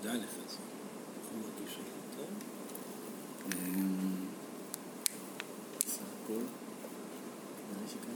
[0.00, 0.56] תדע לך זה.
[1.16, 2.28] איך הוא מרגיש היום טוב?
[5.78, 8.12] בסך הכל, נראה לי שכן.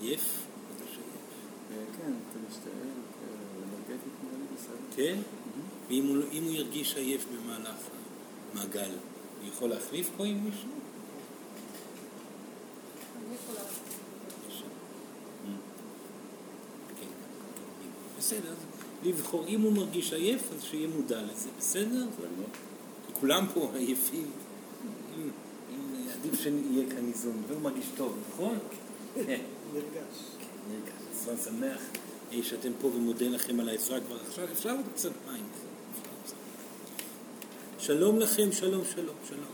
[0.00, 0.46] עייף?
[0.70, 1.06] מרגיש עייף.
[1.70, 4.96] אה, כן, אתה משתעל, אה, אנרגטית נראה לי בסדר.
[4.96, 5.18] כן?
[5.88, 7.76] ואם הוא, אם הוא ירגיש עייף במהלך
[8.52, 8.90] המעגל,
[9.40, 10.70] הוא יכול להחליף פה עם מישהו?
[14.44, 14.66] בבקשה.
[17.00, 17.06] כן,
[18.18, 18.56] בסדר, אז
[19.06, 22.04] לבחור, אם הוא מרגיש עייף, אז שיהיה מודע לזה, בסדר?
[23.06, 24.26] כי כולם פה עייפים.
[26.14, 28.58] עדיף שיהיה כאן איזון, והוא מרגיש טוב, נכון?
[29.14, 29.40] כן.
[29.74, 30.16] נרגש.
[30.70, 31.80] נרגש, אז אני שמח
[32.42, 34.44] שאתם פה ומודה לכם על העזרה כבר עכשיו.
[34.52, 35.44] אפשר עוד קצת מים.
[37.78, 39.44] שלום לכם, שלום, שלום, שלום.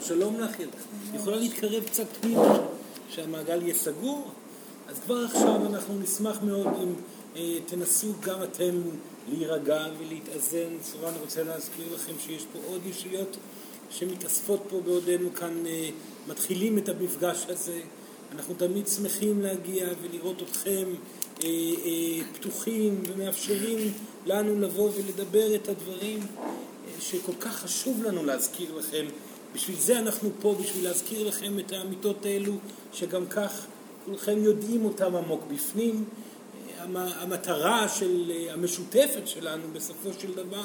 [0.00, 0.68] שלום לכם.
[1.14, 2.58] יכולה להתקרב קצת פנימה,
[3.10, 4.30] שהמעגל יהיה סגור?
[4.94, 6.94] אז כבר עכשיו אנחנו נשמח מאוד אם
[7.36, 8.80] אה, תנסו גם אתם
[9.28, 10.78] להירגע ולהתאזן.
[10.80, 13.36] צורה, אני רוצה להזכיר לכם שיש פה עוד ישויות
[13.90, 15.90] שמתאספות פה בעודנו כאן אה,
[16.28, 17.80] מתחילים את המפגש הזה.
[18.32, 20.84] אנחנו תמיד שמחים להגיע ולראות אתכם
[21.44, 23.92] אה, אה, פתוחים ומאפשרים
[24.26, 26.52] לנו לבוא ולדבר את הדברים אה,
[27.00, 29.06] שכל כך חשוב לנו להזכיר לכם.
[29.54, 32.52] בשביל זה אנחנו פה, בשביל להזכיר לכם את האמיתות האלו,
[32.92, 33.66] שגם כך
[34.04, 36.04] כולכם יודעים אותם עמוק בפנים.
[36.78, 40.64] המ- המטרה של, המשותפת שלנו בסופו של דבר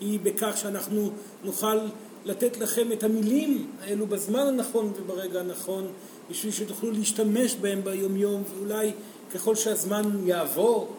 [0.00, 1.10] היא בכך שאנחנו
[1.44, 1.78] נוכל
[2.24, 5.86] לתת לכם את המילים האלו בזמן הנכון וברגע הנכון
[6.30, 8.92] בשביל שתוכלו להשתמש בהם ביומיום ואולי
[9.34, 10.94] ככל שהזמן יעבור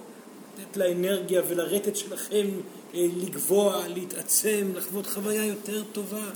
[0.59, 2.47] לתת לאנרגיה ולרטט שלכם
[2.93, 6.29] אה, לגבוה, להתעצם, לחוות חוויה יותר טובה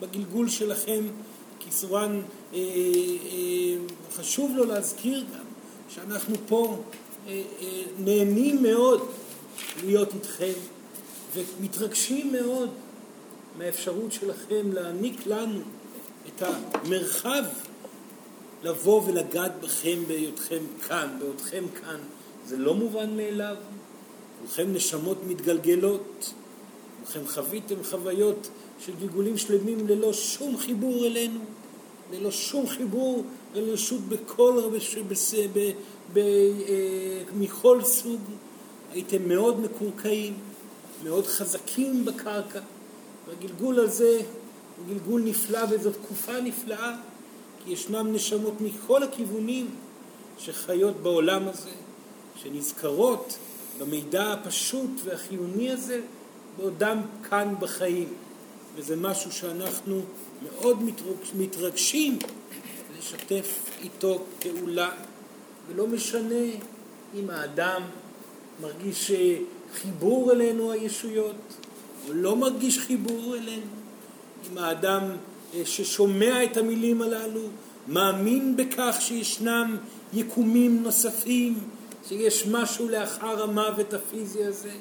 [0.00, 1.04] בגלגול שלכם
[1.60, 2.20] כי סורן
[4.16, 5.44] חשוב לו להזכיר גם
[5.88, 6.82] שאנחנו פה
[7.26, 9.08] אה, אה, נהנים מאוד
[9.84, 10.52] להיות איתכם
[11.34, 12.70] ומתרגשים מאוד
[13.58, 15.60] מהאפשרות שלכם להעניק לנו
[16.26, 17.44] את המרחב
[18.62, 21.98] לבוא ולגעת בכם בהיותכם כאן, בעודכם כאן.
[22.46, 23.56] זה לא מובן מאליו.
[24.40, 26.32] כולכם נשמות מתגלגלות,
[26.98, 28.48] כולכם חוויתם חוויות
[28.84, 31.40] של גלגולים שלמים ללא שום חיבור אלינו,
[32.12, 35.70] ללא שום חיבור לרשות בכל, בש- בס- ב-
[36.12, 38.20] ב- אה, מכל סוג.
[38.92, 40.34] הייתם מאוד מקורקעים,
[41.04, 42.60] מאוד חזקים בקרקע,
[43.28, 44.20] והגלגול הזה
[44.76, 46.96] הוא גלגול נפלא וזו תקופה נפלאה,
[47.64, 49.70] כי ישנם נשמות מכל הכיוונים
[50.38, 51.70] שחיות בעולם הזה,
[52.42, 53.38] שנזכרות
[53.78, 56.00] במידע הפשוט והחיוני הזה
[56.56, 57.00] בעודם
[57.30, 58.08] כאן בחיים.
[58.76, 60.00] וזה משהו שאנחנו
[60.42, 62.18] מאוד מתרגש- מתרגשים
[62.98, 64.90] לשתף איתו פעולה,
[65.68, 66.44] ולא משנה
[67.14, 67.82] אם האדם
[68.60, 69.10] מרגיש
[69.74, 71.36] חיבור אלינו הישויות,
[72.08, 73.66] או לא מרגיש חיבור אלינו.
[74.52, 75.02] אם האדם
[75.54, 77.40] אה, ששומע את המילים הללו
[77.88, 79.76] מאמין בכך שישנם
[80.12, 81.58] יקומים נוספים,
[82.08, 84.72] שיש משהו לאחר המוות הפיזי הזה,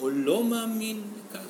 [0.00, 1.46] או לא מאמין בכך.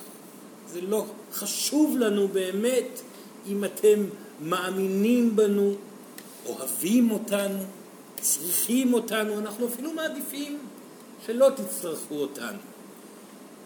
[0.67, 3.01] זה לא חשוב לנו באמת
[3.49, 4.05] אם אתם
[4.41, 5.73] מאמינים בנו,
[6.45, 7.63] אוהבים אותנו,
[8.21, 10.59] צריכים אותנו, אנחנו אפילו מעדיפים
[11.25, 12.57] שלא תצטרכו אותנו.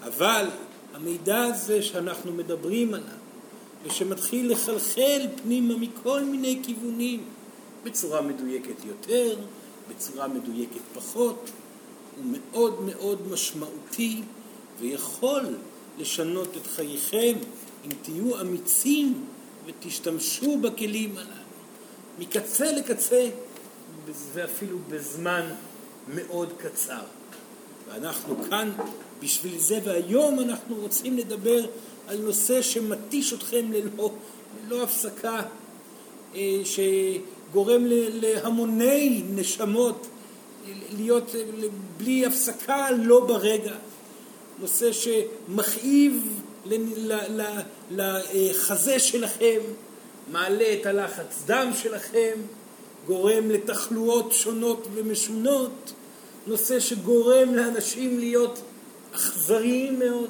[0.03, 0.47] אבל
[0.94, 3.07] המידע הזה שאנחנו מדברים עליו,
[3.83, 7.23] ושמתחיל לחלחל פנימה מכל מיני כיוונים,
[7.83, 9.35] בצורה מדויקת יותר,
[9.89, 11.50] בצורה מדויקת פחות,
[12.17, 14.21] הוא מאוד מאוד משמעותי
[14.79, 15.41] ויכול
[16.00, 17.33] לשנות את חייכם
[17.85, 19.25] אם תהיו אמיצים
[19.66, 21.44] ותשתמשו בכלים הללו
[22.19, 23.29] מקצה לקצה
[24.34, 25.50] ואפילו בזמן
[26.15, 27.01] מאוד קצר.
[27.89, 28.71] ואנחנו כאן
[29.24, 31.65] בשביל זה, והיום אנחנו רוצים לדבר
[32.07, 34.12] על נושא שמתיש אתכם ללא,
[34.65, 35.42] ללא הפסקה,
[36.36, 40.07] אה, שגורם להמוני נשמות
[40.98, 41.42] להיות אה,
[41.98, 43.75] בלי הפסקה, לא ברגע.
[44.60, 46.42] נושא שמכאיב
[47.92, 49.60] לחזה שלכם,
[50.31, 52.38] מעלה את הלחץ דם שלכם,
[53.07, 55.94] גורם לתחלואות שונות ומשונות,
[56.48, 58.62] נושא שגורם לאנשים להיות
[59.15, 60.30] אכזריים מאוד,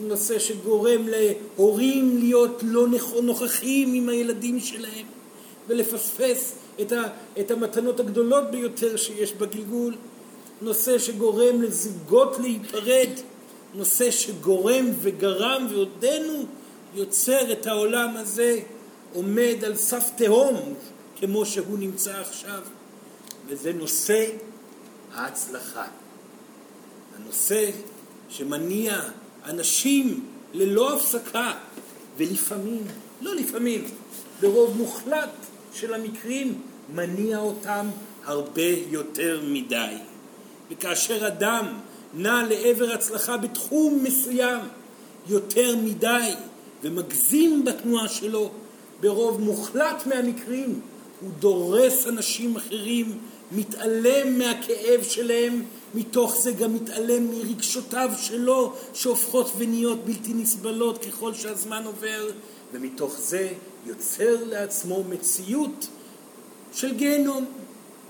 [0.00, 2.86] נושא שגורם להורים להיות לא
[3.22, 5.06] נוכחים עם הילדים שלהם
[5.68, 7.02] ולפספס את, ה,
[7.40, 9.94] את המתנות הגדולות ביותר שיש בגלגול,
[10.62, 13.08] נושא שגורם לזוגות להיפרד,
[13.74, 16.44] נושא שגורם וגרם ועודנו
[16.94, 18.60] יוצר את העולם הזה
[19.12, 20.74] עומד על סף תהום
[21.16, 22.60] כמו שהוא נמצא עכשיו,
[23.46, 24.26] וזה נושא
[25.14, 25.84] ההצלחה.
[27.16, 27.70] הנושא
[28.28, 29.00] שמניע
[29.44, 31.52] אנשים ללא הפסקה,
[32.16, 32.82] ולפעמים,
[33.20, 33.84] לא לפעמים,
[34.40, 35.30] ברוב מוחלט
[35.74, 36.62] של המקרים,
[36.94, 37.86] מניע אותם
[38.24, 39.94] הרבה יותר מדי.
[40.70, 41.80] וכאשר אדם
[42.14, 44.60] נע לעבר הצלחה בתחום מסוים
[45.28, 46.30] יותר מדי
[46.82, 48.50] ומגזים בתנועה שלו,
[49.00, 50.80] ברוב מוחלט מהמקרים
[51.20, 53.18] הוא דורס אנשים אחרים,
[53.52, 55.64] מתעלם מהכאב שלהם,
[55.94, 62.30] מתוך זה גם מתעלם מרגשותיו שלו שהופכות ונהיות בלתי נסבלות ככל שהזמן עובר,
[62.72, 63.48] ומתוך זה
[63.86, 65.86] יוצר לעצמו מציאות
[66.74, 67.44] של גיהנום.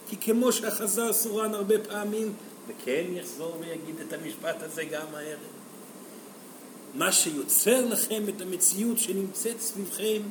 [0.08, 2.32] כי כמו שהחזר סורן הרבה פעמים,
[2.68, 5.38] וכן יחזור ויגיד את המשפט הזה גם הערב,
[6.94, 10.22] מה שיוצר לכם את המציאות שנמצאת סביבכם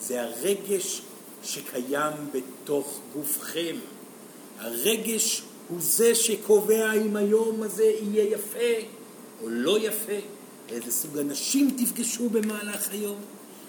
[0.00, 1.02] זה הרגש
[1.42, 3.76] שקיים בתוך גופכם.
[4.58, 8.88] הרגש הוא זה שקובע אם היום הזה יהיה יפה
[9.42, 10.26] או לא יפה,
[10.68, 13.16] איזה סוג אנשים תפגשו במהלך היום,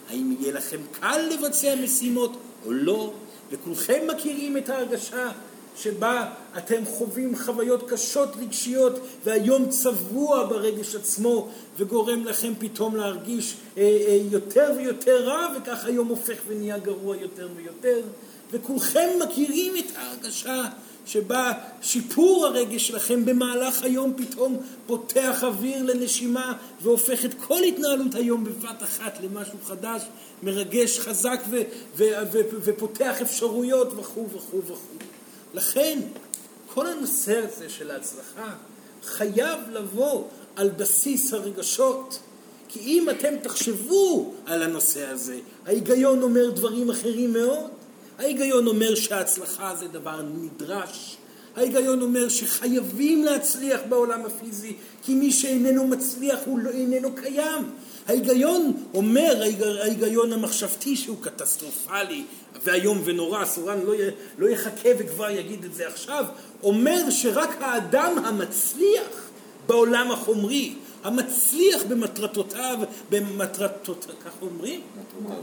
[0.09, 3.13] האם יהיה לכם קל לבצע משימות או לא,
[3.51, 5.31] וכולכם מכירים את ההרגשה
[5.77, 13.83] שבה אתם חווים חוויות קשות רגשיות והיום צבוע ברגש עצמו וגורם לכם פתאום להרגיש אה,
[13.83, 18.01] אה, יותר ויותר רע וכך היום הופך ונהיה גרוע יותר ויותר
[18.51, 20.63] וכולכם מכירים את ההרגשה
[21.05, 21.51] שבה
[21.81, 24.57] שיפור הרגש שלכם במהלך היום פתאום
[24.87, 30.01] פותח אוויר לנשימה והופך את כל התנהלות היום בבת אחת למשהו חדש,
[30.43, 31.61] מרגש, חזק ו-
[31.97, 35.14] ו- ו- ופותח אפשרויות וכו' וכו' וכו'.
[35.55, 35.99] לכן,
[36.73, 38.55] כל הנושא הזה של ההצלחה
[39.03, 40.23] חייב לבוא
[40.55, 42.19] על בסיס הרגשות.
[42.69, 47.69] כי אם אתם תחשבו על הנושא הזה, ההיגיון אומר דברים אחרים מאוד.
[48.19, 51.17] ההיגיון אומר שההצלחה זה דבר נדרש.
[51.55, 57.69] ההיגיון אומר שחייבים להצליח בעולם הפיזי, כי מי שאיננו מצליח הוא לא, איננו קיים.
[58.07, 59.43] ההיגיון אומר,
[59.81, 62.23] ההיגיון המחשבתי שהוא קטסטרופלי
[62.63, 63.99] ואיום ונורא, סורן לא, י,
[64.37, 66.25] לא יחכה וכבר יגיד את זה עכשיו,
[66.63, 69.29] אומר שרק האדם המצליח
[69.67, 70.73] בעולם החומרי,
[71.03, 72.77] המצליח במטרתותיו,
[73.09, 74.81] במטרתות, כך אומרים?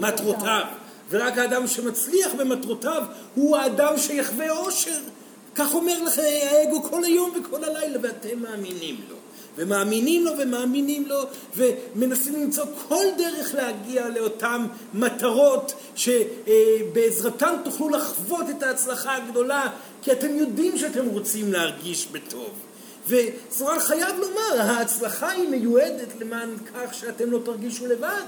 [0.01, 0.65] מטרותיו.
[1.11, 3.03] ורק האדם שמצליח במטרותיו
[3.35, 4.99] הוא האדם שיחווה אושר.
[5.55, 9.17] כך אומר לך האגו כל היום וכל הלילה, ואתם מאמינים לו.
[9.57, 11.23] ומאמינים לו ומאמינים לו
[11.57, 19.69] ומנסים למצוא כל דרך להגיע לאותן מטרות שבעזרתן תוכלו לחוות את ההצלחה הגדולה
[20.03, 22.51] כי אתם יודעים שאתם רוצים להרגיש בטוב.
[23.09, 28.23] וסורן חייב לומר, ההצלחה היא מיועדת למען כך שאתם לא תרגישו לבד.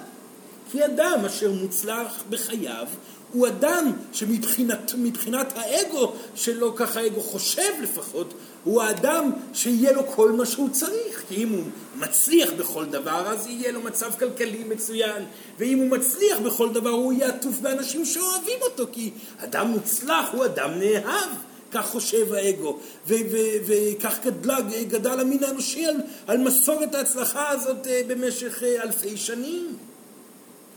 [0.70, 2.87] כי אדם אשר מוצלח בחייו
[3.34, 8.34] הוא אדם שמבחינת האגו שלו, ככה האגו חושב לפחות,
[8.64, 11.22] הוא האדם שיהיה לו כל מה שהוא צריך.
[11.28, 11.64] כי אם הוא
[11.96, 15.25] מצליח בכל דבר, אז יהיה לו מצב כלכלי מצוין.
[15.58, 18.84] ואם הוא מצליח בכל דבר, הוא יהיה עטוף באנשים שאוהבים אותו.
[18.92, 21.31] כי אדם מוצלח הוא אדם נאהב.
[21.72, 28.62] כך חושב האגו, וכך גדלה, גדל המין האנושי על, על מסורת ההצלחה הזאת אה, במשך
[28.62, 29.76] אה, אלפי שנים.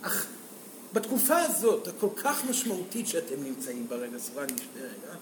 [0.01, 0.25] אך
[0.93, 5.15] בתקופה הזאת, הכל כך משמעותית שאתם נמצאים בה, רגע, סליחה, אני שתי רגע,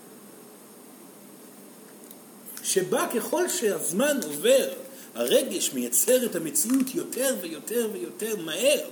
[2.63, 4.69] שבה ככל שהזמן עובר,
[5.15, 8.89] הרגש מייצר את המציאות יותר ויותר ויותר מהר.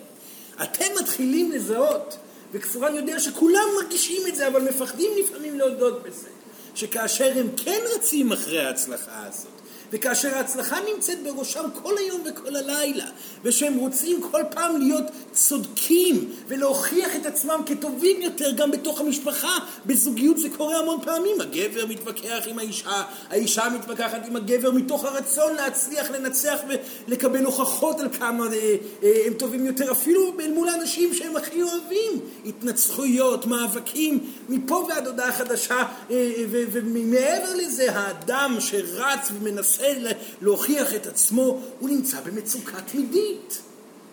[0.63, 2.18] אתם מתחילים לזהות,
[2.51, 6.30] וכסורן יודע שכולם מרגישים את זה, אבל מפחדים לפעמים להודות בזה,
[6.75, 9.52] שכאשר הם כן רצים אחרי ההצלחה הזאת,
[9.93, 13.05] וכאשר ההצלחה נמצאת בראשם כל היום וכל הלילה,
[13.43, 20.38] ושהם רוצים כל פעם להיות צודקים ולהוכיח את עצמם כטובים יותר גם בתוך המשפחה, בזוגיות
[20.38, 26.12] זה קורה המון פעמים, הגבר מתווכח עם האישה, האישה מתווכחת עם הגבר מתוך הרצון להצליח
[26.12, 26.59] לנצח
[27.07, 31.63] ולקבל הוכחות על כמה אה, אה, הם טובים יותר, אפילו אל מול האנשים שהם הכי
[31.63, 32.12] אוהבים,
[32.45, 34.19] התנצחויות, מאבקים,
[34.50, 40.11] מפה ועד הודעה חדשה, אה, ומעבר לזה האדם שרץ ומנסה מנסה
[40.41, 43.61] להוכיח את עצמו, הוא נמצא במצוקה תמידית.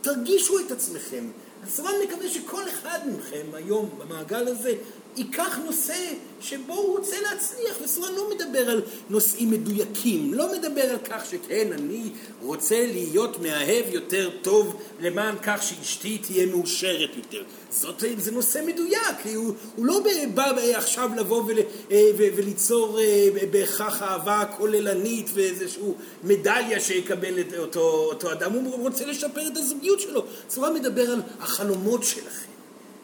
[0.01, 1.25] תרגישו את עצמכם.
[1.65, 4.75] אז מקווה שכל אחד מכם היום במעגל הזה
[5.17, 10.99] ייקח נושא שבו הוא רוצה להצליח, וסורן לא מדבר על נושאים מדויקים, לא מדבר על
[11.05, 12.11] כך שכן, אני
[12.43, 17.43] רוצה להיות מאהב יותר טוב למען כך שאשתי תהיה מאושרת יותר.
[17.71, 20.01] זאת, זה נושא מדויק, הוא, הוא לא
[20.35, 21.59] בא עכשיו לבוא ול,
[21.91, 25.83] אה, וליצור אה, בהכרח אהבה כוללנית ואיזושהי
[26.25, 30.25] מדליה שיקבל את אותו, אותו אדם, הוא רוצה לשפר את הזוגיות שלו.
[30.51, 32.51] סורן מדבר על החלומות שלכם.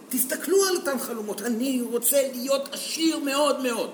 [0.08, 1.42] תסתכלו על אותם חלומות.
[1.42, 3.90] אני רוצה להיות עשיר מאוד מאוד.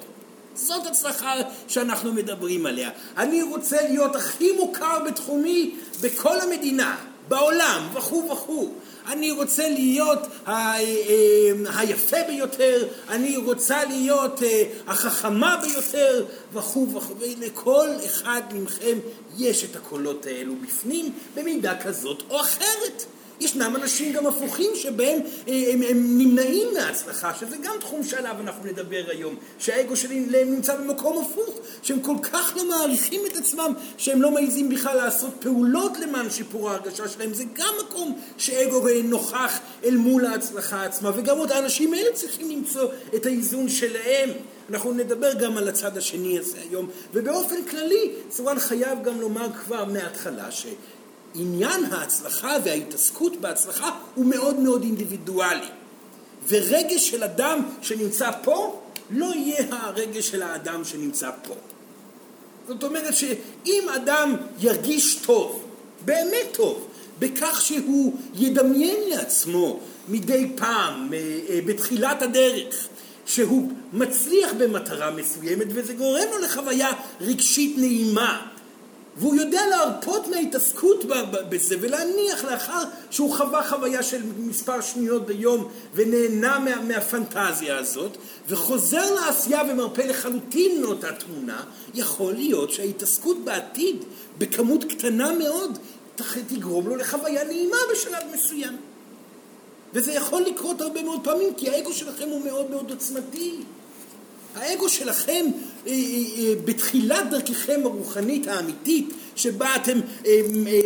[0.55, 1.35] זאת הצלחה
[1.69, 2.91] שאנחנו מדברים עליה.
[3.17, 6.97] אני רוצה להיות הכי מוכר בתחומי בכל המדינה,
[7.29, 8.73] בעולם, וכו' וכו'.
[9.07, 10.51] אני רוצה להיות ה-
[10.81, 10.81] אה,
[11.77, 17.15] היפה ביותר, אני רוצה להיות אה, החכמה ביותר, וכו' וכו'.
[17.19, 18.99] ולכל אחד מכם
[19.39, 23.05] יש את הקולות האלו בפנים, במידה כזאת או אחרת.
[23.43, 25.19] ישנם אנשים גם הפוכים שבהם
[25.49, 30.77] אה, הם, הם נמנעים מההצלחה, שזה גם תחום שעליו אנחנו נדבר היום, שהאגו שלהם נמצא
[30.77, 35.99] במקום הפוך, שהם כל כך לא מעריכים את עצמם, שהם לא מעיזים בכלל לעשות פעולות
[35.99, 41.53] למען שיפור ההרגשה שלהם, זה גם מקום שאגו נוכח אל מול ההצלחה עצמה, וגם עוד
[41.53, 44.31] האנשים האלה צריכים למצוא את האיזון שלהם.
[44.71, 49.85] אנחנו נדבר גם על הצד השני הזה היום, ובאופן כללי, סורן חייב גם לומר כבר
[49.85, 50.67] מההתחלה ש...
[51.35, 55.67] עניין ההצלחה וההתעסקות בהצלחה הוא מאוד מאוד אינדיבידואלי.
[56.49, 61.55] ורגש של אדם שנמצא פה לא יהיה הרגש של האדם שנמצא פה.
[62.69, 65.65] זאת אומרת שאם אדם ירגיש טוב,
[66.05, 72.89] באמת טוב, בכך שהוא ידמיין לעצמו מדי פעם, אה, אה, בתחילת הדרך,
[73.27, 78.47] שהוא מצליח במטרה מסוימת וזה גורם לו לחוויה רגשית נעימה,
[79.17, 81.05] והוא יודע להרפות מההתעסקות
[81.49, 88.17] בזה ולהניח לאחר שהוא חווה חוויה של מספר שניות ביום ונהנה מה, מהפנטזיה הזאת
[88.49, 91.65] וחוזר לעשייה ומרפה לחלוטין מאותה תמונה,
[91.95, 93.97] יכול להיות שההתעסקות בעתיד
[94.39, 95.79] בכמות קטנה מאוד
[96.49, 98.77] תגרום לו לחוויה נעימה בשלב מסוים.
[99.93, 103.61] וזה יכול לקרות הרבה מאוד פעמים כי האגו שלכם הוא מאוד מאוד עוצמתי.
[104.55, 105.47] האגו שלכם
[105.87, 105.97] אה, אה,
[106.39, 110.01] אה, בתחילת דרככם הרוחנית האמיתית, שבה אתם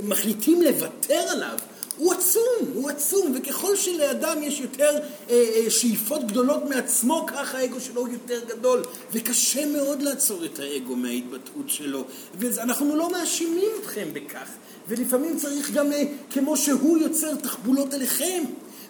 [0.02, 1.58] מחליטים לוותר עליו,
[1.96, 4.98] הוא עצום, הוא עצום, וככל שלאדם יש יותר
[5.68, 8.82] שאיפות גדולות מעצמו, ככה האגו שלו הוא יותר גדול,
[9.12, 12.04] וקשה מאוד לעצור את האגו מההתבטאות שלו,
[12.38, 14.48] ואנחנו לא מאשימים אתכם בכך,
[14.88, 15.86] ולפעמים צריך גם,
[16.30, 18.44] כמו שהוא יוצר תחבולות אליכם.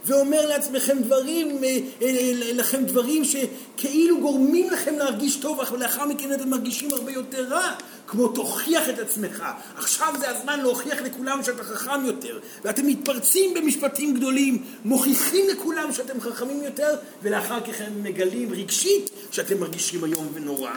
[0.06, 6.32] ואומר לעצמכם דברים, אה, אה, לכם דברים שכאילו גורמים לכם להרגיש טוב, אך לאחר מכן
[6.32, 7.72] אתם מרגישים הרבה יותר רע,
[8.06, 9.44] כמו תוכיח את עצמך.
[9.76, 12.38] עכשיו זה הזמן להוכיח לכולם שאתה חכם יותר.
[12.64, 20.04] ואתם מתפרצים במשפטים גדולים, מוכיחים לכולם שאתם חכמים יותר, ולאחר מכן מגלים רגשית שאתם מרגישים
[20.04, 20.70] איום ונורא.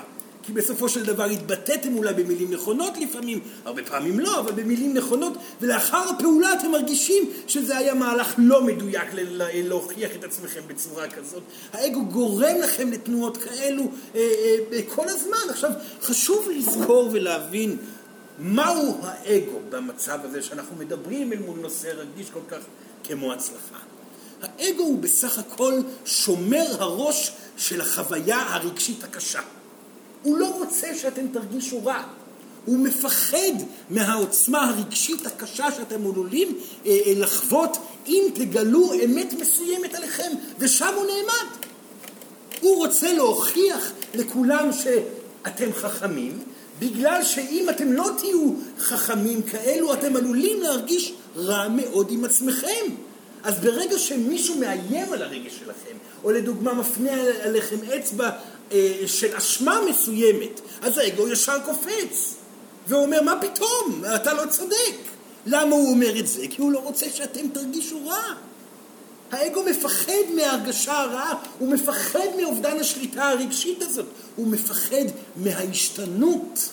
[0.44, 5.34] כי בסופו של דבר התבטאתם אולי במילים נכונות לפעמים, הרבה פעמים לא, אבל במילים נכונות,
[5.62, 9.08] ולאחר הפעולה אתם מרגישים שזה היה מהלך לא מדויק
[9.54, 11.44] להוכיח את עצמכם בצורה כזאת.
[11.74, 13.84] האגו גורם לכם לתנועות כאלו
[14.16, 14.22] אה,
[14.74, 15.50] אה, כל הזמן.
[15.50, 17.78] עכשיו, חשוב לזכור ולהבין
[18.40, 22.60] מהו האגו במצב הזה שאנחנו מדברים אל מול נושא רגיש כל כך
[23.04, 23.80] כמו הצלחה.
[24.42, 25.74] האגו הוא בסך הכל
[26.06, 29.42] שומר הראש של החוויה הרגשית הקשה.
[30.24, 32.04] הוא לא רוצה שאתם תרגישו רע.
[32.66, 33.54] הוא מפחד
[33.90, 41.06] מהעוצמה הרגשית הקשה שאתם עלולים אה, אה, לחוות אם תגלו אמת מסוימת עליכם, ושם הוא
[41.06, 41.56] נעמד.
[42.62, 46.40] הוא רוצה להוכיח לכולם שאתם חכמים,
[46.80, 52.86] בגלל שאם אתם לא תהיו חכמים כאלו, אתם עלולים להרגיש רע מאוד עם עצמכם.
[53.44, 57.12] אז ברגע שמישהו מאיים על הרגש שלכם, או לדוגמה מפנה
[57.44, 58.30] עליכם אצבע
[58.72, 62.36] אה, של אשמה מסוימת, אז האגו ישר קופץ.
[62.88, 64.04] והוא אומר, מה פתאום?
[64.16, 64.96] אתה לא צודק.
[65.46, 66.46] למה הוא אומר את זה?
[66.50, 68.34] כי הוא לא רוצה שאתם תרגישו רע.
[69.32, 76.70] האגו מפחד מההרגשה הרעה, הוא מפחד מאובדן השליטה הרגשית הזאת, הוא מפחד מההשתנות.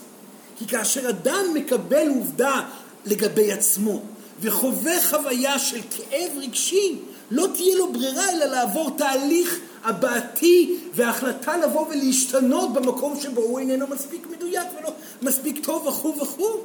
[0.58, 2.60] כי כאשר אדם מקבל עובדה
[3.04, 4.02] לגבי עצמו
[4.40, 6.98] וחווה חוויה של כאב רגשי,
[7.30, 13.86] לא תהיה לו ברירה אלא לעבור תהליך הבעתי וההחלטה לבוא ולהשתנות במקום שבו הוא איננו
[13.86, 14.90] מספיק מדויק ולא
[15.22, 16.64] מספיק טוב וכו' וכו'.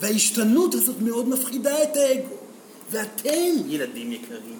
[0.00, 2.34] וההשתנות הזאת מאוד מפחידה את האגו.
[2.90, 4.58] ואתם, ילדים יקרים,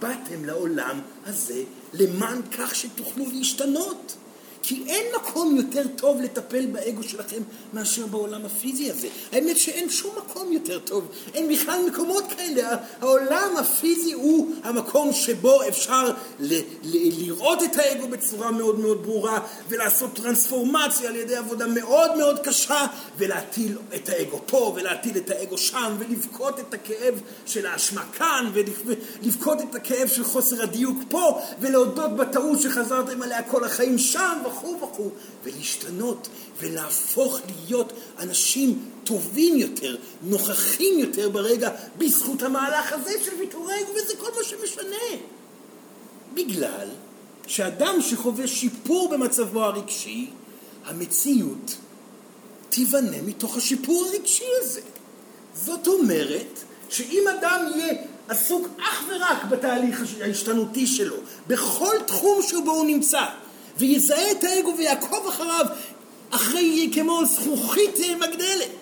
[0.00, 4.16] באתם לעולם הזה למען כך שתוכלו להשתנות.
[4.62, 9.08] כי אין מקום יותר טוב לטפל באגו שלכם מאשר בעולם הפיזי הזה.
[9.32, 12.76] האמת שאין שום מקום יותר טוב, אין בכלל מקומות כאלה.
[13.00, 19.40] העולם הפיזי הוא המקום שבו אפשר ל- ל- לראות את האגו בצורה מאוד מאוד ברורה
[19.68, 22.86] ולעשות טרנספורמציה על ידי עבודה מאוד מאוד קשה
[23.18, 29.58] ולהטיל את האגו פה ולהטיל את האגו שם ולבכות את הכאב של האשמה כאן ולבכות
[29.60, 35.10] את הכאב של חוסר הדיוק פה ולהודות בטעות שחזרתם עליה כל החיים שם וכו' וכו',
[35.44, 36.28] ולהשתנות
[36.58, 44.30] ולהפוך להיות אנשים טובים יותר, נוכחים יותר ברגע, בזכות המהלך הזה של ויתורי וזה כל
[44.36, 45.20] מה שמשנה.
[46.34, 46.88] בגלל
[47.46, 50.30] שאדם שחווה שיפור במצבו הרגשי,
[50.84, 51.76] המציאות
[52.70, 54.80] תיבנה מתוך השיפור הרגשי הזה.
[55.54, 57.94] זאת אומרת שאם אדם יהיה
[58.28, 61.16] עסוק אך ורק בתהליך ההשתנותי שלו,
[61.46, 63.24] בכל תחום שבו הוא נמצא,
[63.80, 65.66] ויזהה את האגו ויעקוב אחריו
[66.30, 68.76] אחרי כמו זכוכית מגדלת,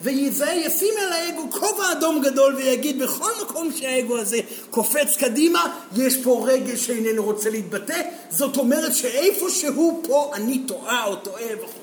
[0.00, 4.40] ויזהה, ישים על האגו כובע אדום גדול ויגיד בכל מקום שהאגו הזה
[4.70, 11.06] קופץ קדימה, יש פה רגש שאיננו רוצה להתבטא, זאת אומרת שאיפה שהוא פה אני טועה
[11.06, 11.81] או טועה וכו'.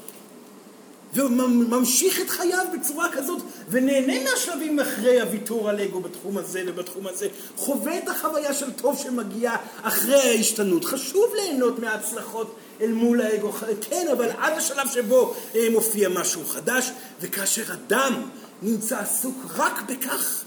[1.13, 7.27] וממשיך את חייו בצורה כזאת, ונהנה מהשלבים אחרי הוויתור על אגו בתחום הזה ובתחום הזה,
[7.55, 10.85] חווה את החוויה של טוב שמגיעה אחרי ההשתנות.
[10.85, 13.51] חשוב ליהנות מההצלחות אל מול האגו,
[13.81, 18.29] כן, אבל עד השלב שבו אה, מופיע משהו חדש, וכאשר אדם
[18.61, 20.43] נמצא עסוק רק בכך,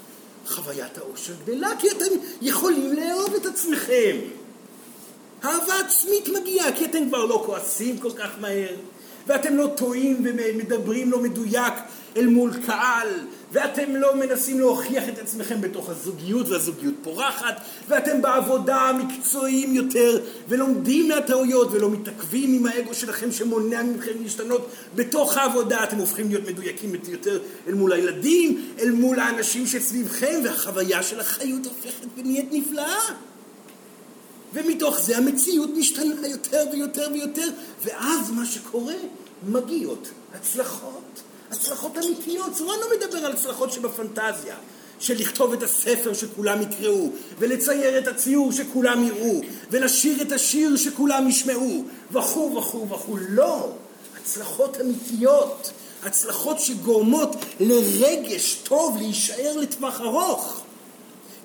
[0.47, 4.16] חוויית האושר גדלה, כי אתם יכולים לאהוב את עצמכם.
[5.45, 8.75] אהבה עצמית מגיעה, כי אתם כבר לא כועסים כל כך מהר.
[9.26, 11.75] ואתם לא טועים ומדברים לא מדויק
[12.17, 13.09] אל מול קהל,
[13.52, 21.09] ואתם לא מנסים להוכיח את עצמכם בתוך הזוגיות, והזוגיות פורחת, ואתם בעבודה מקצועיים יותר, ולומדים
[21.09, 26.93] מהטעויות, ולא מתעכבים עם האגו שלכם שמונע מכם להשתנות בתוך העבודה, אתם הופכים להיות מדויקים
[27.09, 27.38] יותר
[27.69, 33.32] אל מול הילדים, אל מול האנשים שסביבכם, והחוויה של החיות הופכת ונהיית נפלאה.
[34.54, 37.49] ומתוך זה המציאות משתנה יותר ויותר ויותר,
[37.85, 38.94] ואז מה שקורה,
[39.47, 42.54] מגיעות הצלחות, הצלחות אמיתיות.
[42.54, 44.56] סורן לא מדבר על הצלחות שבפנטזיה,
[44.99, 49.40] של לכתוב את הספר שכולם יקראו, ולצייר את הציור שכולם יראו,
[49.71, 53.16] ולשיר את השיר שכולם ישמעו, וכו' וכו' וכו'.
[53.28, 53.73] לא,
[54.23, 55.71] הצלחות אמיתיות,
[56.02, 60.62] הצלחות שגורמות לרגש טוב להישאר לטווח ארוך.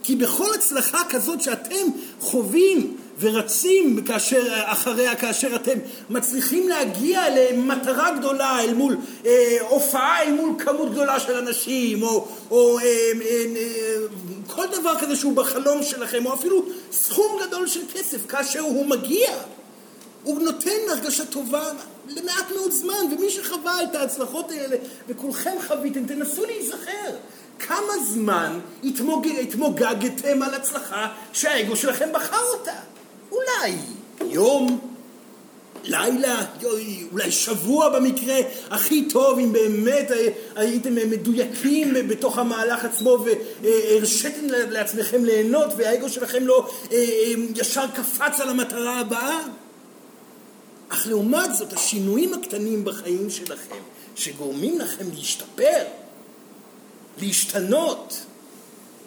[0.07, 1.87] כי בכל הצלחה כזאת שאתם
[2.19, 10.33] חווים ורצים כאשר, אחריה כאשר אתם מצליחים להגיע למטרה גדולה אל מול אה, הופעה אל
[10.33, 13.95] מול כמות גדולה של אנשים או, או אה, אה, אה,
[14.47, 19.31] כל דבר כזה שהוא בחלום שלכם או אפילו סכום גדול של כסף כאשר הוא מגיע
[20.23, 21.63] הוא נותן הרגשה טובה
[22.07, 24.75] למעט מאוד זמן ומי שחווה את ההצלחות האלה
[25.07, 27.11] וכולכם חוויתם תנסו להיזכר
[27.59, 29.27] כמה זמן התמוג...
[29.27, 32.73] התמוגגתם על הצלחה שהאגו שלכם בחר אותה?
[33.31, 33.75] אולי
[34.25, 34.79] יום,
[35.83, 36.45] לילה,
[37.11, 38.35] אולי שבוע במקרה
[38.69, 40.11] הכי טוב, אם באמת
[40.55, 43.25] הייתם מדויקים בתוך המהלך עצמו
[43.61, 49.39] והרשיתם לעצמכם ליהנות והאגו שלכם לא אה, אה, ישר קפץ על המטרה הבאה.
[50.89, 53.75] אך לעומת זאת, השינויים הקטנים בחיים שלכם,
[54.15, 55.83] שגורמים לכם להשתפר,
[57.21, 58.25] להשתנות,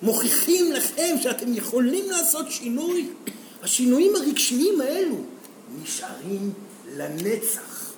[0.02, 3.08] מוכיחים לכם שאתם יכולים לעשות שינוי.
[3.62, 5.16] השינויים הרגשיים האלו
[5.82, 6.52] נשארים
[6.96, 7.92] לנצח.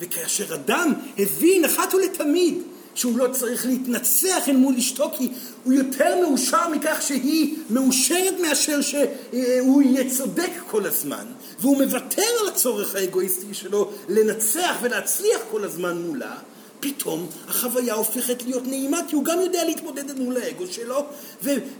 [0.00, 2.62] וכאשר אדם הבין אחת ולתמיד
[2.94, 5.28] שהוא לא צריך להתנצח אל מול אשתו כי
[5.64, 11.26] הוא יותר מאושר מכך שהיא מאושרת מאשר שהוא יהיה צודק כל הזמן
[11.60, 16.36] והוא מוותר על הצורך האגואיסטי שלו לנצח ולהצליח כל הזמן מולה
[16.80, 21.06] פתאום החוויה הופכת להיות נעימה כי הוא גם יודע להתמודד מול האגו שלו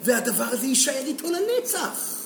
[0.03, 2.19] והדבר הזה יישאר איתו לנצח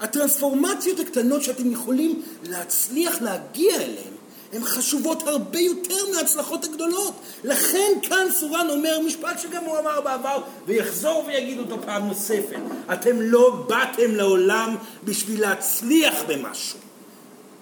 [0.00, 4.18] הטרנספורמציות הקטנות שאתם יכולים להצליח להגיע אליהן
[4.52, 7.14] הן חשובות הרבה יותר מההצלחות הגדולות.
[7.44, 12.60] לכן כאן סורן אומר משפט שגם הוא אמר בעבר ויחזור ויגיד אותו פעם נוספת.
[12.92, 16.78] אתם לא באתם לעולם בשביל להצליח במשהו.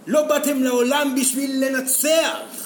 [0.06, 2.65] לא באתם לעולם בשביל לנצח.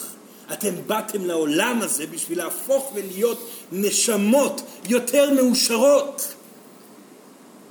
[0.53, 6.35] אתם באתם לעולם הזה בשביל להפוך ולהיות נשמות יותר מאושרות.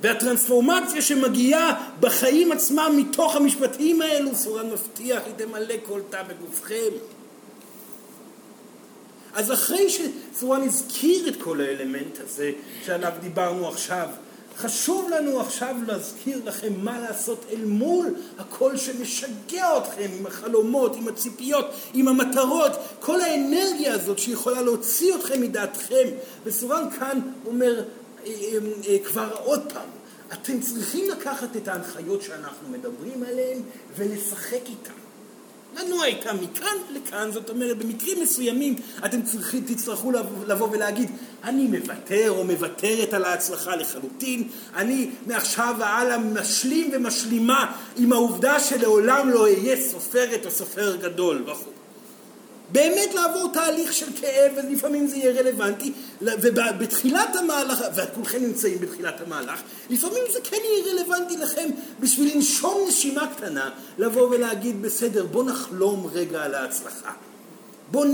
[0.00, 6.90] והטרנספורמציה שמגיעה בחיים עצמם מתוך המשפטים האלו, סורן מבטיח, היא תמלא כל תא בגופכם.
[9.34, 12.50] אז אחרי שסורן הזכיר את כל האלמנט הזה
[12.86, 14.08] שעליו דיברנו עכשיו,
[14.60, 21.08] חשוב לנו עכשיו להזכיר לכם מה לעשות אל מול הקול שמשגע אתכם עם החלומות, עם
[21.08, 26.08] הציפיות, עם המטרות, כל האנרגיה הזאת שיכולה להוציא אתכם מדעתכם.
[26.44, 27.84] וסורן כאן אומר, אה,
[28.26, 29.88] אה, אה, כבר עוד פעם,
[30.32, 33.58] אתם צריכים לקחת את ההנחיות שאנחנו מדברים עליהן
[33.96, 34.99] ולשחק איתן.
[35.76, 40.12] לנוע איתם מכאן לכאן, זאת אומרת, במקרים מסוימים אתם צריכים, תצטרכו
[40.46, 41.10] לבוא ולהגיד,
[41.44, 49.30] אני מוותר או מוותרת על ההצלחה לחלוטין, אני מעכשיו והלאה משלים ומשלימה עם העובדה שלעולם
[49.30, 51.79] לא אהיה סופרת או סופר גדול וכו'.
[52.72, 59.60] באמת לעבור תהליך של כאב, ולפעמים זה יהיה רלוונטי, ובתחילת המהלך, וכולכם נמצאים בתחילת המהלך,
[59.90, 66.10] לפעמים זה כן יהיה רלוונטי לכם בשביל לנשום נשימה קטנה, לבוא ולהגיד, בסדר, בוא נחלום
[66.12, 67.12] רגע על ההצלחה.
[67.90, 68.04] בואו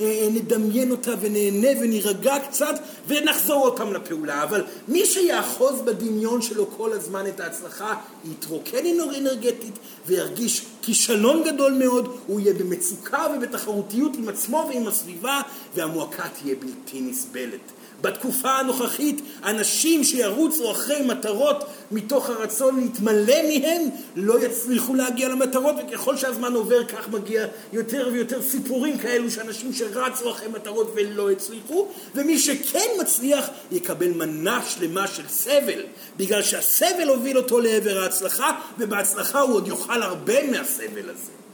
[0.00, 2.74] אה, נדמיין אותה ונהנה ונירגע קצת
[3.08, 4.42] ונחזור עוד פעם לפעולה.
[4.42, 7.94] אבל מי שיאחוז בדמיון שלו כל הזמן את ההצלחה,
[8.30, 8.86] יתרוקן
[9.18, 15.40] אנרגטית וירגיש כישלון גדול מאוד, הוא יהיה במצוקה ובתחרותיות עם עצמו ועם הסביבה,
[15.74, 17.72] והמועקה תהיה בלתי נסבלת.
[18.06, 23.82] בתקופה הנוכחית אנשים שירוצו אחרי מטרות מתוך הרצון להתמלא מהם
[24.16, 30.30] לא יצליחו להגיע למטרות וככל שהזמן עובר כך מגיע יותר ויותר סיפורים כאלו שאנשים שרצו
[30.30, 35.82] אחרי מטרות ולא הצליחו ומי שכן מצליח יקבל מנה שלמה של סבל
[36.16, 41.45] בגלל שהסבל הוביל אותו לעבר ההצלחה ובהצלחה הוא עוד יאכל הרבה מהסבל הזה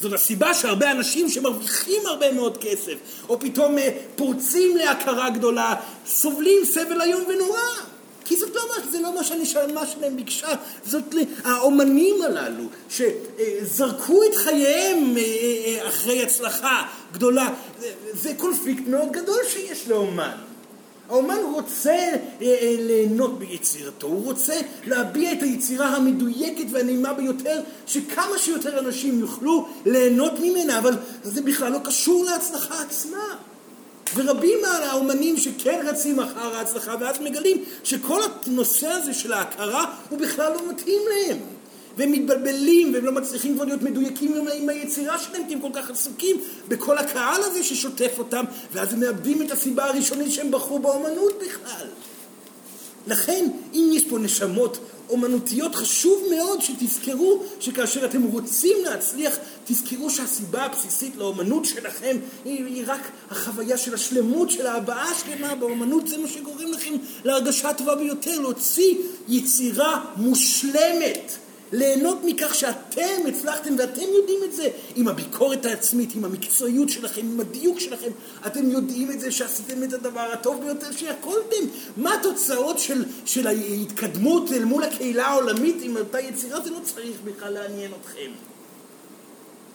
[0.00, 2.94] זאת הסיבה שהרבה אנשים שמרוויחים הרבה מאוד כסף,
[3.28, 5.74] או פתאום אה, פורצים להכרה גדולה,
[6.06, 7.60] סובלים סבל איום ונורא.
[8.24, 10.48] כי זאת לא, זה לא מה שהנשמה שלהם ביקשה,
[10.86, 17.48] זאת האומנים הללו שזרקו את חייהם אה, אה, אחרי הצלחה גדולה,
[18.12, 20.53] זה קונפליקט מאוד גדול שיש לאומן.
[21.08, 24.54] האומן רוצה אה, אה, ליהנות ביצירתו, הוא רוצה
[24.86, 31.72] להביע את היצירה המדויקת והנעימה ביותר, שכמה שיותר אנשים יוכלו ליהנות ממנה, אבל זה בכלל
[31.72, 33.36] לא קשור להצלחה עצמה.
[34.14, 40.52] ורבים מהאומנים שכן רצים אחר ההצלחה, ואז מגלים שכל הנושא הזה של ההכרה הוא בכלל
[40.52, 41.38] לא מתאים להם.
[41.96, 45.90] והם מתבלבלים והם לא מצליחים כבר להיות מדויקים עם, היצירה שלהם כי הם כל כך
[45.90, 46.36] עסוקים
[46.68, 51.86] בכל הקהל הזה ששוטף אותם ואז הם מאבדים את הסיבה הראשונית שהם בחרו באומנות בכלל.
[53.06, 54.78] לכן אם יש פה נשמות
[55.08, 62.84] אומנותיות חשוב מאוד שתזכרו שכאשר אתם רוצים להצליח תזכרו שהסיבה הבסיסית לאומנות שלכם היא, היא
[62.86, 68.40] רק החוויה של השלמות של ההבעה השלמה באומנות זה מה שגורם לכם להרגשה הטובה ביותר
[68.40, 68.94] להוציא
[69.28, 71.32] יצירה מושלמת
[71.74, 77.40] ליהנות מכך שאתם הצלחתם ואתם יודעים את זה עם הביקורת העצמית, עם המקצועיות שלכם, עם
[77.40, 78.10] הדיוק שלכם,
[78.46, 81.64] אתם יודעים את זה שעשיתם את הדבר הטוב ביותר שיכולתם.
[81.96, 86.60] מה התוצאות של, של ההתקדמות אל מול הקהילה העולמית עם אותה יצירה?
[86.60, 88.30] זה לא צריך בכלל לעניין אתכם.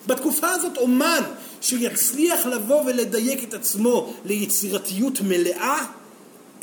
[0.07, 1.21] בתקופה הזאת אומן
[1.61, 5.85] שיצליח לבוא ולדייק את עצמו ליצירתיות מלאה,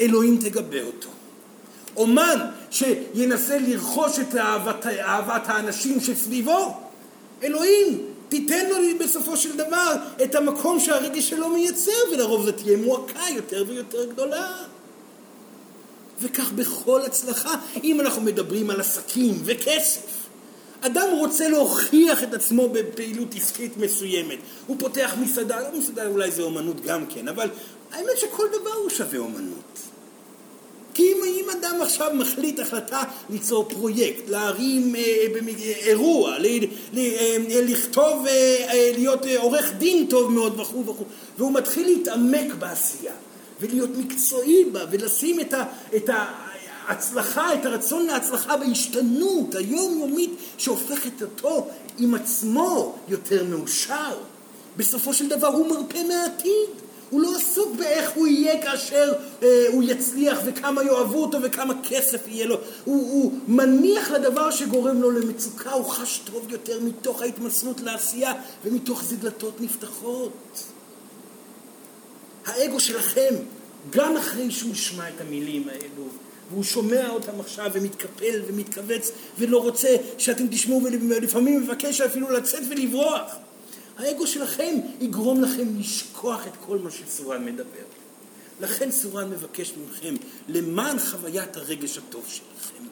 [0.01, 1.09] אלוהים תגבה אותו.
[1.97, 2.39] אומן
[2.71, 6.75] שינסה לרכוש את אהבת, אהבת האנשים שסביבו,
[7.43, 9.93] אלוהים, תיתן לו בסופו של דבר
[10.25, 14.53] את המקום שהרגש שלו מייצר, ולרוב זה תהיה מועקה יותר ויותר גדולה.
[16.21, 17.55] וכך בכל הצלחה,
[17.85, 20.27] אם אנחנו מדברים על עסקים וכסף.
[20.81, 24.39] אדם רוצה להוכיח את עצמו בפעילות עסקית מסוימת.
[24.67, 27.49] הוא פותח מסעדה, לא מסעדה אולי זה אומנות גם כן, אבל
[27.93, 29.79] האמת שכל דבר הוא שווה אומנות.
[30.97, 35.27] כי אם, אם אדם עכשיו מחליט החלטה ליצור פרויקט, להרים אה,
[35.87, 36.47] אירוע, ל,
[36.93, 38.33] ל, אה, לכתוב, אה,
[38.69, 41.05] אה, להיות אה, עורך דין טוב מאוד וכו' וכו',
[41.39, 43.13] והוא מתחיל להתעמק בעשייה
[43.61, 45.65] ולהיות מקצועי בה ולשים את, ה,
[45.97, 46.11] את
[46.87, 51.67] ההצלחה, את הרצון להצלחה בהשתנות היומיומית שהופכת אותו
[51.99, 54.19] עם עצמו יותר מאושר.
[54.77, 56.86] בסופו של דבר הוא מרפא מהעתיד.
[57.11, 62.29] הוא לא עסוק באיך הוא יהיה כאשר אה, הוא יצליח וכמה יאהבו אותו וכמה כסף
[62.29, 62.57] יהיה לו.
[62.85, 68.33] הוא, הוא מניח לדבר שגורם לו למצוקה, הוא חש טוב יותר מתוך ההתמסרות לעשייה
[68.65, 70.33] ומתוך זה דלתות נפתחות.
[72.47, 73.35] האגו שלכם,
[73.91, 76.09] גם אחרי שהוא ישמע את המילים האלו,
[76.51, 83.37] והוא שומע אותם עכשיו ומתקפל ומתכווץ ולא רוצה שאתם תשמעו ולפעמים מבקש אפילו לצאת ולברוח.
[83.99, 87.85] האגו שלכם יגרום לכם לשכוח את כל מה שסורן מדבר.
[88.61, 90.15] לכן סורן מבקש מכם,
[90.49, 92.85] למען חוויית הרגש הטוב שלכם,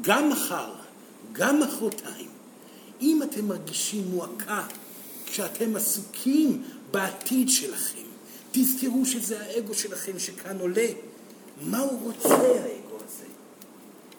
[0.00, 0.72] גם מחר,
[1.32, 2.28] גם מחרתיים,
[3.00, 4.66] אם אתם מרגישים מועקה
[5.26, 8.02] כשאתם עסוקים בעתיד שלכם,
[8.52, 10.88] תזכרו שזה האגו שלכם שכאן עולה.
[11.62, 13.26] מה הוא רוצה האגו הזה?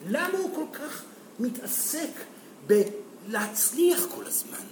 [0.08, 1.02] למה הוא כל כך
[1.40, 2.10] מתעסק
[2.66, 4.71] בלהצליח כל הזמן?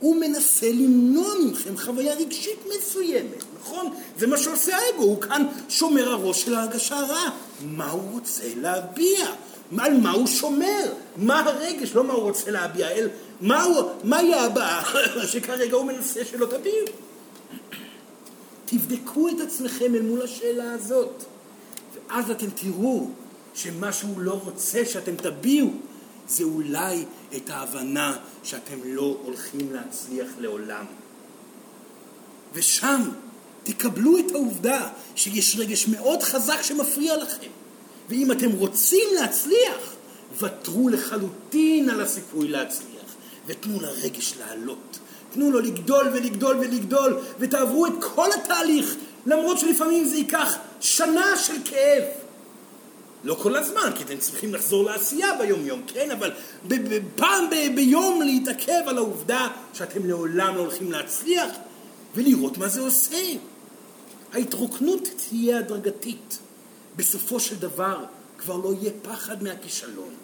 [0.00, 3.94] הוא מנסה למנוע מכם חוויה רגשית מסוימת, נכון?
[4.18, 7.30] זה מה שעושה האגו, הוא כאן שומר הראש של ההרגשה הרעה.
[7.62, 9.26] מה הוא רוצה להביע?
[9.78, 10.92] על מה הוא שומר?
[11.16, 11.94] מה הרגש?
[11.94, 13.08] לא מה הוא רוצה להביע, אלא
[13.40, 13.66] מה
[14.04, 14.82] מהי הבאה
[15.32, 16.86] שכרגע הוא מנסה שלא תביעו?
[18.64, 21.24] תבדקו את עצמכם אל מול השאלה הזאת,
[21.94, 23.08] ואז אתם תראו
[23.54, 25.70] שמה שהוא לא רוצה שאתם תביעו
[26.28, 27.04] זה אולי
[27.36, 30.84] את ההבנה שאתם לא הולכים להצליח לעולם.
[32.52, 33.02] ושם
[33.64, 37.50] תקבלו את העובדה שיש רגש מאוד חזק שמפריע לכם.
[38.08, 39.94] ואם אתם רוצים להצליח,
[40.38, 43.14] ותרו לחלוטין על הסיכוי להצליח,
[43.46, 44.98] ותנו לרגש לעלות.
[45.32, 51.54] תנו לו לגדול ולגדול ולגדול, ותעברו את כל התהליך, למרות שלפעמים זה ייקח שנה של
[51.64, 52.04] כאב.
[53.24, 56.10] לא כל הזמן, כי אתם צריכים לחזור לעשייה ביום-יום, כן?
[56.10, 56.30] אבל
[57.16, 61.50] פעם ביום להתעכב על העובדה שאתם לעולם לא הולכים להצליח,
[62.14, 63.34] ולראות מה זה עושה.
[64.32, 66.38] ההתרוקנות תהיה הדרגתית.
[66.96, 68.04] בסופו של דבר
[68.38, 70.14] כבר לא יהיה פחד מהכישלון.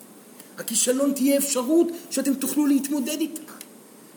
[0.59, 3.41] הכישלון תהיה אפשרות שאתם תוכלו להתמודד איתה.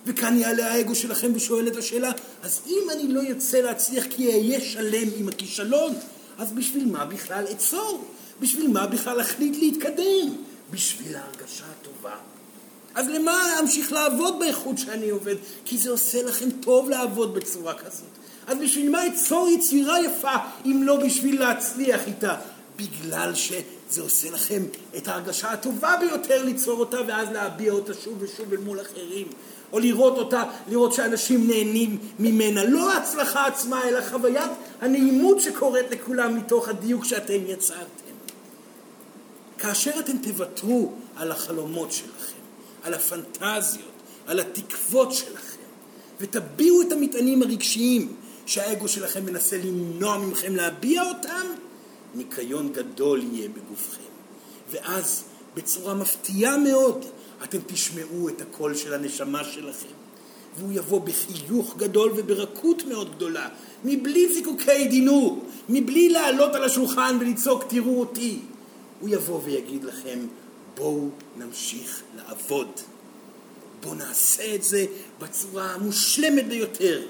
[0.06, 2.12] וכאן יעלה האגו שלכם ושואל את השאלה,
[2.44, 5.94] אז אם אני לא יוצא להצליח כי אהיה שלם עם הכישלון,
[6.38, 8.06] אז בשביל מה בכלל אצור?
[8.40, 10.36] בשביל מה בכלל להחליט להתקדם?
[10.72, 12.16] בשביל ההרגשה הטובה.
[12.96, 15.36] אז למה אמשיך לעבוד באיכות שאני עובד?
[15.66, 18.08] כי זה עושה לכם טוב לעבוד בצורה כזאת.
[18.48, 22.36] אז בשביל מה אצור יצירה יפה אם לא בשביל להצליח איתה?
[22.78, 24.64] בגלל שזה עושה לכם
[24.98, 29.28] את ההרגשה הטובה ביותר ליצור אותה ואז להביע אותה שוב ושוב אל מול אחרים.
[29.74, 32.64] או לראות אותה, לראות שאנשים נהנים ממנה.
[32.64, 38.07] לא ההצלחה עצמה, אלא חוויית הנעימות שקורית לכולם מתוך הדיוק שאתם יצרתם.
[39.58, 42.38] כאשר אתם תוותרו על החלומות שלכם,
[42.84, 43.92] על הפנטזיות,
[44.28, 45.58] על התקוות שלכם,
[46.20, 48.14] ותביעו את המטענים הרגשיים
[48.46, 51.48] שהאגו שלכם מנסה למנוע מכם להביע אותם,
[52.16, 54.02] ניקיון גדול יהיה בגופכם.
[54.72, 55.24] ואז,
[55.56, 57.06] בצורה מפתיעה מאוד,
[57.44, 59.88] אתם תשמעו את הקול של הנשמה שלכם.
[60.58, 63.50] והוא יבוא בחיוך גדול וברכות מאוד גדולה,
[63.86, 68.40] מבלי זיקוקי דינור, מבלי לעלות על השולחן ולצעוק תראו אותי.
[69.00, 70.20] הוא יבוא ויגיד לכם
[70.76, 72.72] בואו נמשיך לעבוד.
[73.82, 74.86] בואו נעשה את זה
[75.20, 77.02] בצורה המושלמת ביותר.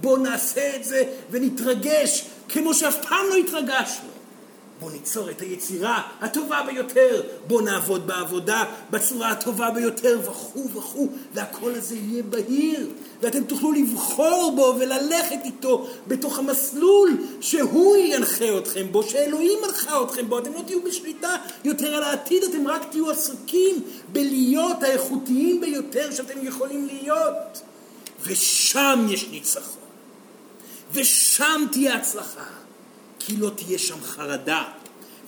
[0.00, 4.19] בואו נעשה את זה ונתרגש כמו שאף פעם לא התרגשנו.
[4.80, 11.74] בוא ניצור את היצירה הטובה ביותר, בוא נעבוד בעבודה בצורה הטובה ביותר וכו' וכו', והכל
[11.74, 12.90] הזה יהיה בהיר,
[13.22, 20.28] ואתם תוכלו לבחור בו וללכת איתו בתוך המסלול שהוא ינחה אתכם בו, שאלוהים מנחה אתכם
[20.28, 26.10] בו, אתם לא תהיו בשליטה יותר על העתיד, אתם רק תהיו עסוקים בלהיות האיכותיים ביותר
[26.10, 27.62] שאתם יכולים להיות.
[28.22, 29.82] ושם יש ניצחון,
[30.92, 32.59] ושם תהיה הצלחה.
[33.20, 34.64] כי לא תהיה שם חרדה.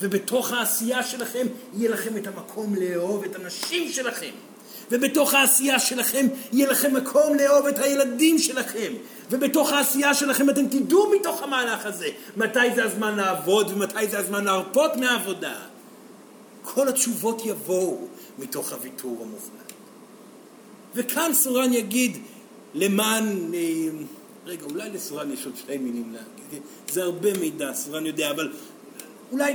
[0.01, 4.31] ובתוך העשייה שלכם יהיה לכם את המקום לאהוב את הנשים שלכם.
[4.91, 8.93] ובתוך העשייה שלכם יהיה לכם מקום לאהוב את הילדים שלכם.
[9.31, 14.45] ובתוך העשייה שלכם אתם תדעו מתוך המהלך הזה מתי זה הזמן לעבוד ומתי זה הזמן
[14.45, 15.55] להרפות מהעבודה.
[16.63, 17.99] כל התשובות יבואו
[18.39, 19.73] מתוך הוויתור המוחלט.
[20.95, 22.19] וכאן סורן יגיד
[22.75, 23.53] למען...
[24.47, 26.63] רגע, אולי לסורן יש עוד שתי מילים להגיד.
[26.89, 28.53] זה הרבה מידע, סורן יודע, אבל
[29.33, 29.55] אולי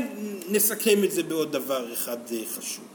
[0.49, 2.85] נסכם את זה בעוד דבר אחד אה, חשוב.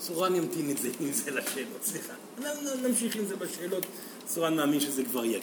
[0.00, 2.12] סורן ימתין את זה, עם זה לשאלות, סליחה.
[2.82, 3.86] נמשיך עם זה בשאלות,
[4.28, 5.40] סורן מאמין שזה כבר יגיע.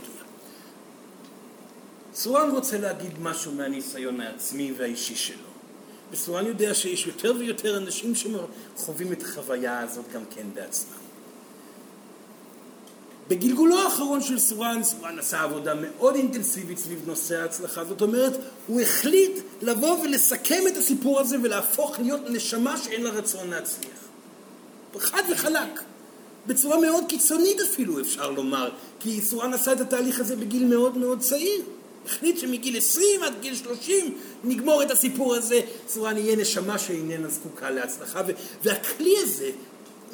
[2.14, 5.47] סורן רוצה להגיד משהו מהניסיון העצמי והאישי שלו.
[6.12, 11.08] וסורן יודע שיש יותר ויותר אנשים שחווים את החוויה הזאת גם כן בעצמם.
[13.28, 18.34] בגלגולו האחרון של סורן, סורן עשה עבודה מאוד אינטנסיבית סביב נושא ההצלחה, זאת אומרת,
[18.68, 24.08] הוא החליט לבוא ולסכם את הסיפור הזה ולהפוך להיות נשמה שאין לה רצון להצליח.
[25.00, 25.82] חד וחלק.
[26.48, 31.20] בצורה מאוד קיצונית אפילו, אפשר לומר, כי סורן עשה את התהליך הזה בגיל מאוד מאוד
[31.20, 31.62] צעיר.
[32.08, 37.70] החליט שמגיל 20 עד גיל 30 נגמור את הסיפור הזה, סורן יהיה נשמה שאיננה זקוקה
[37.70, 38.22] להצלחה,
[38.64, 39.50] והכלי הזה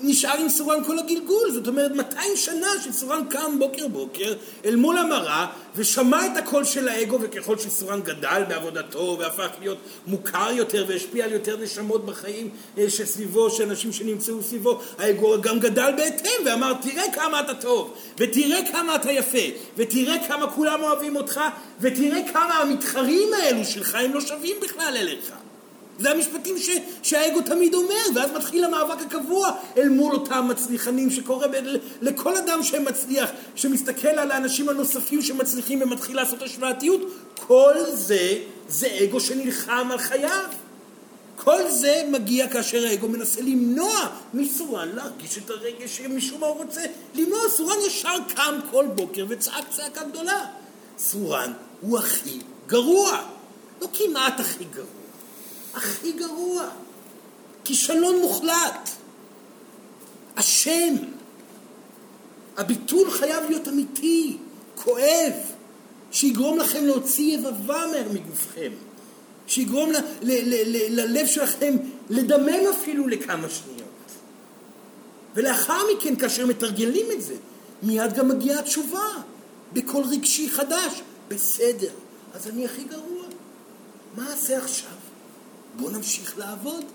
[0.03, 4.33] נשאר עם סורן כל הגלגול, זאת אומרת 200 שנה שסורן קם בוקר בוקר
[4.65, 10.51] אל מול המראה ושמע את הקול של האגו וככל שסורן גדל בעבודתו והפך להיות מוכר
[10.51, 15.91] יותר והשפיע על יותר נשמות בחיים אה, שסביבו, של אנשים שנמצאו סביבו, האגו גם גדל
[15.97, 21.41] בהתאם ואמר תראה כמה אתה טוב ותראה כמה אתה יפה ותראה כמה כולם אוהבים אותך
[21.79, 25.42] ותראה כמה המתחרים האלו שלך הם לא שווים בכלל אליך
[25.99, 26.69] זה המשפטים ש,
[27.03, 31.51] שהאגו תמיד אומר, ואז מתחיל המאבק הקבוע אל מול אותם מצליחנים שקורה ב,
[32.01, 37.01] לכל אדם שמצליח, שמסתכל על האנשים הנוספים שמצליחים ומתחיל לעשות השוואתיות,
[37.36, 40.45] כל זה, זה אגו שנלחם על חייו.
[41.36, 46.82] כל זה מגיע כאשר האגו מנסה למנוע מסורן להרגיש את הרגש שמשום מה הוא רוצה
[47.15, 47.49] למנוע.
[47.49, 50.45] סורן ישר קם כל בוקר וצעק צעקה גדולה.
[50.97, 53.21] סורן הוא הכי גרוע.
[53.82, 55.02] לא כמעט הכי גרוע.
[55.75, 56.69] הכי גרוע.
[57.63, 58.89] כישלון מוחלט.
[60.36, 60.95] אשם.
[62.57, 64.38] הביטול חייב להיות אמיתי,
[64.75, 65.33] כואב,
[66.12, 68.71] שיגרום לכם להוציא יבבה מגופכם,
[69.47, 71.75] שיגרום ל- ל- ל- ללב שלכם
[72.09, 73.83] לדמם אפילו לכמה שניות.
[75.36, 77.36] ולאחר מכן, כאשר מתרגלים את זה,
[77.83, 79.07] מיד גם מגיעה התשובה,
[79.73, 81.01] בקול רגשי חדש.
[81.27, 81.91] בסדר,
[82.33, 83.23] אז אני הכי גרוע.
[84.17, 84.92] מה אעשה עכשיו?
[85.75, 86.86] בואו נמשיך לעבוד.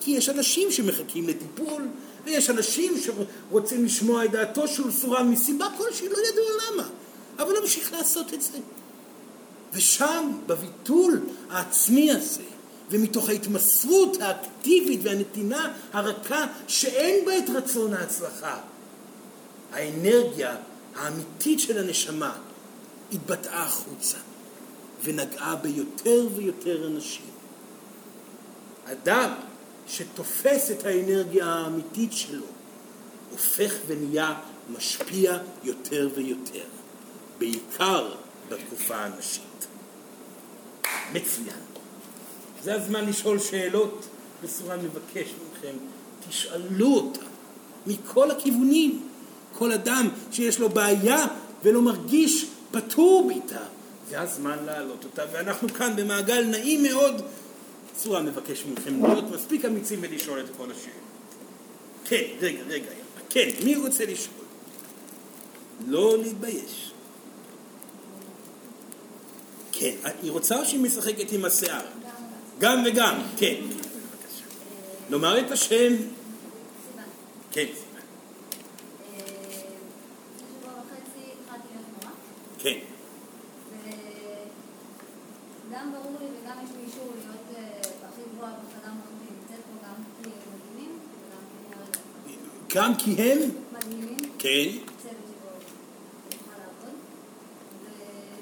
[0.00, 1.88] כי יש אנשים שמחכים לטיפול,
[2.24, 6.88] ויש אנשים שרוצים לשמוע את דעתו של סורן מסיבה כלשהי, לא ידוע למה.
[7.38, 8.58] אבל נמשיך לעשות את זה.
[9.72, 12.42] ושם, בביטול העצמי הזה,
[12.90, 18.58] ומתוך ההתמסרות האקטיבית והנתינה הרכה שאין בה את רצון ההצלחה,
[19.72, 20.56] האנרגיה
[20.96, 22.32] האמיתית של הנשמה
[23.12, 24.16] התבטאה החוצה
[25.04, 27.31] ונגעה ביותר ויותר אנשים.
[28.92, 29.30] אדם
[29.86, 32.44] שתופס את האנרגיה האמיתית שלו
[33.30, 34.34] הופך ונהיה
[34.76, 36.64] משפיע יותר ויותר,
[37.38, 38.08] בעיקר
[38.48, 39.66] בתקופה הנשית.
[41.12, 41.62] מצוין.
[42.62, 44.06] זה הזמן לשאול שאלות,
[44.42, 45.76] וסורן מבקש מכם,
[46.28, 47.26] תשאלו אותה
[47.86, 49.08] מכל הכיוונים.
[49.58, 51.26] כל אדם שיש לו בעיה
[51.62, 53.60] ולא מרגיש פטור איתה,
[54.10, 57.22] זה הזמן להעלות אותה, ואנחנו כאן במעגל נעים מאוד.
[57.96, 60.96] סורן מבקש מכם להיות מספיק אמיצים ולשאול את כל השאלות.
[62.04, 62.90] כן, רגע, רגע,
[63.30, 64.44] כן, מי רוצה לשאול?
[65.86, 66.92] לא להתבייש.
[69.72, 71.86] כן, היא רוצה או שהיא משחקת עם השיער?
[72.58, 73.54] גם וגם, כן.
[75.10, 75.92] לומר את השם.
[77.52, 77.66] כן.
[82.58, 82.78] כן.
[85.72, 87.66] גם ברור לי וגם יש לי אישור להיות
[88.02, 89.36] הכי גבוהה בחדר מחשבים.
[89.40, 91.42] נמצאת פה גם כי הם מדהימים וגם
[92.26, 92.36] כי
[92.74, 93.38] גם כי הם?
[93.72, 94.18] מדהימים.
[94.38, 94.68] כן.
[95.02, 95.48] צוות שבו
[96.30, 96.94] צריכה לעבוד.
[97.84, 98.40] ו-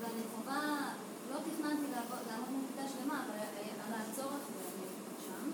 [0.00, 0.88] ואני חווה,
[1.30, 3.48] לא תכננתי לעבוד, לעמוד מול כיתה שלמה, אבל היה-
[3.86, 4.86] עלה הצורך ואני
[5.26, 5.50] שם.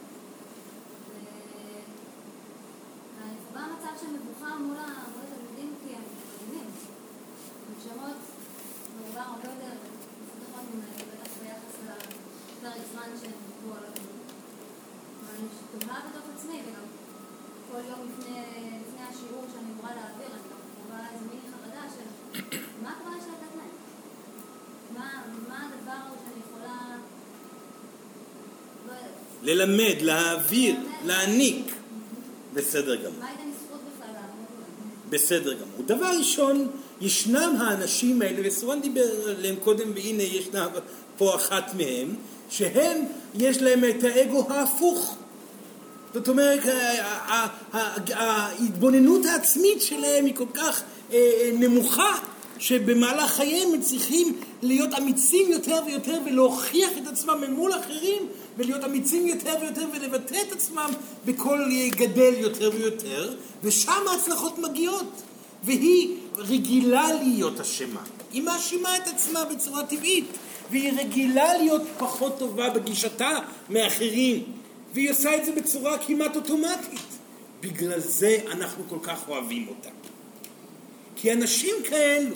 [1.11, 1.83] ו-
[3.19, 6.71] ואני חווה מצב של מבוכה מול ה- מול התלמידים כי הם מדהימים.
[7.79, 8.17] נשמות
[8.99, 9.75] ברובם הרבה יותר
[10.23, 14.15] מפותחות ממני, בטח ביחס לפרק זמן שהם דיברו על הדברים.
[15.21, 15.49] אבל אני
[15.87, 16.85] תוהה בתוך עצמי, וגם
[17.71, 18.39] כל יום לפני,
[18.83, 22.31] לפני השיעור שאני אמורה להעביר, אני גם חווה איזה מיני חרדה של
[22.83, 23.75] מה הכוונה של לתת להם?
[24.95, 25.09] מה,
[25.49, 26.97] מה הדבר שאני יכולה...
[28.87, 29.34] לא יודעת.
[29.45, 31.73] ללמד, להעביר, להעניק.
[32.55, 33.21] בסדר גמור.
[35.11, 35.87] בסדר גמור.
[35.87, 36.69] דבר ראשון,
[37.01, 40.69] ישנם האנשים האלה, וסורן דיבר עליהם קודם, והנה ישנה
[41.19, 42.15] פה אחת מהם,
[42.51, 43.05] שהם,
[43.35, 45.17] יש להם את האגו ההפוך.
[46.15, 46.61] זאת אומרת,
[48.13, 52.19] ההתבוננות העצמית שלהם היא כל כך אה, אה, נמוכה,
[52.59, 58.85] שבמהלך חייהם הם צריכים להיות אמיצים יותר ויותר ולהוכיח את עצמם אל מול אחרים ולהיות
[58.85, 60.91] אמיצים יותר ויותר ולבטא את עצמם
[61.25, 65.23] בקול גדל יותר ויותר ושם ההצלחות מגיעות.
[65.65, 68.03] והיא רגילה להיות אשמה.
[68.33, 70.25] היא מאשימה את עצמה בצורה טבעית
[70.71, 73.31] והיא רגילה להיות פחות טובה בגישתה
[73.71, 74.43] מאחרים
[74.95, 77.01] והיא עושה את זה בצורה כמעט אוטומטית.
[77.61, 79.89] בגלל זה אנחנו כל כך אוהבים אותה.
[81.17, 82.35] כי אנשים כאלו,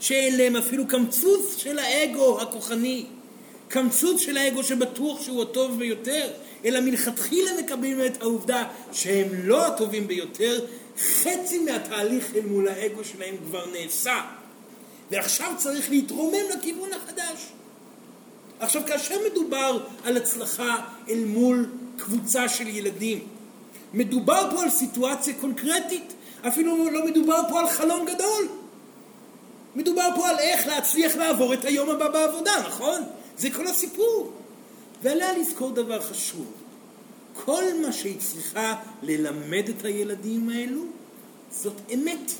[0.00, 3.04] שאין להם אפילו קמצוץ של האגו הכוחני,
[3.68, 6.30] קמצוץ של האגו שבטוח שהוא הטוב ביותר,
[6.64, 10.60] אלא מלכתחילה מקבלים את העובדה שהם לא הטובים ביותר,
[10.98, 14.20] חצי מהתהליך אל מול האגו שלהם כבר נעשה.
[15.10, 17.46] ועכשיו צריך להתרומם לכיוון החדש.
[18.60, 20.76] עכשיו, כאשר מדובר על הצלחה
[21.08, 23.26] אל מול קבוצה של ילדים,
[23.94, 26.12] מדובר פה על סיטואציה קונקרטית,
[26.48, 28.48] אפילו לא מדובר פה על חלום גדול.
[29.76, 33.02] מדובר פה על איך להצליח לעבור את היום הבא בעבודה, נכון?
[33.38, 34.32] זה כל הסיפור.
[35.02, 36.46] ועליה לזכור דבר חשוב.
[37.44, 40.82] כל מה שהיא צריכה ללמד את הילדים האלו,
[41.50, 42.32] זאת אמת.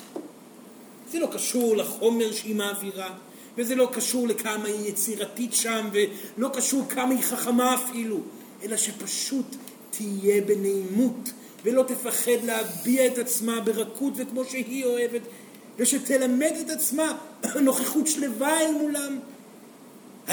[1.13, 3.15] זה לא קשור לחומר שהיא מעבירה,
[3.57, 8.21] וזה לא קשור לכמה היא יצירתית שם, ולא קשור כמה היא חכמה אפילו,
[8.63, 9.57] אלא שפשוט
[9.91, 11.31] תהיה בנעימות,
[11.65, 15.23] ולא תפחד להביע את עצמה ברכות וכמו שהיא אוהבת,
[15.77, 17.17] ושתלמד את עצמה
[17.65, 19.19] נוכחות שלווה אל מולם.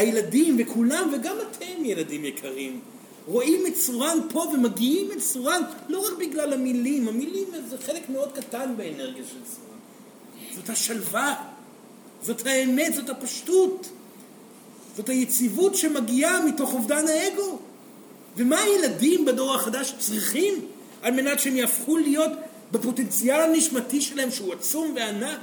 [0.01, 2.79] הילדים וכולם, וגם אתם ילדים יקרים,
[3.27, 8.31] רואים את צורן פה ומגיעים את צורן לא רק בגלל המילים, המילים זה חלק מאוד
[8.31, 9.77] קטן באנרגיה של צורן.
[10.55, 11.35] זאת השלווה,
[12.21, 13.89] זאת האמת, זאת הפשטות,
[14.97, 17.59] זאת היציבות שמגיעה מתוך אובדן האגו.
[18.37, 20.53] ומה הילדים בדור החדש צריכים
[21.01, 22.31] על מנת שהם יהפכו להיות
[22.71, 25.39] בפוטנציאל הנשמתי שלהם שהוא עצום וענק,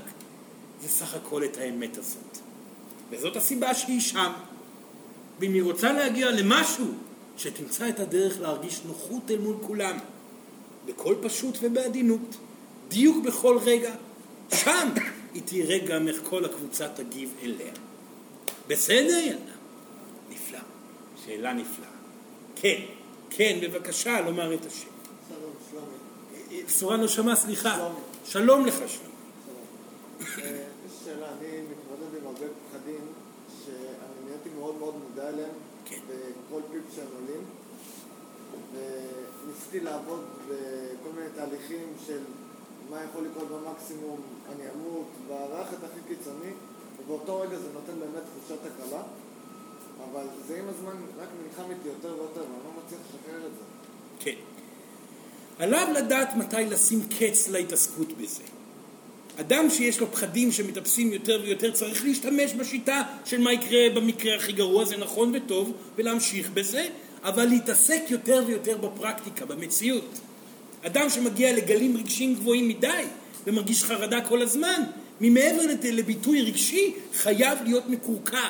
[0.83, 2.39] זה סך הכל את האמת הזאת.
[3.11, 4.33] וזאת הסיבה שהיא שם.
[5.41, 6.87] ואם היא רוצה להגיע למשהו,
[7.37, 9.99] שתמצא את הדרך להרגיש נוחות אל מול כולם.
[10.87, 12.37] בקול פשוט ובעדינות.
[12.89, 13.95] דיוק בכל רגע.
[14.55, 14.89] שם
[15.35, 17.73] היא תראה גם איך כל הקבוצה תגיב אליה.
[18.69, 19.53] בסדר, ילדה?
[20.31, 20.59] נפלא.
[21.25, 21.89] שאלה נפלאה.
[22.57, 22.81] כן,
[23.31, 24.89] כן, בבקשה לומר את השם.
[25.29, 26.63] שלום, שלומי.
[26.63, 27.75] בשורה לא שמע, סליחה.
[27.77, 27.95] שלום.
[28.25, 29.13] שלום לך, שלום.
[30.21, 33.01] אה, יש שאלה, אני מתמודד עם הרבה פחדים
[33.65, 34.49] שאני נהייתי
[35.21, 35.51] אליהם
[35.85, 35.99] כן.
[36.09, 37.45] בכל פיפ שהם עולים
[38.73, 42.21] וניסיתי לעבוד בכל מיני תהליכים של
[42.91, 44.21] מה יכול לקרות במקסימום,
[44.53, 46.53] אני אמות, והרחת הכי קיצוני
[46.99, 49.03] ובאותו רגע זה נותן באמת תחושת הקלה
[50.05, 53.65] אבל זה עם הזמן רק נלחם איתי יותר ויותר ואני לא מצליח לשחרר את זה
[54.21, 54.35] כן.
[55.59, 58.43] עליו לדעת מתי לשים קץ להתעסקות בזה.
[59.41, 64.53] אדם שיש לו פחדים שמטפסים יותר ויותר צריך להשתמש בשיטה של מה יקרה במקרה הכי
[64.53, 66.87] גרוע, זה נכון וטוב, ולהמשיך בזה,
[67.25, 70.19] אבל להתעסק יותר ויותר בפרקטיקה, במציאות.
[70.87, 73.05] אדם שמגיע לגלים רגשיים גבוהים מדי
[73.47, 74.83] ומרגיש חרדה כל הזמן,
[75.21, 75.63] ממעבר
[75.93, 78.49] לביטוי רגשי, חייב להיות מקורקע.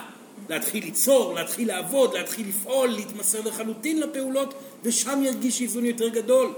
[0.49, 6.53] להתחיל ליצור, להתחיל לעבוד, להתחיל לפעול, להתמסר לחלוטין לפעולות, ושם ירגיש איזון יותר גדול.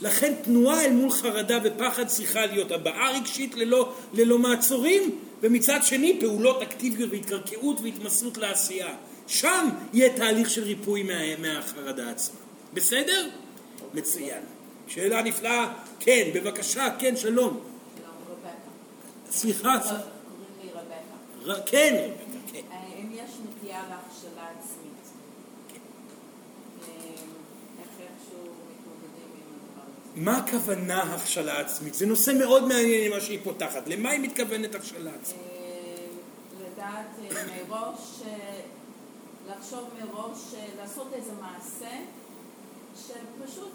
[0.00, 6.20] לכן תנועה אל מול חרדה ופחד צריכה להיות הבעה רגשית ללא, ללא מעצורים, ומצד שני
[6.20, 8.94] פעולות אקטיביות והתקרקעות והתמסרות לעשייה.
[9.26, 12.40] שם יהיה תהליך של ריפוי מה, מהחרדה עצמה.
[12.74, 13.28] בסדר?
[13.94, 14.42] מצוין.
[14.88, 15.74] שאלה נפלאה.
[16.00, 17.60] כן, בבקשה, כן, שלום.
[18.30, 18.48] רבקה.
[19.30, 19.76] סליחה.
[21.44, 21.54] ר...
[21.66, 22.60] כן, רבקה, כן.
[22.70, 25.06] האם יש נטייה להכשלה עצמית?
[26.82, 26.94] אה,
[27.80, 30.09] איך איכשהו מתמודדים עם הדבר הזה?
[30.20, 31.94] מה הכוונה הכשלה עצמית?
[31.94, 33.88] זה נושא מאוד מעניין מה שהיא פותחת.
[33.88, 35.40] למה היא מתכוונת הכשלה עצמית?
[35.40, 36.06] אה,
[36.60, 38.60] לדעת אה, מראש, אה,
[39.50, 40.38] לחשוב מראש,
[40.80, 41.96] לעשות איזה מעשה
[42.96, 43.70] שפשוט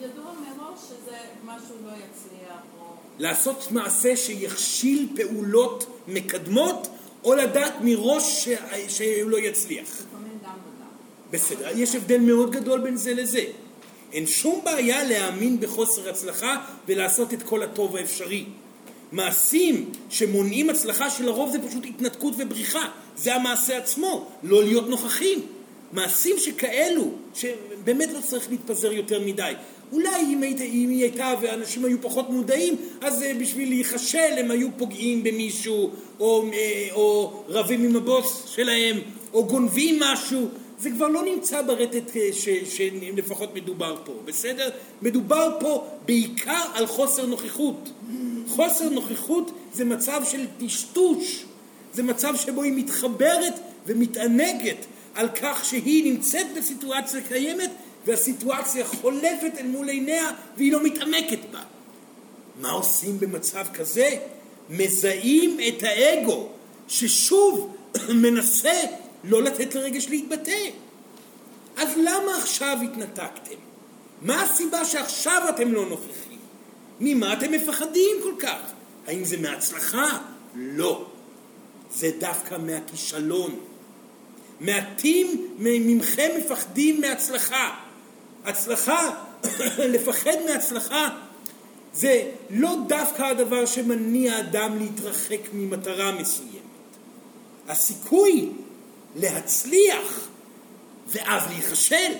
[0.00, 2.60] ידוע מראש שזה משהו לא יצליח.
[3.18, 6.88] לעשות מעשה שיכשיל פעולות מקדמות,
[7.24, 8.48] או לדעת מראש ש...
[8.88, 9.88] שהוא לא יצליח.
[11.30, 13.44] בסדר, יש הבדל מאוד גדול בין זה לזה.
[14.12, 16.56] אין שום בעיה להאמין בחוסר הצלחה
[16.88, 18.44] ולעשות את כל הטוב האפשרי.
[19.12, 22.88] מעשים שמונעים הצלחה שלרוב זה פשוט התנתקות ובריחה.
[23.16, 25.40] זה המעשה עצמו, לא להיות נוכחים.
[25.92, 29.52] מעשים שכאלו, שבאמת לא צריך להתפזר יותר מדי.
[29.92, 34.50] אולי אם, היית, אם היא הייתה ואנשים היו פחות מודעים, אז אה, בשביל להיכשל הם
[34.50, 35.90] היו פוגעים במישהו,
[36.20, 39.00] או, אה, או רבים עם הבוס שלהם,
[39.32, 40.48] או גונבים משהו.
[40.78, 42.28] זה כבר לא נמצא ברטט אה,
[42.64, 44.70] שלפחות מדובר פה, בסדר?
[45.02, 47.88] מדובר פה בעיקר על חוסר נוכחות.
[48.48, 51.44] חוסר נוכחות זה מצב של טשטוש,
[51.94, 53.54] זה מצב שבו היא מתחברת
[53.86, 57.70] ומתענגת על כך שהיא נמצאת בסיטואציה קיימת
[58.06, 61.60] והסיטואציה חולפת אל מול עיניה והיא לא מתעמקת בה.
[62.60, 64.10] מה עושים במצב כזה?
[64.70, 66.48] מזהים את האגו
[66.88, 67.76] ששוב
[68.22, 68.80] מנסה
[69.24, 70.70] לא לתת לרגש להתבטא.
[71.76, 73.56] אז למה עכשיו התנתקתם?
[74.22, 76.38] מה הסיבה שעכשיו אתם לא נוכחים?
[77.00, 78.58] ממה אתם מפחדים כל כך?
[79.06, 80.18] האם זה מהצלחה?
[80.54, 81.06] לא.
[81.94, 83.60] זה דווקא מהכישלון.
[84.60, 87.76] מעטים ממכם מפחדים מהצלחה.
[88.44, 89.10] הצלחה,
[89.92, 91.08] לפחד מהצלחה,
[91.94, 96.56] זה לא דווקא הדבר שמניע אדם להתרחק ממטרה מסוימת.
[97.68, 98.48] הסיכוי
[99.16, 100.28] להצליח
[101.08, 102.12] ואז להיכשל,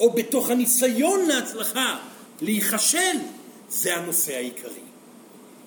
[0.00, 1.98] או בתוך הניסיון להצלחה
[2.40, 3.16] להיכשל,
[3.68, 4.80] זה הנושא העיקרי.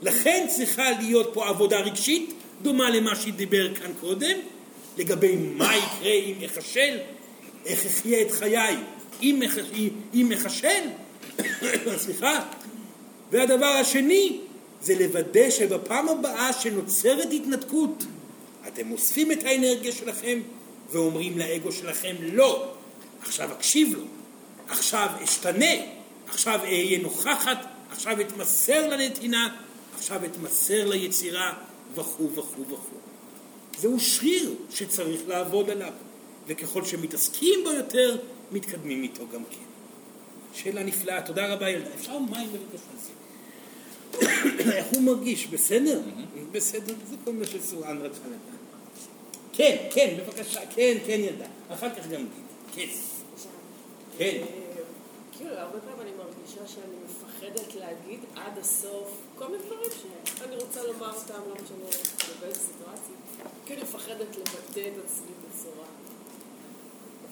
[0.01, 4.37] לכן צריכה להיות פה עבודה רגשית, דומה למה שדיבר כאן קודם,
[4.97, 6.97] לגבי מה יקרה אם אכשל,
[7.65, 8.75] איך אחיה את חיי
[9.21, 9.41] אם,
[10.13, 10.83] אם אכשל,
[12.03, 12.45] סליחה.
[13.31, 14.39] והדבר השני
[14.81, 18.03] זה לוודא שבפעם הבאה שנוצרת התנתקות,
[18.67, 20.39] אתם אוספים את האנרגיה שלכם
[20.91, 22.73] ואומרים לאגו שלכם לא,
[23.21, 24.03] עכשיו אקשיב לו,
[24.67, 25.73] עכשיו אשתנה,
[26.27, 29.55] עכשיו אהיה נוכחת, עכשיו אתמסר לנתינה,
[29.95, 31.53] עכשיו אתמסר ליצירה
[31.95, 32.97] וכו' וכו' וכו'.
[33.77, 35.93] זהו שריר שצריך לעבוד עליו,
[36.47, 38.17] וככל שמתעסקים בו יותר,
[38.51, 39.57] מתקדמים איתו גם כן.
[40.53, 41.89] שאלה נפלאה, תודה רבה ילדה.
[41.95, 43.11] אפשר מים בבקשה?
[44.77, 45.47] איך הוא מרגיש?
[45.47, 46.01] בסדר?
[46.51, 48.50] בסדר, זה כל מה שסורן רצה לדעת.
[49.53, 51.45] כן, כן, בבקשה, כן, כן ילדה.
[51.69, 52.25] אחר כך גם.
[52.75, 52.87] כן.
[54.17, 54.41] כן.
[55.31, 60.55] כי כאילו, הרבה פעמים אני מרגישה שאני מפחדת להגיד עד הסוף כל מיני דברים שאני
[60.55, 62.03] רוצה לומר אותם, לא משנה
[62.41, 63.15] באיזה סיטואציה.
[63.65, 65.85] כאילו, מפחדת לבטא את עצמי בצורה.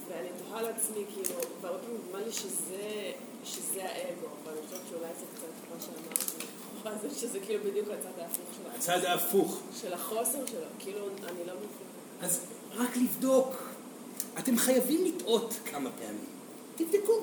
[0.08, 3.12] ואני תוהה לעצמי, כאילו, והרבה פעמים נדמה לי שזה,
[3.46, 7.00] שזה האגו, אבל אני חושבת שאולי זה קצת מה שאמרתי.
[7.02, 9.60] זה שזה כאילו בדיוק הצד ההפוך של הצד ההפוך.
[9.82, 11.89] של החוסר שלו, כאילו, אני לא מבינה.
[12.22, 12.40] אז
[12.76, 13.64] רק לבדוק.
[14.40, 16.26] אתם חייבים לטעות כמה פעמים.
[16.76, 17.14] תבדקו.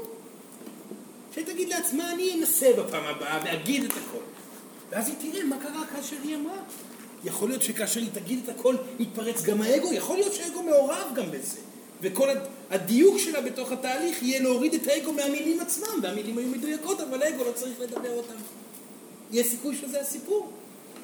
[1.34, 4.24] שתגיד לעצמה, אני אנסה בפעם הבאה ואגיד את הכל.
[4.90, 6.58] ואז היא תראה מה קרה כאשר היא אמרה.
[7.24, 11.30] יכול להיות שכאשר היא תגיד את הכל, יתפרץ גם האגו, יכול להיות שהאגו מעורב גם
[11.30, 11.58] בזה.
[12.02, 12.28] וכל
[12.70, 17.44] הדיוק שלה בתוך התהליך יהיה להוריד את האגו מהמילים עצמם, והמילים היו מדויקות, אבל האגו
[17.44, 18.34] לא צריך לדבר אותם.
[19.32, 20.52] יש סיכוי שזה הסיפור.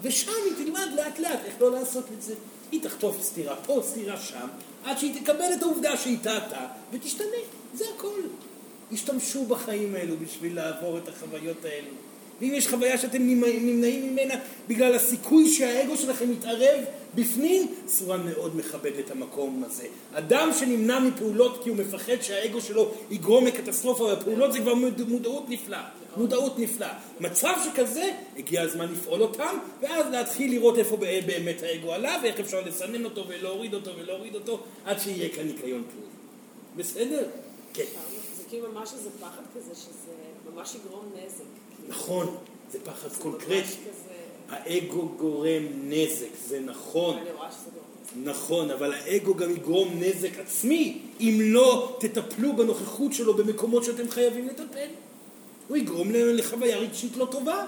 [0.02, 2.34] ושם היא תלמד לאט לאט איך לא לעשות את זה.
[2.72, 4.48] היא תחטוף סטירה פה, סטירה שם,
[4.84, 7.26] עד שהיא תקבל את העובדה שהיא טעתה, ותשתנה.
[7.74, 8.20] זה הכל.
[8.92, 11.90] השתמשו בחיים האלו בשביל לעבור את החוויות האלו.
[12.42, 14.34] ואם יש חוויה שאתם נמנעים ממנה
[14.68, 16.80] בגלל הסיכוי שהאגו שלכם יתערב
[17.14, 19.86] בפנים, צורה מאוד מכבד את המקום הזה.
[20.12, 24.74] אדם שנמנע מפעולות כי הוא מפחד שהאגו שלו יגרום לקטסטרופה, והפעולות זה כבר
[25.08, 25.88] מודעות נפלאה.
[26.16, 26.98] מודעות נפלאה.
[27.20, 32.60] מצב שכזה, הגיע הזמן לפעול אותם, ואז להתחיל לראות איפה באמת האגו עלה, ואיך אפשר
[32.66, 36.06] לסנן אותו ולהוריד אותו ולהוריד אותו, עד שיהיה כאן ניקיון פלאי.
[36.76, 37.24] בסדר?
[37.74, 37.84] כן.
[38.36, 40.12] זה כאילו ממש איזה פחד כזה, שזה
[40.54, 41.51] ממש יגרום נזק.
[41.88, 42.36] נכון,
[42.72, 43.76] זה פחד קונקרטי.
[44.48, 47.16] האגו גורם נזק, זה נכון.
[48.24, 54.48] נכון, אבל האגו גם יגרום נזק עצמי אם לא תטפלו בנוכחות שלו במקומות שאתם חייבים
[54.48, 54.88] לטפל.
[55.68, 57.66] הוא יגרום לחוויה רגשית לא טובה.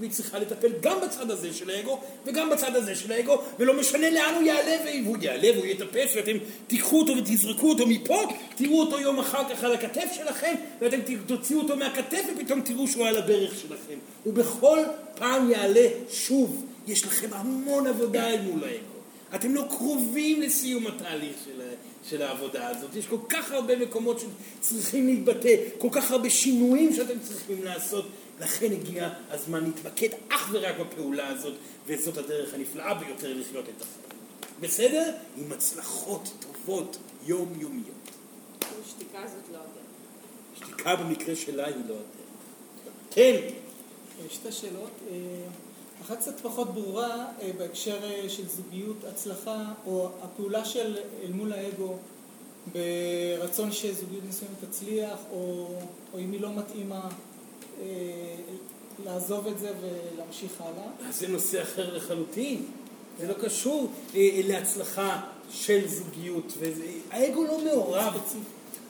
[0.00, 4.10] והיא צריכה לטפל גם בצד הזה של האגו וגם בצד הזה של האגו, ולא משנה
[4.10, 6.36] לאן הוא יעלה, והוא יעלה והוא יטפס, ואתם
[6.66, 8.22] תיקחו אותו ותזרקו אותו מפה,
[8.54, 13.06] תראו אותו יום אחר כך על הכתף שלכם, ואתם תוציאו אותו מהכתף ופתאום תראו שהוא
[13.06, 13.98] על הברך שלכם.
[14.24, 14.78] הוא בכל
[15.14, 16.66] פעם יעלה שוב.
[16.86, 19.00] יש לכם המון עבודה אל מול האגו.
[19.34, 21.60] אתם לא קרובים לסיום התהליך של,
[22.10, 22.96] של העבודה הזאת.
[22.96, 24.24] יש כל כך הרבה מקומות
[24.60, 28.08] שצריכים להתבטא, כל כך הרבה שינויים שאתם צריכים לעשות.
[28.40, 31.54] לכן הגיע הזמן להתמקד אך ורק בפעולה הזאת,
[31.86, 34.20] וזאת הדרך הנפלאה ביותר לחיות את החיים.
[34.60, 35.12] בסדר?
[35.36, 38.10] עם הצלחות טובות יומיומיות.
[38.88, 40.64] שתיקה זאת לא הדרך.
[40.64, 42.04] שתיקה במקרה שלה היא לא הדרך.
[43.10, 43.36] כן.
[44.30, 44.90] שתי שאלות.
[45.10, 45.16] אה,
[46.02, 51.52] אחת קצת פחות ברורה אה, בהקשר אה, של זוגיות הצלחה, או הפעולה של אל מול
[51.52, 51.96] האגו
[52.72, 55.68] ברצון שזוגיות מסוימת תצליח, או,
[56.12, 57.08] או אם היא לא מתאימה,
[59.04, 61.12] לעזוב את זה ולהמשיך הלאה.
[61.12, 62.64] זה נושא אחר לחלוטין.
[63.20, 65.20] זה לא קשור אה, להצלחה
[65.50, 66.52] של זוגיות.
[67.10, 68.18] האגו לא מעורב.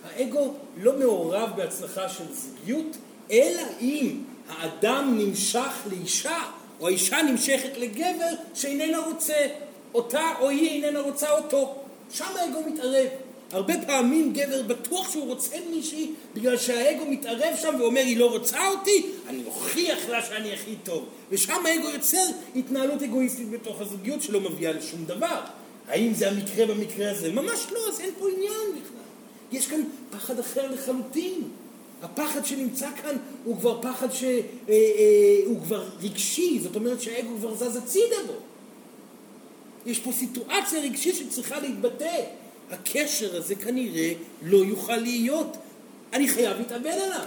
[0.04, 2.96] האגו לא מעורב בהצלחה של זוגיות,
[3.30, 6.38] אלא אם האדם נמשך לאישה,
[6.80, 9.46] או האישה נמשכת לגבר שאיננה רוצה
[9.94, 11.74] אותה, או היא איננה רוצה אותו.
[12.12, 13.08] שם האגו מתערב.
[13.52, 18.68] הרבה פעמים גבר בטוח שהוא רוצה מישהי בגלל שהאגו מתערב שם ואומר היא לא רוצה
[18.68, 21.04] אותי, אני אוכיח לה שאני הכי טוב.
[21.30, 22.26] ושם האגו יוצר
[22.56, 25.40] התנהלות אגואיסטית בתוך הזוגיות שלא מביאה לשום דבר.
[25.88, 27.32] האם זה המקרה במקרה הזה?
[27.32, 29.00] ממש לא, אז אין פה עניין בכלל.
[29.52, 29.80] יש כאן
[30.10, 31.42] פחד אחר לחלוטין.
[32.02, 34.30] הפחד שנמצא כאן הוא כבר פחד שהוא
[34.68, 38.32] אה, אה, כבר רגשי, זאת אומרת שהאגו כבר זז הצידה בו.
[39.86, 42.20] יש פה סיטואציה רגשית שצריכה להתבטא.
[42.70, 44.12] הקשר הזה כנראה
[44.42, 45.56] לא יוכל להיות.
[46.12, 47.26] אני חייב להתאבל עליו.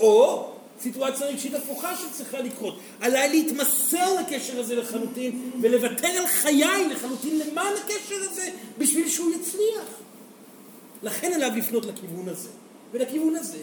[0.00, 0.50] או
[0.80, 2.78] סיטואציה רגשית הפוכה שצריכה לקרות.
[3.00, 9.84] עליי להתמסר לקשר הזה לחלוטין ולוותר על חיי לחלוטין למען הקשר הזה בשביל שהוא יצליח.
[11.02, 12.48] לכן עליו לפנות לכיוון הזה.
[12.94, 13.58] ולכיוון הזה,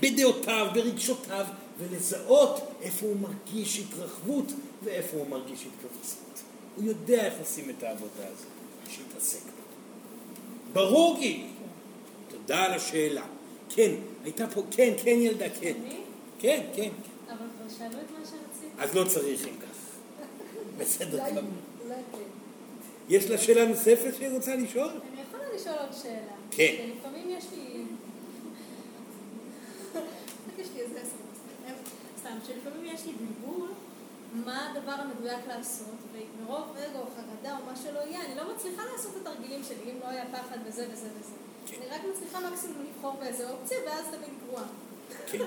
[0.00, 1.46] בדעותיו, ברגשותיו,
[1.78, 4.52] ולזהות איפה הוא מרגיש התרחבות
[4.84, 6.42] ואיפה הוא מרגיש התכווצות.
[6.76, 8.46] הוא יודע איך עושים את העבודה הזאת,
[8.90, 9.55] שיתעסק.
[10.76, 11.42] ברור כי.
[12.28, 13.22] תודה על השאלה.
[13.68, 13.90] כן,
[14.24, 15.72] הייתה פה, כן, כן ילדה, כן.
[16.38, 16.88] כן, כן.
[17.28, 18.66] אבל כבר שאלו את מה שרציתי.
[18.78, 19.76] אז לא צריך אם כך.
[20.78, 21.24] בסדר.
[21.24, 21.34] אולי
[22.12, 22.18] כן.
[23.08, 24.88] יש לה שאלה נוספת שהיא רוצה לשאול?
[24.88, 26.32] אני יכולה לשאול עוד שאלה.
[26.50, 26.74] כן.
[26.98, 27.82] לפעמים יש לי...
[30.58, 31.16] יש לי איזה עשר.
[32.20, 33.68] סתם, שלפעמים יש לי בלבול
[34.46, 38.82] מה הדבר המדויק לעשות, ומרוב אגו או חרדה או מה שלא יהיה, אני לא מצליחה
[38.92, 41.32] לעשות את התרגילים שלי, אם לא היה פחד וזה וזה וזה.
[41.66, 41.76] כן.
[41.80, 44.64] אני רק מצליחה מקסימום לבחור באיזה אופציה, ואז תמיד גרועה.
[45.26, 45.38] כן.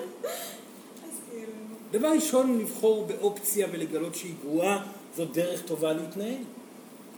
[1.32, 1.52] כאילו...
[1.92, 4.86] דבר ראשון, לבחור באופציה ולגלות שהיא גרועה,
[5.16, 6.44] זו דרך טובה להתנהל.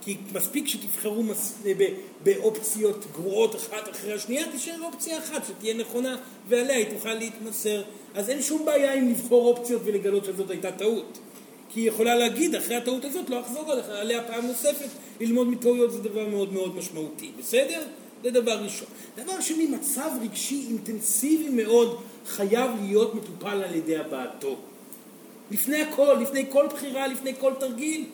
[0.01, 1.57] כי מספיק שתבחרו מס...
[1.77, 1.83] ב...
[2.23, 6.17] באופציות גרועות אחת אחרי השנייה, תישאר אופציה אחת שתהיה נכונה
[6.47, 7.83] ועליה היא תוכל להתמסר.
[8.13, 11.19] אז אין שום בעיה עם לבחור אופציות ולגלות שזאת הייתה טעות.
[11.73, 15.91] כי היא יכולה להגיד, אחרי הטעות הזאת לא אחזור עליך, עליה פעם נוספת, ללמוד מטעויות
[15.91, 17.81] זה דבר מאוד מאוד משמעותי, בסדר?
[18.23, 18.87] זה דבר ראשון.
[19.17, 24.57] דבר שני, מצב רגשי אינטנסיבי מאוד חייב להיות מטופל על ידי הבעתו.
[25.51, 28.05] לפני הכל, לפני כל בחירה, לפני כל תרגיל.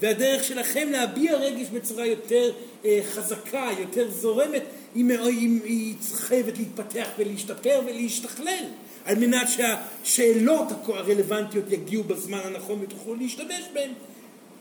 [0.00, 2.52] והדרך שלכם להביע רגש בצורה יותר
[2.84, 4.62] אה, חזקה, יותר זורמת,
[4.94, 8.64] היא, היא, היא חייבת להתפתח ולהשתפר ולהשתכלל,
[9.08, 13.90] על מנת שהשאלות הרלוונטיות יגיעו בזמן הנכון ותוכלו להשתמש בהן.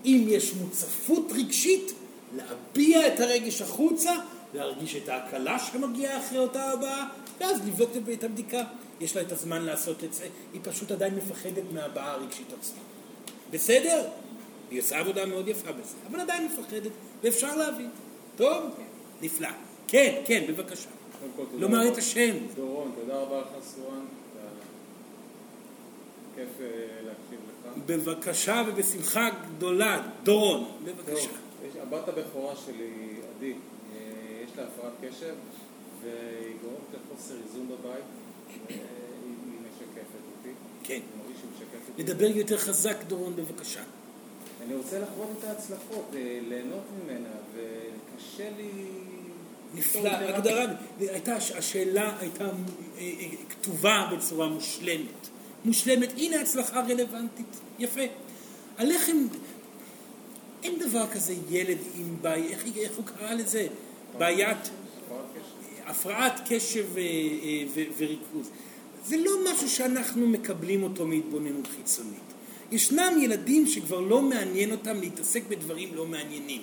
[0.05, 1.93] אם יש מוצפות רגשית,
[2.35, 4.11] להביע את הרגש החוצה,
[4.53, 7.05] להרגיש את ההקלה שמגיעה אחרי אותה הבאה,
[7.39, 8.63] ואז לבדוק את הבדיקה.
[9.01, 12.81] יש לה את הזמן לעשות את זה, היא פשוט עדיין מפחדת מהבעה הרגשית עצמה.
[13.51, 14.03] בסדר?
[14.71, 16.91] היא עושה עבודה מאוד יפה בזה, אבל עדיין מפחדת,
[17.23, 17.89] ואפשר להבין.
[18.35, 18.63] טוב?
[19.21, 19.49] נפלא.
[19.87, 20.89] כן, כן, בבקשה.
[21.53, 21.87] לומר.
[21.87, 22.35] את השם.
[22.55, 24.16] דורון, תודה רבה לך סורן.
[26.37, 26.65] כיף אה,
[27.05, 27.77] להקשיב לך.
[27.85, 30.09] בבקשה ובשמחה גדולה.
[30.23, 31.29] דורון, בבקשה.
[31.29, 33.99] טוב, הבת הבכורה שלי, עדי, אה,
[34.43, 35.33] יש לה הפרעת קשב
[36.01, 38.03] והיא גורמת לחוסר איזון בבית
[38.67, 38.79] והיא
[39.25, 40.49] היא משקפת אותי.
[40.83, 40.93] כן.
[40.93, 42.03] אני מרגיש שהיא משקפת אותי.
[42.03, 43.83] לדבר יותר חזק, דורון, בבקשה.
[44.65, 48.69] אני רוצה לחוות את ההצלחות, אה, ליהנות ממנה וקשה לי...
[49.73, 50.65] נפלא, הגדרה,
[50.99, 52.49] הייתה, השאלה הייתה אה,
[52.97, 55.29] אה, כתובה בצורה מושלמת.
[55.67, 58.01] מושלמת, הנה הצלחה רלוונטית, יפה.
[58.77, 59.17] הלחם,
[60.63, 63.67] אין דבר כזה ילד עם בעיה, איך, איך הוא קרא לזה?
[64.17, 64.69] בעיית
[65.85, 66.97] הפרעת קשב.
[66.97, 68.49] אה, אה, וריכוז.
[69.05, 72.27] זה לא משהו שאנחנו מקבלים אותו מהתבוננות חיצונית.
[72.71, 76.61] ישנם ילדים שכבר לא מעניין אותם להתעסק בדברים לא מעניינים.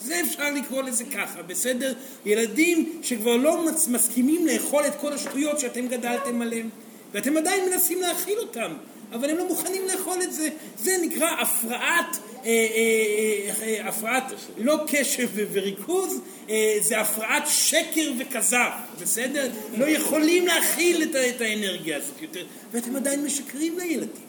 [0.00, 1.94] זה אפשר לקרוא לזה ככה, בסדר?
[2.26, 6.68] ילדים שכבר לא מסכימים לאכול את כל השטויות שאתם גדלתם עליהם,
[7.16, 8.72] ואתם עדיין מנסים להאכיל אותם,
[9.12, 10.48] אבל הם לא מוכנים לאכול את זה.
[10.78, 14.24] זה נקרא הפרעת, אה, אה, אה, הפרעת
[14.58, 19.50] לא קשב וריכוז, אה, זה הפרעת שקר וכזב, בסדר?
[19.76, 24.26] לא יכולים להכיל את, את האנרגיה הזאת יותר, ואתם עדיין משקרים לילדים.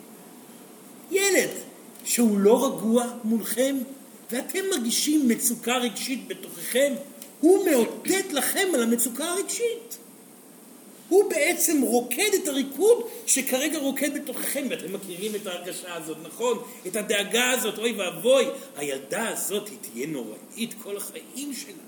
[1.11, 1.49] ילד
[2.05, 3.77] שהוא לא רגוע מולכם
[4.31, 6.93] ואתם מרגישים מצוקה רגשית בתוככם,
[7.39, 9.97] הוא מאותת לכם על המצוקה הרגשית.
[11.09, 16.57] הוא בעצם רוקד את הריקוד שכרגע רוקד בתוככם, ואתם מכירים את ההרגשה הזאת, נכון?
[16.87, 18.45] את הדאגה הזאת, אוי ואבוי,
[18.75, 21.87] הילדה הזאת היא תהיה נוראית כל החיים שלה.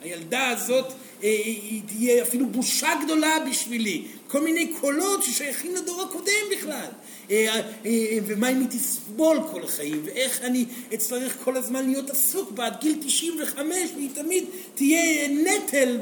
[0.00, 0.92] הילדה הזאת אה,
[1.22, 4.04] היא תהיה אפילו בושה גדולה בשבילי.
[4.28, 6.88] כל מיני קולות ששייכים לדור הקודם בכלל.
[7.30, 10.64] אה, אה, ומה אם היא תסבול כל החיים, ואיך אני
[10.94, 15.98] אצטרך כל הזמן להיות עסוק בה עד גיל 95, והיא תמיד תהיה נטל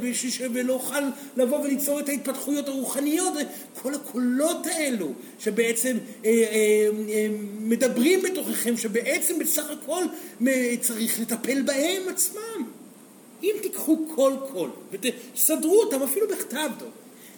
[0.53, 1.03] ולא אוכל
[1.37, 3.33] לבוא וליצור את ההתפתחויות הרוחניות.
[3.83, 5.09] כל הקולות האלו
[5.39, 7.27] שבעצם אה, אה, אה,
[7.61, 10.05] מדברים בתוככם, שבעצם בסך הכל
[10.81, 12.71] צריך לטפל בהם עצמם.
[13.43, 16.91] אם תיקחו כל קול ותסדרו אותם אפילו בכתב טוב,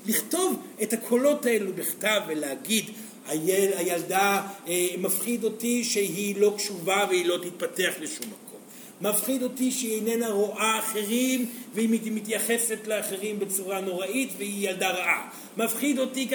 [0.07, 2.85] לכתוב את הקולות האלו בכתב ולהגיד
[3.29, 8.61] היל, הילדה אה, מפחיד אותי שהיא לא קשובה והיא לא תתפתח לשום מקום.
[9.01, 15.29] מפחיד אותי שהיא איננה רואה אחרים והיא מת- מתייחסת לאחרים בצורה נוראית והיא ילדה רעה.
[15.57, 16.29] מפחיד אותי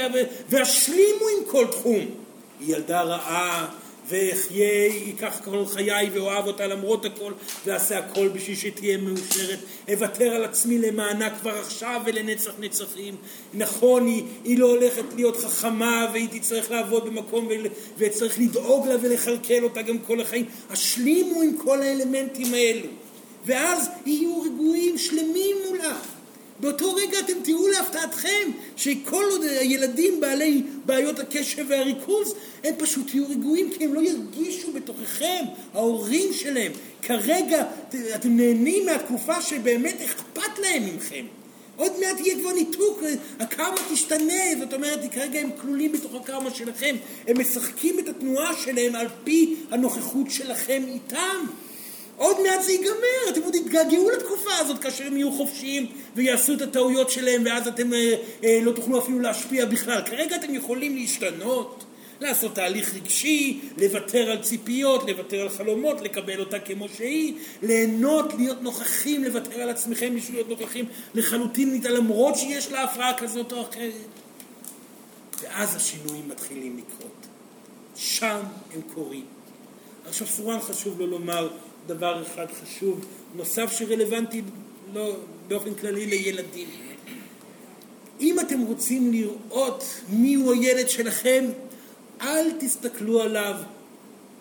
[0.50, 2.06] והשלימו עם כל תחום.
[2.60, 3.68] היא ילדה רעה
[4.08, 7.34] ואחיה, ייקח כל חיי ואוהב אותה למרות הכל,
[7.66, 9.60] ואעשה הכל בשביל שתהיה מאושרת.
[9.94, 13.16] אוותר על עצמי למענה כבר עכשיו ולנצח נצחים.
[13.54, 18.96] נכון, היא, היא לא הולכת להיות חכמה והיא תצטרך לעבוד במקום ול, וצריך לדאוג לה
[19.02, 20.46] ולכלכל אותה גם כל החיים.
[20.70, 22.88] השלימו עם כל האלמנטים האלו,
[23.46, 25.98] ואז יהיו רגועים שלמים מולה.
[26.64, 33.30] באותו רגע אתם תראו להפתעתכם שכל עוד הילדים בעלי בעיות הקשב והריכוז הם פשוט יהיו
[33.30, 35.44] רגועים כי הם לא ירגישו בתוככם,
[35.74, 36.72] ההורים שלהם.
[37.02, 37.64] כרגע
[38.16, 41.26] אתם נהנים מהתקופה שבאמת אכפת להם מכם.
[41.76, 43.04] עוד מעט יהיה כבר ניתוק,
[43.40, 46.96] הקרמה תשתנה, זאת אומרת, כרגע הם כלולים בתוך הקרמה שלכם,
[47.28, 51.46] הם משחקים את התנועה שלהם על פי הנוכחות שלכם איתם.
[52.24, 56.62] עוד מעט זה ייגמר, אתם עוד יתגעגעו לתקופה הזאת כאשר הם יהיו חופשיים ויעשו את
[56.62, 60.02] הטעויות שלהם ואז אתם אה, אה, לא תוכלו אפילו להשפיע בכלל.
[60.06, 61.84] כרגע אתם יכולים להשתנות,
[62.22, 68.62] לעשות תהליך רגשי, לוותר על ציפיות, לוותר על חלומות, לקבל אותה כמו שהיא, ליהנות, להיות
[68.62, 73.94] נוכחים, לוותר על עצמכם בשביל להיות נוכחים לחלוטין למרות שיש לה הפרעה כזאת או אחרת.
[75.42, 77.28] ואז השינויים מתחילים לקרות.
[77.96, 78.40] שם
[78.74, 79.26] הם קורים.
[80.08, 81.50] עכשיו סורן חשוב לו לומר
[81.88, 83.06] דבר אחד חשוב
[83.36, 84.42] נוסף שרלוונטי
[84.94, 85.16] לא,
[85.48, 86.68] באופן כללי לילדים.
[88.22, 91.46] אם אתם רוצים לראות מיהו הילד שלכם,
[92.22, 93.56] אל תסתכלו עליו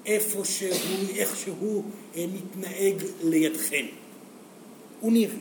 [0.06, 1.84] איפה שהוא, איך שהוא
[2.16, 3.86] אה, מתנהג לידכם.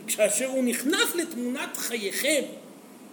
[0.06, 2.42] כאשר הוא נכנס לתמונת חייכם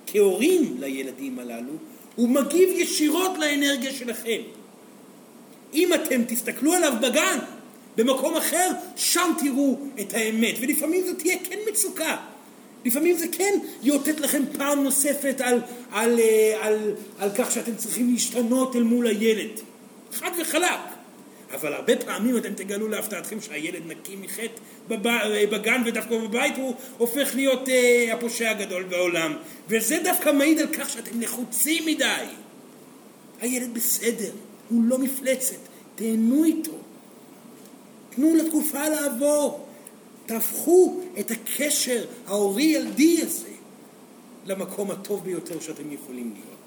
[0.07, 1.73] כהורים לילדים הללו,
[2.15, 4.41] הוא מגיב ישירות לאנרגיה שלכם.
[5.73, 7.37] אם אתם תסתכלו עליו בגן,
[7.97, 10.55] במקום אחר, שם תראו את האמת.
[10.61, 12.17] ולפעמים זו תהיה כן מצוקה.
[12.85, 15.61] לפעמים זה כן יאותת לכם פעם נוספת על,
[15.91, 19.59] על, אה, על, על כך שאתם צריכים להשתנות אל מול הילד.
[20.11, 20.79] חד וחלק.
[21.53, 24.61] אבל הרבה פעמים אתם תגלו להפתעתכם שהילד נקי מחטא
[25.05, 29.33] אה, בגן ודווקא בבית הוא הופך להיות אה, הפושע הגדול בעולם.
[29.69, 32.25] וזה דווקא מעיד על כך שאתם לחוצים מדי.
[33.41, 34.31] הילד בסדר,
[34.69, 35.57] הוא לא מפלצת,
[35.95, 36.78] תהנו איתו.
[38.19, 39.65] תנו לתקופה לעבור.
[40.25, 43.49] תהפכו את הקשר ההורי-ילדי הזה
[44.45, 46.59] למקום הטוב ביותר שאתם יכולים להיות.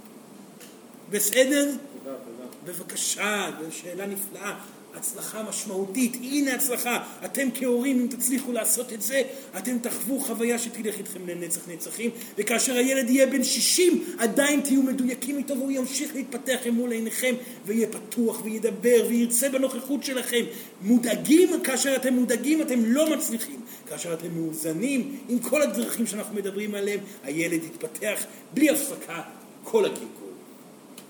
[1.11, 1.65] בסדר?
[1.65, 2.49] תודה, תודה.
[2.65, 4.59] בבקשה, זו שאלה נפלאה.
[4.95, 7.05] הצלחה משמעותית, הנה הצלחה.
[7.25, 9.23] אתם כהורים, אם תצליחו לעשות את זה,
[9.59, 15.39] אתם תחוו חוויה שתלך איתכם לנצח נצחים, וכאשר הילד יהיה בן 60, עדיין תהיו מדויקים
[15.39, 17.35] איתו והוא ימשיך להתפתח מול עיניכם,
[17.67, 20.45] ויהיה פתוח וידבר וירצה בנוכחות שלכם.
[20.83, 23.61] מודאגים, כאשר אתם מודאגים אתם לא מצליחים.
[23.89, 28.25] כאשר אתם מאוזנים, עם כל הדרכים שאנחנו מדברים עליהם, הילד יתפתח
[28.55, 29.23] בלי הפסקה
[29.65, 30.33] כל הגלגול.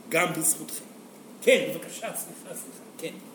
[0.09, 0.85] גם בזכותכם.
[1.43, 3.32] כן, בבקשה, סליחה, סליחה, כן.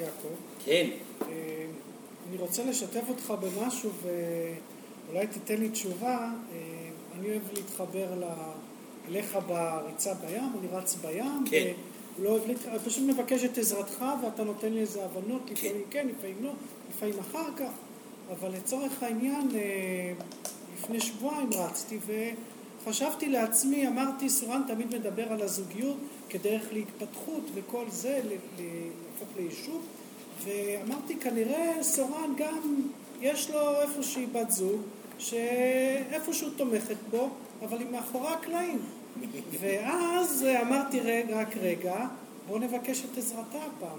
[0.00, 0.34] יעקב,
[0.64, 0.90] כן.
[1.22, 1.66] אה,
[2.28, 6.30] אני רוצה לשתף אותך במשהו ואולי תיתן לי תשובה.
[6.52, 6.88] אה,
[7.18, 8.08] אני אוהב להתחבר
[9.08, 11.44] אליך בריצה בים, אני רץ בים.
[11.50, 11.72] כן.
[12.18, 12.66] ולא אוהב להת...
[12.66, 16.52] אני פשוט מבקש את עזרתך ואתה נותן לי איזה הבנות, לפעמים כן, לפעמים לא,
[16.90, 17.70] לפעמים אחר כך.
[18.32, 20.12] אבל לצורך העניין, אה,
[20.78, 21.98] לפני שבועיים רצתי
[22.84, 25.96] וחשבתי לעצמי, אמרתי, סורן תמיד מדבר על הזוגיות
[26.28, 29.82] כדרך להתפתחות וכל זה, להפוך ליישוב.
[30.44, 32.82] ואמרתי, כנראה סורן גם,
[33.20, 34.80] יש לו איפושהי בת זוג,
[35.18, 37.28] שאיפשהו תומכת בו,
[37.62, 38.78] אבל היא מאחורי הקלעים.
[39.60, 42.06] ואז אמרתי, רגע, רק רגע,
[42.48, 43.98] בוא נבקש את עזרתה הפעם.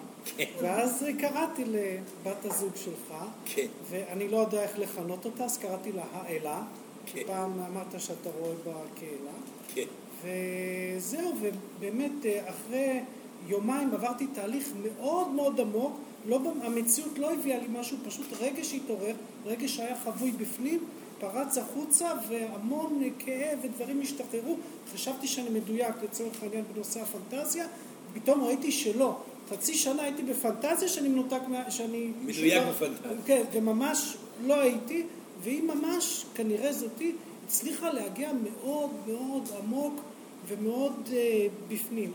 [0.62, 3.14] ואז קראתי לבת הזוג שלך,
[3.46, 3.68] כן.
[3.90, 6.62] ואני לא יודע איך לכנות אותה, אז קראתי לה האלה.
[7.06, 7.22] כן.
[7.28, 9.32] פעם אמרת שאתה רואה בה כאלה.
[9.76, 9.86] כן.
[10.24, 13.00] וזהו, ובאמת אה, אחרי
[13.48, 19.16] יומיים עברתי תהליך מאוד מאוד עמוק, לא, המציאות לא הביאה לי משהו, פשוט רגש התעורר,
[19.46, 20.80] רגש שהיה חבוי בפנים,
[21.20, 24.58] פרץ החוצה והמון כאב ודברים השתחררו,
[24.94, 27.66] חשבתי שאני מדויק לצורך העניין בנושא הפנטזיה,
[28.14, 29.18] פתאום ראיתי שלא.
[29.50, 31.40] חצי שנה הייתי בפנטזיה שאני מנותק.
[31.70, 32.12] שאני...
[32.22, 33.12] מדויק בפנטזיה.
[33.26, 35.04] כן, וממש לא הייתי,
[35.44, 37.12] והיא ממש, כנראה זאתי,
[37.48, 40.02] הצליחה להגיע מאוד מאוד עמוק
[40.48, 42.12] ומאוד אה, בפנים.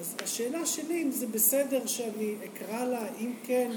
[0.00, 3.70] אז השאלה שלי, אם זה בסדר שאני אקרא לה, אם כן...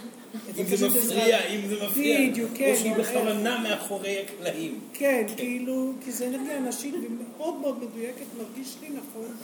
[0.57, 2.71] אם זה מפריע, אם זה מפריע, בדיוק, כן.
[2.71, 3.09] או שהיא איך.
[3.09, 4.79] בכוונה מאחורי הקלעים.
[4.93, 9.35] כן, כאילו, כי זה אנרגיה נשית ומאוד מאוד מדויקת, מרגיש לי נכון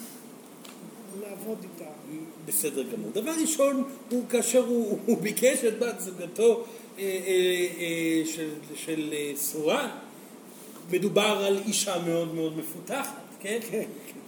[1.21, 1.91] לעבוד איתה.
[2.45, 3.11] בסדר גמור.
[3.13, 6.65] דבר ראשון, הוא כאשר הוא, הוא ביקש את בת זוגתו
[8.25, 9.89] של, של אה, סורן,
[10.91, 13.59] מדובר על אישה מאוד מאוד מפותחת, כן?
[13.71, 13.83] כן.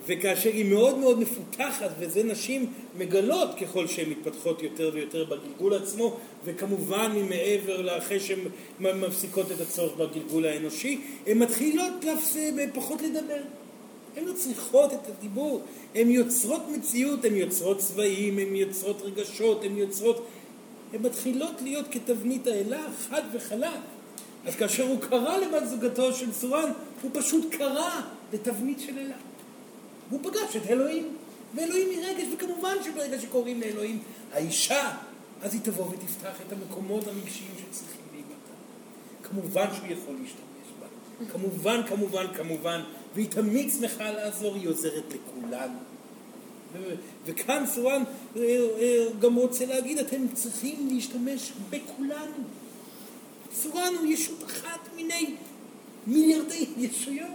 [0.07, 6.18] וכאשר היא מאוד מאוד מפותחת, וזה נשים מגלות ככל שהן מתפתחות יותר ויותר בגלגול עצמו,
[6.45, 8.39] וכמובן ממעבר לאחרי שהן
[8.80, 11.93] מפסיקות את הצורך בגלגול האנושי, הן מתחילות.
[12.74, 13.41] פחות לדבר.
[14.18, 15.61] הן לא צריכות את הדיבור,
[15.95, 20.26] הן יוצרות מציאות, הן יוצרות צבעים, הן יוצרות רגשות, הן יוצרות...
[20.94, 22.80] הן מתחילות להיות כתבנית האלה,
[23.10, 23.70] חד וחלק.
[24.46, 26.72] אז כאשר הוא קרא לבת זוגתו של סורן,
[27.02, 28.02] הוא פשוט קרא
[28.34, 29.16] לתבנית של אלה.
[30.10, 31.16] והוא פגש את אלוהים,
[31.56, 34.00] ואלוהים היא רגש, וכמובן שברגע שקוראים לאלוהים
[34.34, 34.92] האישה,
[35.42, 38.36] אז היא תבוא ותפתח את המקומות הרגשיים שצריכים להימתח.
[39.24, 40.88] כמובן שהוא יכול להשתמש בה.
[41.32, 42.82] כמובן, כמובן, כמובן,
[43.16, 45.95] והיא תמיד שמחה לעזור, היא עוזרת לכולנו.
[47.26, 48.03] וכאן סורן
[48.36, 52.43] אה, אה, גם רוצה להגיד, אתם צריכים להשתמש בכולנו.
[53.53, 55.36] סורן הוא ישות אחת מיני
[56.07, 57.30] מיליארדי ישויות.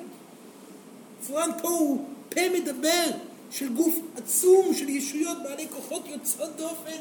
[1.26, 3.04] סורן פה הוא פה מדבר
[3.50, 7.00] של גוף עצום של ישויות בעלי כוחות יוצאות דופן,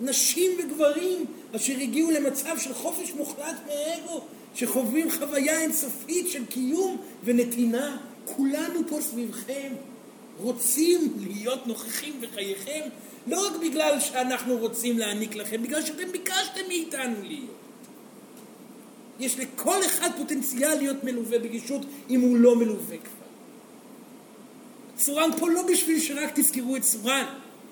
[0.00, 1.24] נשים וגברים
[1.56, 4.20] אשר הגיעו למצב של חופש מוחלט מהאגו,
[4.54, 7.96] שחווים חוויה אינסופית של קיום ונתינה.
[8.36, 9.72] כולנו פה סביבכם.
[10.38, 12.80] רוצים להיות נוכחים בחייכם,
[13.26, 17.58] לא רק בגלל שאנחנו רוצים להעניק לכם, בגלל שאתם ביקשתם מאיתנו להיות.
[19.20, 23.26] יש לכל אחד פוטנציאל להיות מלווה ברגישות אם הוא לא מלווה כבר.
[24.98, 27.24] סורן פה לא בשביל שרק תזכרו את סורן,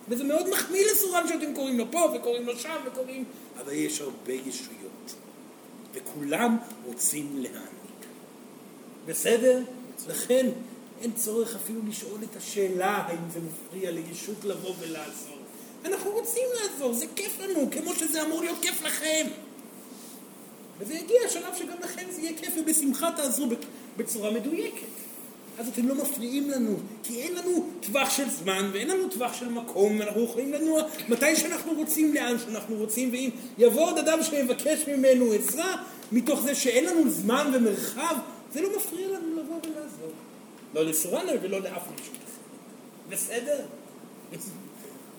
[0.08, 3.24] וזה מאוד מחמיא לסורן שאתם קוראים לו פה וקוראים לו שם וקוראים,
[3.60, 5.14] אבל יש הרבה ישויות,
[5.94, 8.06] וכולם רוצים להעניק.
[9.06, 9.62] בסדר?
[10.08, 10.46] לכן
[11.02, 15.36] אין צורך אפילו לשאול את השאלה האם זה מפריע לישות לבוא ולעזור.
[15.84, 19.26] אנחנו רוצים לעזור, זה כיף לנו, כמו שזה אמור להיות כיף לכם.
[20.78, 23.46] וזה יגיע השלב שגם לכם זה יהיה כיף ובשמחה תעזרו
[23.96, 24.86] בצורה מדויקת.
[25.58, 29.48] אז אתם לא מפריעים לנו, כי אין לנו טווח של זמן ואין לנו טווח של
[29.48, 34.88] מקום, אנחנו יכולים לנוע מתי שאנחנו רוצים, לאן שאנחנו רוצים, ואם יבוא עוד אדם שיבקש
[34.88, 35.82] ממנו עזרה,
[36.12, 38.16] מתוך זה שאין לנו זמן ומרחב,
[38.52, 40.12] זה לא מפריע לנו לבוא ולעזור.
[40.76, 42.14] לא לסורנה ולא לאף מישהו.
[43.08, 43.64] בסדר?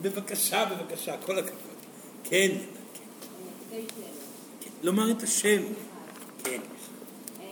[0.01, 1.61] בבקשה, בבקשה, כל הכבוד.
[2.23, 2.57] כן.
[4.83, 5.63] לומר את השם.
[6.43, 6.59] כן.
[7.41, 7.47] אה,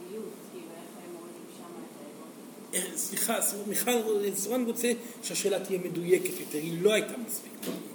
[0.00, 0.20] כאילו?
[2.74, 3.90] אה, סליחה, מיכל,
[4.34, 4.92] סורן רוצה
[5.22, 7.93] שהשאלה תהיה מדויקת יותר, היא לא הייתה מספיק מדויקת.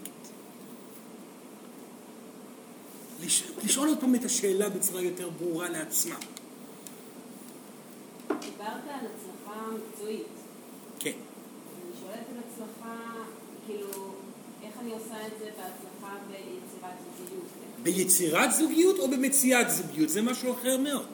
[3.64, 6.16] לשאול עוד פעם את השאלה בצורה יותר ברורה לעצמה.
[8.28, 10.28] דיברת על הצלחה מקצועית.
[11.00, 11.12] כן.
[11.12, 12.96] אני שואלת על הצלחה,
[13.68, 14.14] כאילו,
[14.64, 17.44] איך אני עושה את זה בהצלחה ביצירת זוגיות?
[17.84, 20.10] ביצירת זוגיות או במציאת זוגיות?
[20.10, 21.06] זה משהו אחר מאוד.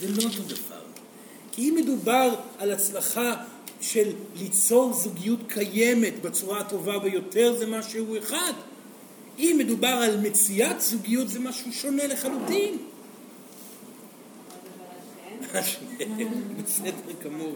[0.00, 0.82] זה לא אותו דבר.
[1.52, 3.44] כי אם מדובר על הצלחה
[3.80, 8.52] של ליצור זוגיות קיימת בצורה הטובה ביותר, זה משהו אחד.
[9.38, 12.76] אם מדובר על מציאת זוגיות, זה משהו שונה לחלוטין.
[16.64, 16.92] בסדר
[17.24, 17.54] גמור.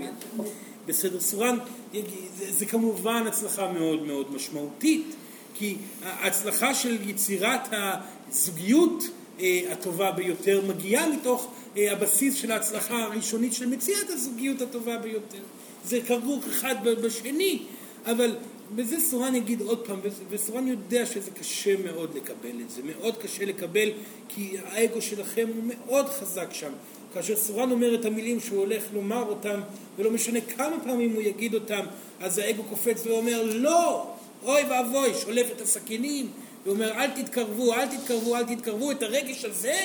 [0.87, 1.59] בסדר סורן,
[1.93, 5.15] זה, זה כמובן הצלחה מאוד מאוד משמעותית,
[5.55, 9.05] כי ההצלחה של יצירת הזוגיות
[9.41, 15.43] אה, הטובה ביותר מגיעה מתוך אה, הבסיס של ההצלחה הראשונית של מציאת הזוגיות הטובה ביותר.
[15.85, 17.63] זה כרוך אחד בשני,
[18.07, 18.37] אבל
[18.75, 20.01] בזה סורן יגיד עוד פעם,
[20.31, 23.89] וסורן יודע שזה קשה מאוד לקבל את זה, מאוד קשה לקבל,
[24.29, 26.73] כי האגו שלכם הוא מאוד חזק שם.
[27.15, 29.61] כאשר סורן אומר את המילים שהוא הולך לומר אותם,
[29.99, 31.85] ולא משנה כמה פעמים הוא יגיד אותם,
[32.21, 34.07] אז האגו קופץ ואומר, לא,
[34.43, 36.29] אוי ואבוי, שולף את הסכינים,
[36.67, 39.79] ואומר, אל תתקרבו, אל תתקרבו, אל תתקרבו, את הרגש הזה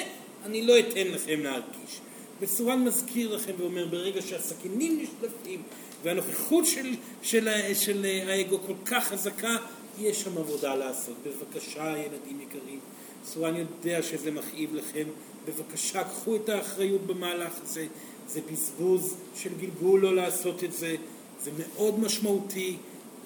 [0.45, 1.99] אני לא אתן לכם להרגיש.
[2.41, 5.61] וסורן מזכיר לכם ואומר, ברגע שהסכינים נשלפים,
[6.03, 9.55] והנוכחות של, של, של האגו כל כך חזקה,
[9.99, 11.15] יש שם עבודה לעשות.
[11.25, 12.79] בבקשה, ילדים יקרים,
[13.25, 15.03] סורן יודע שזה מכאיב לכם,
[15.47, 17.85] בבקשה, קחו את האחריות במהלך הזה.
[18.27, 20.95] זה בזבוז של גלגול לא לעשות את זה.
[21.43, 22.75] זה מאוד משמעותי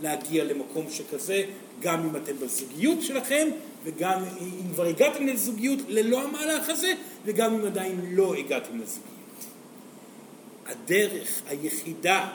[0.02, 1.44] להגיע למקום שכזה,
[1.82, 3.48] גם אם אתם בזוגיות שלכם,
[3.84, 6.94] וגם אם כבר הגעתם לזוגיות ללא המהלך הזה,
[7.26, 9.12] וגם אם עדיין לא הגעתם לזוגיות.
[10.66, 12.28] הדרך היחידה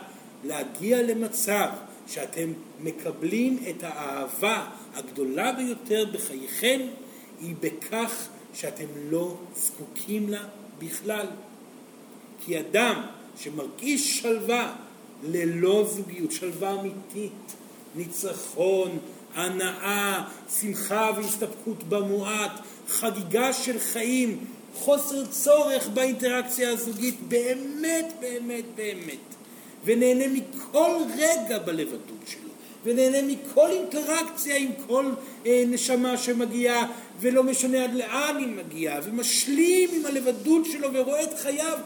[0.44, 1.68] להגיע למצב
[2.08, 6.80] שאתם מקבלים את האהבה הגדולה ביותר בחייכם
[7.40, 10.44] היא בכך שאתם לא זקוקים לה
[10.78, 11.26] בכלל.
[12.44, 13.02] כי אדם
[13.38, 14.74] שמרגיש שלווה
[15.22, 17.54] ללא זוגיות, שלווה אמיתית,
[17.94, 18.98] ניצחון,
[19.34, 20.24] הנאה,
[20.60, 22.52] שמחה והסתפקות במועט,
[22.88, 29.35] חגיגה של חיים, חוסר צורך באינטראקציה הזוגית, באמת, באמת, באמת.
[29.86, 32.50] ונהנה מכל רגע בלבדות שלו,
[32.84, 35.10] ונהנה מכל אינטראקציה עם כל
[35.46, 41.38] אה, נשמה שמגיעה, ולא משנה עד לאן היא מגיעה, ומשלים עם הלבדות שלו ורואה את
[41.38, 41.78] חייו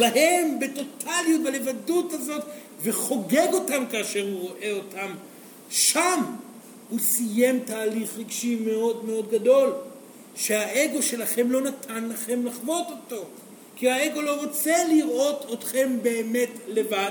[0.00, 2.42] בהם, בטוטליות, בלבדות הזאת,
[2.82, 5.14] וחוגג אותם כאשר הוא רואה אותם
[5.70, 6.20] שם.
[6.90, 9.72] הוא סיים תהליך רגשי מאוד מאוד גדול,
[10.36, 13.24] שהאגו שלכם לא נתן לכם לחוות אותו.
[13.76, 17.10] כי האגו לא רוצה לראות אתכם באמת לבד,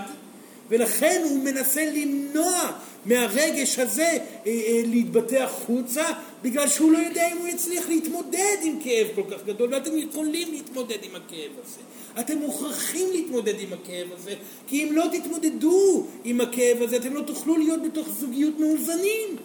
[0.71, 2.71] ולכן הוא מנסה למנוע
[3.05, 6.03] מהרגש הזה אה, אה, להתבטא החוצה,
[6.41, 10.51] בגלל שהוא לא יודע אם הוא יצליח להתמודד עם כאב כל כך גדול, ואתם יכולים
[10.51, 11.79] להתמודד עם הכאב הזה.
[12.19, 14.33] אתם מוכרחים להתמודד עם הכאב הזה,
[14.67, 19.37] כי אם לא תתמודדו עם הכאב הזה, אתם לא תוכלו להיות בתוך זוגיות מאוזנים.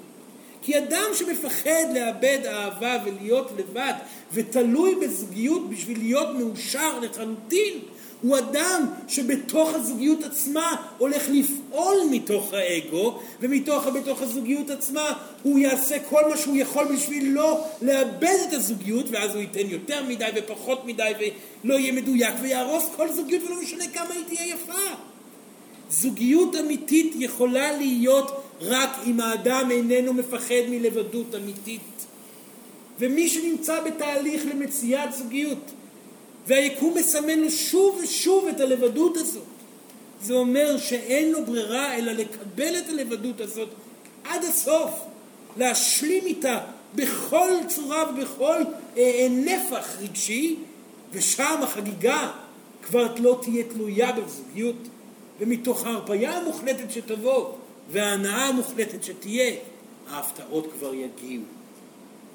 [0.62, 3.92] כי אדם שמפחד לאבד אהבה ולהיות לבד
[4.32, 7.78] ותלוי בזוגיות בשביל להיות מאושר לחלוטין,
[8.22, 15.12] הוא אדם שבתוך הזוגיות עצמה הולך לפעול מתוך האגו, ומתוך בתוך הזוגיות עצמה
[15.42, 20.04] הוא יעשה כל מה שהוא יכול בשביל לא לאבד את הזוגיות, ואז הוא ייתן יותר
[20.08, 21.12] מדי ופחות מדי
[21.64, 24.94] ולא יהיה מדויק, ויהרוס כל זוגיות ולא משנה כמה היא תהיה יפה.
[25.90, 31.80] זוגיות אמיתית יכולה להיות רק אם האדם איננו מפחד מלבדות אמיתית.
[32.98, 35.72] ומי שנמצא בתהליך למציאת זוגיות,
[36.46, 39.42] והיקום מסמן לו שוב ושוב את הלבדות הזאת,
[40.22, 43.68] זה אומר שאין לו ברירה אלא לקבל את הלבדות הזאת
[44.24, 44.90] עד הסוף,
[45.56, 46.60] להשלים איתה
[46.94, 48.62] בכל צורה ובכל
[48.96, 50.56] אה, אה נפח רגשי,
[51.12, 52.30] ושם החגיגה
[52.82, 54.76] כבר לא תהיה תלויה בזוגיות,
[55.40, 57.52] ומתוך ההרפאיה המוחלטת שתבוא
[57.90, 59.54] וההנאה המוחלטת שתהיה,
[60.10, 61.42] ההפתעות כבר יגיעו.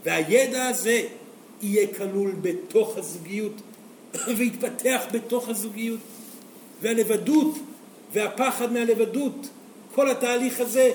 [0.03, 1.01] והידע הזה
[1.61, 3.53] יהיה כלול בתוך הזוגיות
[4.37, 5.99] ויתפתח בתוך הזוגיות.
[6.81, 7.55] והלבדות
[8.13, 9.49] והפחד מהלבדות,
[9.95, 10.91] כל התהליך הזה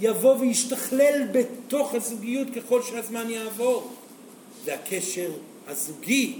[0.00, 3.92] יבוא וישתכלל בתוך הזוגיות ככל שהזמן יעבור.
[4.64, 5.30] והקשר
[5.66, 6.38] הזוגי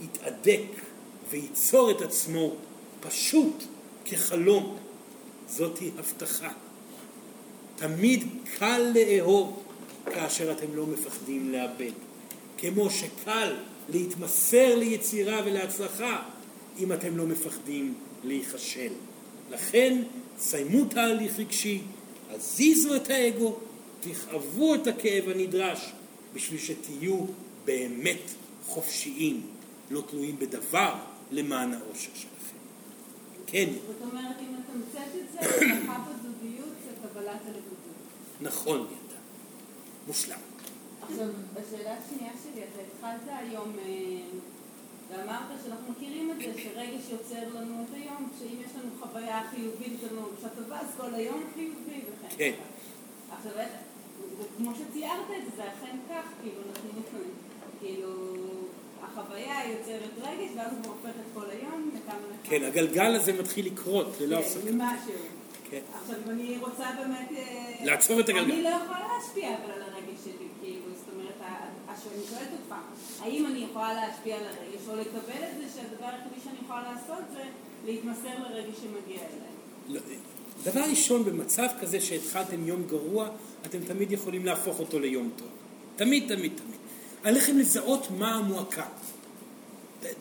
[0.00, 0.62] יתהדק
[1.30, 2.54] וייצור את עצמו
[3.00, 3.64] פשוט
[4.04, 4.76] כחלום.
[5.48, 6.48] זאתי הבטחה.
[7.76, 8.24] תמיד
[8.58, 9.62] קל לאהוב
[10.04, 11.92] כאשר אתם לא מפחדים לאבד.
[12.58, 13.54] כמו שקל
[13.88, 16.22] להתמסר ליצירה ולהצלחה
[16.78, 18.92] אם אתם לא מפחדים להיכשל.
[19.50, 20.02] לכן
[20.38, 21.82] סיימו תהליך רגשי,
[22.30, 23.56] הזיזו את האגו,
[24.00, 25.92] תכאבו את הכאב הנדרש
[26.34, 27.18] בשביל שתהיו
[27.64, 28.30] באמת
[28.66, 29.40] חופשיים,
[29.90, 30.94] לא תלויים בדבר
[31.30, 32.56] למען האושר שלכם.
[33.46, 33.68] כן.
[33.86, 37.76] זאת אומרת, אם נתמצת את זה, הצלחה בזוגיות זה קבלת הלבדות.
[38.40, 39.20] נכון, ילדה.
[40.06, 40.45] מושלם.
[41.10, 44.38] עכשיו, בשאלה השנייה שלי, אתה התחלת היום אה,
[45.10, 49.92] ואמרת שאנחנו מכירים את זה, שרגש יוצר לנו את היום, שאם יש לנו חוויה חיובית,
[49.92, 50.26] יש לנו
[50.56, 52.34] טובה, כל היום חיובי וכן.
[52.36, 52.52] כן.
[53.30, 53.52] עכשיו,
[54.56, 57.02] כמו שציירת את זה, זה אכן כך, כאילו, אנחנו
[57.80, 58.08] כאילו,
[59.02, 62.50] החוויה יוצרת רגש, ואז הוא הופך את כל היום לכמה לכמה.
[62.50, 64.60] כן, הגלגל הזה מתחיל לקרות ללא הפסקה.
[64.60, 65.12] כן, משהו.
[65.70, 65.80] כן.
[66.02, 67.28] עכשיו, אם אני רוצה באמת...
[67.36, 68.52] אה, לעצור את הגלגל.
[68.52, 71.40] אני לא יכולה להשפיע אבל על הרגש שלי, כאילו, זאת אומרת,
[72.14, 72.74] אני שואלת אותך,
[73.20, 77.24] האם אני יכולה להשפיע על הרגש, או לקבל את זה שהדבר היחידי שאני יכולה לעשות
[77.32, 77.42] זה
[77.86, 79.56] להתמסר לרגש שמגיע אליי?
[79.88, 80.00] לא,
[80.64, 83.28] דבר ראשון, במצב כזה שהתחלתם יום גרוע,
[83.66, 85.48] אתם תמיד יכולים להפוך אותו ליום טוב.
[85.96, 86.76] תמיד, תמיד, תמיד.
[87.24, 88.86] עליכם לזהות מה המועקה.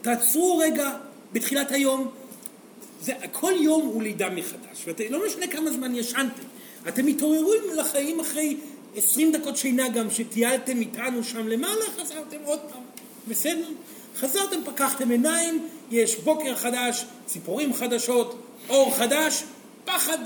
[0.01, 0.97] תעצרו רגע
[1.33, 2.11] בתחילת היום.
[3.01, 6.43] זה, כל יום הוא לידה מחדש, ולא משנה כמה זמן ישנתם.
[6.87, 8.57] אתם מתעוררים לחיים אחרי
[8.95, 12.81] עשרים דקות שינה גם, שטיילתם איתנו שם למעלה, חזרתם עוד פעם.
[13.27, 13.67] בסדר?
[14.17, 19.43] חזרתם, פקחתם עיניים, יש בוקר חדש, ציפורים חדשות, אור חדש,
[19.85, 20.17] פחד.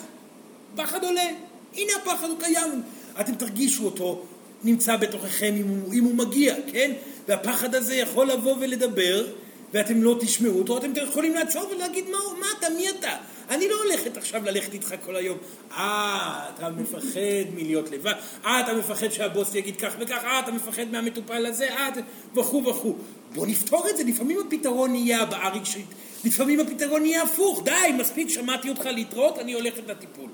[0.75, 1.27] פחד עולה.
[1.73, 2.81] הנה הפחד, הוא קיים.
[3.19, 4.23] אתם תרגישו אותו,
[4.63, 6.91] נמצא בתוככם אם הוא, אם הוא מגיע, כן?
[7.27, 9.27] והפחד הזה יכול לבוא ולדבר,
[9.73, 13.15] ואתם לא תשמעו אותו, אתם יכולים לעצור ולהגיד, מה, מה אתה, מי אתה?
[13.49, 15.37] אני לא הולכת עכשיו ללכת איתך כל היום.
[15.71, 18.13] אה, אתה מפחד מלהיות לבד,
[18.45, 21.89] אה, אתה מפחד שהבוס יגיד כך וכך, אה, אתה מפחד מהמטופל הזה, אה,
[22.35, 22.95] וכו' וכו'.
[23.33, 25.85] בוא נפתור את זה, לפעמים הפתרון יהיה הבעה רגשית,
[26.25, 30.29] לפעמים הפתרון יהיה הפוך, די, מספיק, שמעתי אותך להתראות, אני הולכת לטיפול.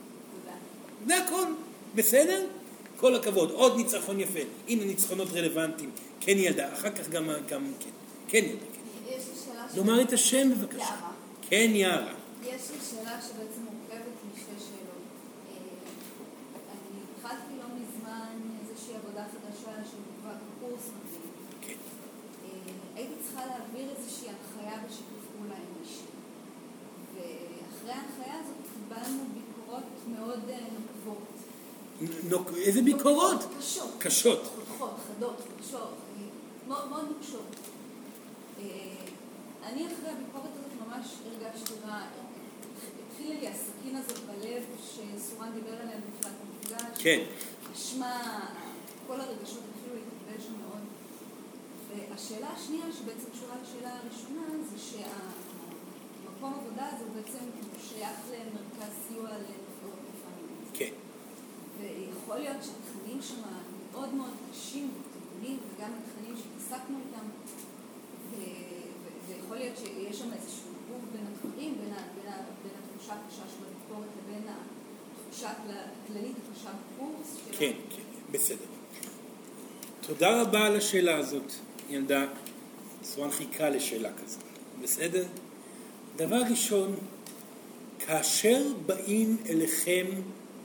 [1.07, 1.45] זה הכל,
[1.95, 2.45] בסדר?
[2.97, 4.39] כל הכבוד, עוד ניצחון יפה.
[4.68, 5.91] הנה ניצחונות רלוונטיים.
[6.20, 7.89] כן ילדה, אחר כך גם, גם כן.
[8.28, 9.09] כן ילדה, כן.
[9.09, 10.80] יש לי שאלה לומר את השם בבקשה.
[10.80, 11.11] יערה.
[11.49, 12.13] כן יערה.
[12.43, 15.05] יש לי שאלה שבעצם מורכבת משתי שאלות.
[15.49, 15.57] אה,
[16.72, 19.97] אני התחלתי לא מזמן איזושהי עבודה חדשה של
[20.59, 21.32] קורס מדהים.
[21.61, 21.80] כן.
[22.45, 22.49] אה,
[22.95, 26.05] הייתי צריכה להעביר איזושהי הנחיה בשיתוף פעולה עם מישהו.
[27.13, 28.36] ואחרי ההנחיה
[29.34, 30.60] ביקורות מאוד אה,
[32.30, 32.58] נוקבות.
[32.58, 33.45] איזה ביקורות?
[33.60, 33.89] קשות.
[33.99, 34.41] קשות.
[34.56, 35.93] חותכות, חדות, קשות,
[36.68, 37.45] מאוד מאוד נוקשות.
[39.64, 42.01] אני אחרי הביקורת הזאת ממש הרגשתי רע.
[43.10, 47.03] התחילה לי הסכין הזאת בלב שסורן דיבר עליה בתחילת המפגש.
[47.03, 47.20] כן.
[47.74, 48.39] אשמה,
[49.08, 50.84] כל הרגשות התחילו להתקבל שם מאוד.
[51.89, 54.41] והשאלה השנייה, שבעצם קשורה לשאלה הראשונה,
[54.72, 57.45] זה שהמקום עבודה הזה הוא בעצם
[57.89, 58.64] שייך למרכז
[59.07, 60.55] סיוע לנפגעות לפעמים.
[60.73, 60.93] כן.
[61.82, 63.41] ויכול להיות שהתכנים שם
[63.91, 67.26] מאוד מאוד קשים וטעונים, וגם התכנים שהתעסקנו איתם,
[69.28, 74.09] ויכול להיות שיש שם איזשהו עירוב בין הדברים, בין, בין, בין התחושה הקשה של הביקורת
[74.17, 74.43] לבין
[75.28, 77.38] התחושה הכללית הקשה בקורס.
[77.51, 78.65] כן, כן, בסדר.
[80.01, 81.51] תודה רבה על השאלה הזאת,
[81.89, 82.26] ילדה.
[83.05, 84.43] סורן חיכה לשאלה כזאת,
[84.82, 85.26] בסדר?
[86.15, 86.95] דבר ראשון,
[88.08, 90.06] כאשר באים אליכם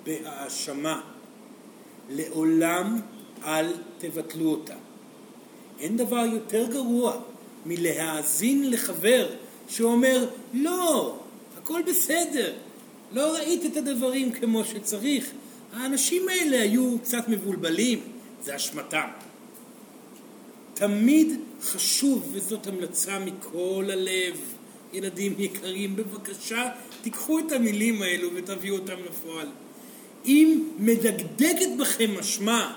[0.04, 1.00] בהאשמה,
[2.10, 3.00] לעולם
[3.44, 3.66] אל
[3.98, 4.74] תבטלו אותה.
[5.80, 7.20] אין דבר יותר גרוע
[7.66, 9.28] מלהאזין לחבר
[9.68, 11.16] שאומר, לא,
[11.58, 12.52] הכל בסדר,
[13.12, 15.30] לא ראית את הדברים כמו שצריך.
[15.72, 18.00] האנשים האלה היו קצת מבולבלים,
[18.42, 19.08] זה אשמתם.
[20.74, 24.40] תמיד חשוב, וזאת המלצה מכל הלב,
[24.92, 26.68] ילדים יקרים, בבקשה,
[27.02, 29.46] תיקחו את המילים האלו ותביאו אותם לפועל.
[30.26, 32.76] אם מדגדגת בכם אשמה,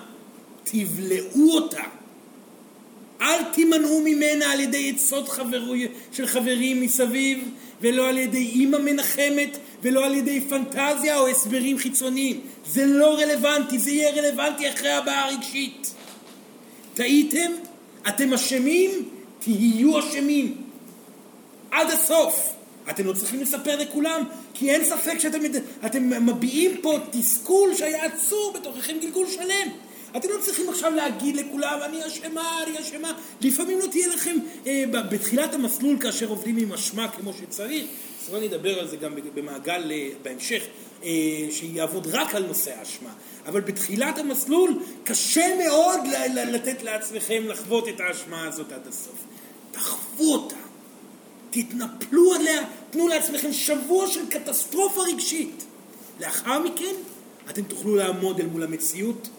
[0.63, 1.83] תבלעו אותה.
[3.21, 5.73] אל תימנעו ממנה על ידי עצות חברו,
[6.11, 7.49] של חברים מסביב,
[7.81, 12.41] ולא על ידי אימא מנחמת, ולא על ידי פנטזיה או הסברים חיצוניים.
[12.65, 15.93] זה לא רלוונטי, זה יהיה רלוונטי אחרי הבעה הרגשית.
[16.93, 17.51] טעיתם?
[18.07, 19.09] אתם אשמים?
[19.39, 20.57] תהיו אשמים.
[21.71, 22.53] עד הסוף.
[22.89, 24.23] אתם לא צריכים לספר לכולם,
[24.53, 29.69] כי אין ספק שאתם מביעים פה תסכול שהיה עצור בתוככם גלגול שלם.
[30.17, 33.13] אתם לא צריכים עכשיו להגיד לכולם, אני אשמה, אני אשמה.
[33.41, 34.35] לפעמים לא תהיה לכם,
[34.67, 37.85] אה, בתחילת המסלול, כאשר עובדים עם אשמה כמו שצריך,
[38.27, 40.63] אז אני אדבר על זה גם במעגל אה, בהמשך,
[41.03, 41.09] אה,
[41.51, 43.09] שיעבוד רק על נושא האשמה.
[43.45, 45.99] אבל בתחילת המסלול קשה מאוד
[46.35, 49.25] לתת לעצמכם לחוות את האשמה הזאת עד הסוף.
[49.71, 50.55] תחוו אותה,
[51.53, 55.65] תתנפלו עליה, תנו לעצמכם שבוע של קטסטרופה רגשית.
[56.19, 56.93] לאחר מכן
[57.49, 59.29] אתם תוכלו לעמוד אל מול המציאות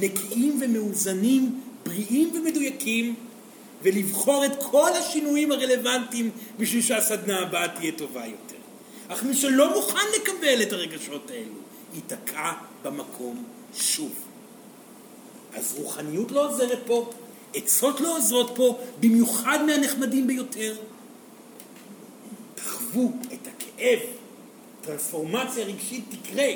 [0.00, 3.14] נקיים ומאוזנים, בריאים ומדויקים,
[3.82, 8.56] ולבחור את כל השינויים הרלוונטיים בשביל שהסדנה הבאה תהיה טובה יותר.
[9.08, 11.60] אך מי שלא מוכן לקבל את הרגשות האלו,
[11.94, 12.52] ייתקע
[12.82, 13.44] במקום
[13.74, 14.12] שוב.
[15.54, 17.10] אז רוחניות לא עוזרת פה,
[17.54, 20.76] עצות לא עוזרות פה, במיוחד מהנחמדים ביותר.
[22.64, 23.98] תחוו את הכאב,
[24.82, 26.48] טרנספורמציה רגשית תקרה,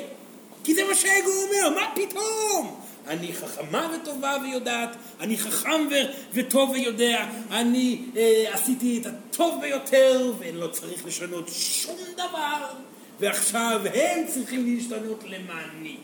[0.63, 2.79] כי זה מה שהאגו אומר, מה פתאום?
[3.07, 10.33] אני חכמה וטובה ויודעת, אני חכם ו- וטוב ויודע, אני אה, עשיתי את הטוב ביותר
[10.39, 12.67] ולא צריך לשנות שום דבר,
[13.19, 15.97] ועכשיו הם צריכים להשתנות למעני.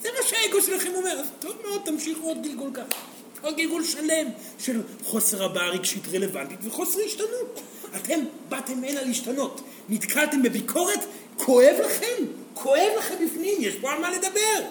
[0.00, 3.00] זה מה שהאגו שלכם אומר, אז טוב מאוד, תמשיכו עוד גלגול ככה.
[3.42, 4.26] עוד גלגול שלם
[4.58, 7.60] של חוסר הבעה רגשית רלוונטית וחוסר השתנות.
[7.96, 11.00] אתם באתם הנה להשתנות, נתקלתם בביקורת,
[11.36, 12.24] כואב לכם,
[12.54, 14.66] כואב לכם בפנים, יש פה על מה לדבר.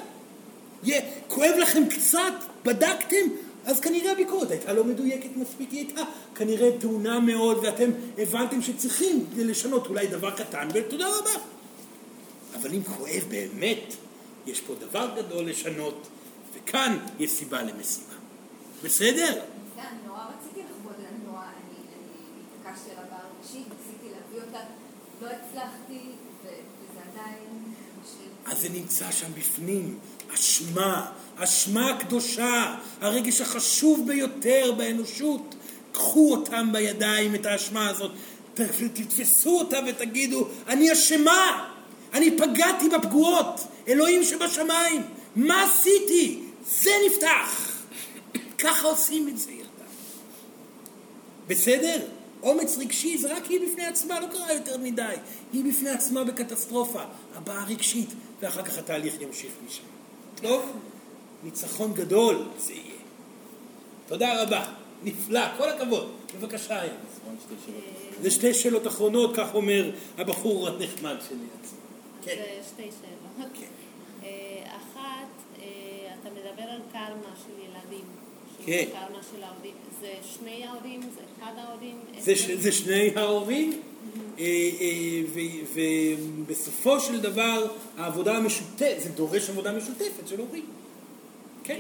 [1.28, 3.26] כואב לכם קצת, בדקתם,
[3.66, 6.02] אז כנראה הביקורת הייתה לא מדויקת מספיק, היא הייתה
[6.36, 11.40] כנראה טעונה מאוד, ואתם הבנתם שצריכים לשנות אולי דבר קטן, ותודה רבה.
[12.56, 13.94] אבל אם כואב באמת,
[14.46, 16.08] יש פה דבר גדול לשנות,
[16.54, 18.14] וכאן יש סיבה למשימה.
[18.84, 19.42] בסדר?
[19.76, 24.60] כן, אני נורא רציתי לחוות, אני נורא, אני התעקשתי על הבעיה רגשית, ניסיתי להביא אותה,
[25.22, 26.00] לא הצלחתי,
[26.44, 27.74] וזה עדיין...
[28.46, 30.00] אז זה נמצא שם בפנים,
[30.34, 35.56] אשמה, אשמה קדושה, הרגש החשוב ביותר באנושות.
[35.92, 38.12] קחו אותם בידיים, את האשמה הזאת,
[38.94, 41.70] תתפסו אותה ותגידו, אני אשמה,
[42.14, 45.02] אני פגעתי בפגועות, אלוהים שבשמיים,
[45.36, 46.44] מה עשיתי?
[46.82, 47.82] זה נפתח.
[48.58, 49.86] ככה עושים את זה, ילדה.
[51.48, 52.00] בסדר?
[52.46, 55.16] אומץ רגשי זה רק היא בפני עצמה, לא קרה יותר מדי.
[55.54, 57.02] היא בפני עצמה בקטסטרופה,
[57.36, 59.84] הבעה רגשית, ואחר כך התהליך ימשיך משם.
[60.42, 60.66] טוב?
[61.44, 62.96] ניצחון גדול זה יהיה.
[64.08, 64.66] תודה רבה,
[65.04, 66.12] נפלא, כל הכבוד.
[66.40, 66.98] בבקשה, היום.
[68.22, 71.38] זה שתי שאלות אחרונות, כך אומר הבחור הנחמד שלי.
[72.22, 72.36] כן.
[72.36, 73.52] זה שתי שאלות.
[73.54, 73.66] כן.
[74.24, 75.28] אה, אחת,
[75.60, 75.66] אה,
[76.22, 78.06] אתה מדבר על קרמה של ילדים.
[78.66, 78.86] כן.
[78.92, 79.74] קרמה של ההורים.
[80.06, 81.02] זה שני ההורים?
[81.02, 82.00] זה אחד ההורים?
[82.60, 83.82] זה שני ההורים.
[84.40, 84.46] אה,
[85.74, 87.68] ובסופו של דבר
[87.98, 90.66] העבודה המשותפת, זה דורש עבודה משותפת של הורים.
[91.64, 91.80] כן.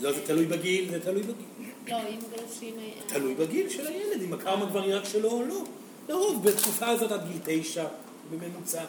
[0.00, 1.68] לא, זה תלוי בגיל, זה תלוי בגיל.
[1.88, 2.74] לא, אם גרושים...
[3.06, 5.62] תלוי בגיל של הילד, אם הקרמה כבר היא רק שלו או לא.
[6.08, 7.86] לרוב, בתקופה הזאת עד גיל תשע
[8.30, 8.84] בממוצע.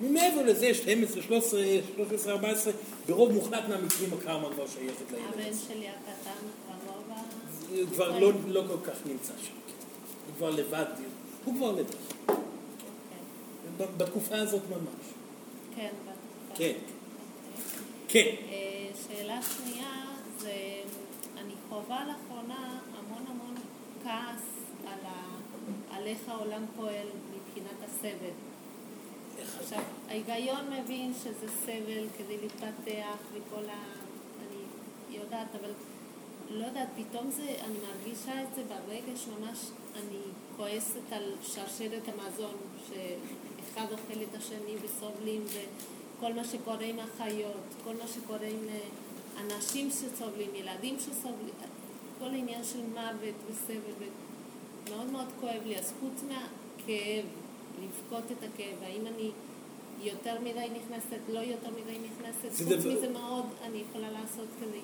[0.00, 1.62] מעבר לזה, 12, 13,
[1.96, 2.72] 13, 14,
[3.06, 5.24] ברוב מוחלט מהמקרים הקרמה כבר שייכת לילד.
[5.34, 6.46] הבן שלי הקטן.
[7.80, 9.52] הוא כבר לא, לא כל כך נמצא שם.
[10.26, 10.84] הוא כבר לבד,
[11.44, 11.94] הוא כבר לבד.
[12.26, 12.34] כן.
[13.96, 15.04] בתקופה הזאת ממש.
[15.76, 16.54] כן, בתקופה.
[16.54, 16.72] כן.
[18.08, 18.34] כן.
[18.48, 20.04] אה, שאלה שנייה,
[20.38, 20.82] זה,
[21.38, 23.54] אני חווה לאחרונה המון המון
[24.04, 24.42] כעס
[24.86, 25.36] על, ה,
[25.96, 28.34] על איך העולם פועל מבחינת הסבל.
[29.60, 33.82] עכשיו, ההיגיון מבין שזה סבל כדי להתפתח וכל ה...
[34.40, 35.70] אני יודעת, אבל
[36.50, 39.58] לא יודעת, פתאום זה, אני מרגישה את זה ברגש ממש
[39.94, 40.20] אני
[40.56, 42.54] כועסת על שרשרת המזון,
[42.88, 48.78] שאחד אוכל את השני וסובלים, וכל מה שקורה עם החיות, כל מה שקורה עם אה,
[49.40, 51.54] אנשים שסובלים, ילדים שסובלים,
[52.18, 54.06] כל העניין של מוות וסבל,
[54.90, 55.78] מאוד מאוד כואב לי.
[55.78, 57.24] אז חוץ מהכאב,
[57.82, 59.30] לבכות את הכאב, האם אני
[60.02, 64.48] יותר מדי נכנסת, לא יותר מדי נכנסת, זה חוץ מזה מה עוד אני יכולה לעשות
[64.60, 64.80] כדי...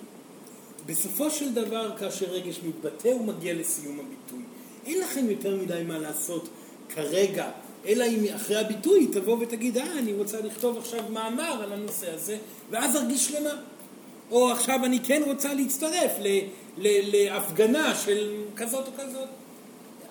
[0.91, 4.43] בסופו של דבר, כאשר רגש מתבטא, הוא מגיע לסיום הביטוי.
[4.87, 6.49] אין לכם יותר מדי מה לעשות
[6.95, 7.51] כרגע,
[7.87, 12.39] אלא אם אחרי הביטוי תבוא ותגיד, אה, אני רוצה לכתוב עכשיו מאמר על הנושא הזה,
[12.71, 13.55] ואז ארגיש שלמה.
[14.31, 16.39] או עכשיו אני כן רוצה להצטרף ל,
[16.79, 19.29] ל, להפגנה של כזאת או כזאת.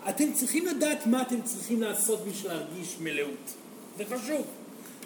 [0.09, 3.53] אתם צריכים לדעת מה אתם צריכים לעשות בשביל להרגיש מלאות.
[3.97, 4.45] זה חשוב.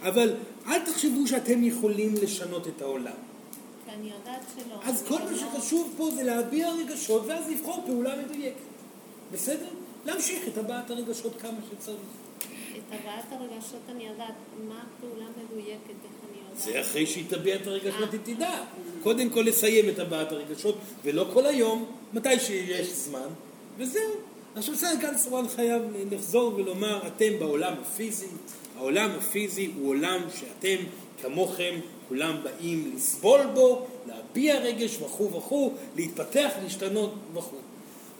[0.02, 0.34] אבל
[0.68, 3.33] אל תחשבו שאתם יכולים לשנות את העולם.
[3.94, 4.76] אני יודעת שלא.
[4.84, 8.56] אז כל מה שחשוב פה זה להביע רגשות ואז לבחור פעולה מדויקת.
[9.32, 9.68] בסדר?
[10.06, 11.98] להמשיך את הבעת הרגשות כמה שצריך.
[12.40, 14.34] את הבעת הרגשות אני יודעת,
[14.68, 16.64] מה הפעולה מדויקת, איך אני יודעת.
[16.64, 18.64] זה אחרי שהיא תביע את הרגשות היא תדע.
[19.04, 23.28] קודם כל לסיים את הבעת הרגשות, ולא כל היום, מתי שיש זמן,
[23.78, 24.12] וזהו.
[24.56, 28.28] עכשיו סגן כאן סורן חייב לחזור ולומר, אתם בעולם הפיזי,
[28.78, 30.84] העולם הפיזי הוא עולם שאתם
[31.22, 31.76] כמוכם
[32.10, 37.58] כולם באים לסבול בו, להביע רגש וכו' וכו', להתפתח, להשתנות וכו'.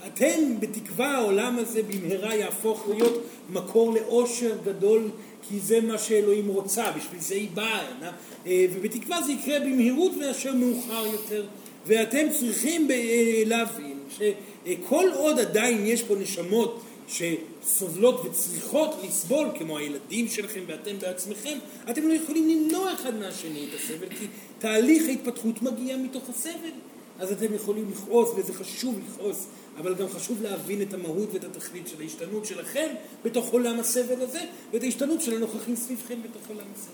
[0.08, 5.10] אתם בתקווה העולם הזה במהרה יהפוך להיות מקור לאושר גדול
[5.50, 8.12] כי זה מה שאלוהים רוצה, בשביל זה היא באה הנה,
[8.48, 11.46] אה, ובתקווה זה יקרה במהירות מאשר מאוחר יותר
[11.88, 20.28] ואתם צריכים אה, להבין שכל עוד עדיין יש פה נשמות שסובלות וצריכות לסבול כמו הילדים
[20.28, 21.58] שלכם ואתם בעצמכם,
[21.90, 24.28] אתם לא יכולים למנוע אחד מהשני את הסבל כי
[24.60, 26.72] תהליך ההתפתחות מגיע מתוך הסבל
[27.20, 29.48] אז אתם יכולים לכעוס, וזה חשוב לכעוס,
[29.78, 32.88] אבל גם חשוב להבין את המהות ואת התכלית של ההשתנות שלכם
[33.24, 34.40] בתוך עולם הסבל הזה,
[34.72, 36.94] ואת ההשתנות של הנוכחים סביבכם בתוך עולם הסבל.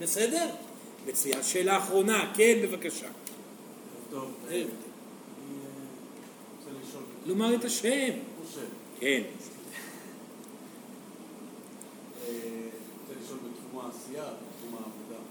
[0.00, 0.48] בסדר?
[1.06, 1.42] מצוין.
[1.42, 3.06] שאלה אחרונה, כן, בבקשה.
[4.10, 4.66] טוב, אה, אני אה,
[6.58, 8.10] רוצה לשאול, לומר את השם.
[9.00, 9.22] כן.
[12.22, 12.68] אה,
[13.00, 15.22] רוצה לשאול בתחום העשייה, בתחום העבודה,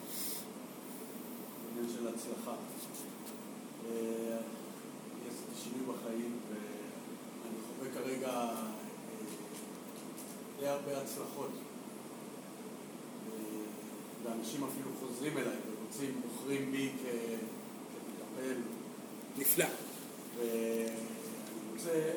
[1.71, 2.55] עניין של הצלחה.
[3.89, 4.37] אה,
[5.27, 8.71] יש עשיתי שינוי בחיים ואני חווה כרגע אה,
[10.59, 11.51] די הרבה הצלחות.
[14.23, 18.61] ואנשים אפילו חוזרים אליי ורוצים, בוחרים בי כמטפל.
[19.37, 19.65] נפלא.
[20.37, 20.89] ואני
[21.73, 22.11] רוצה,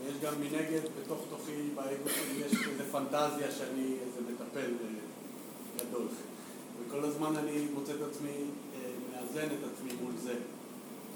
[0.00, 6.06] ויש גם מנגד, בתוך תוכי, באגו שלי, יש איזו פנטזיה שאני איזה מטפל אה, גדול.
[6.80, 8.30] וכל הזמן אני מוצא את עצמי,
[8.74, 8.78] אה,
[9.12, 10.34] מאזן את עצמי מול זה.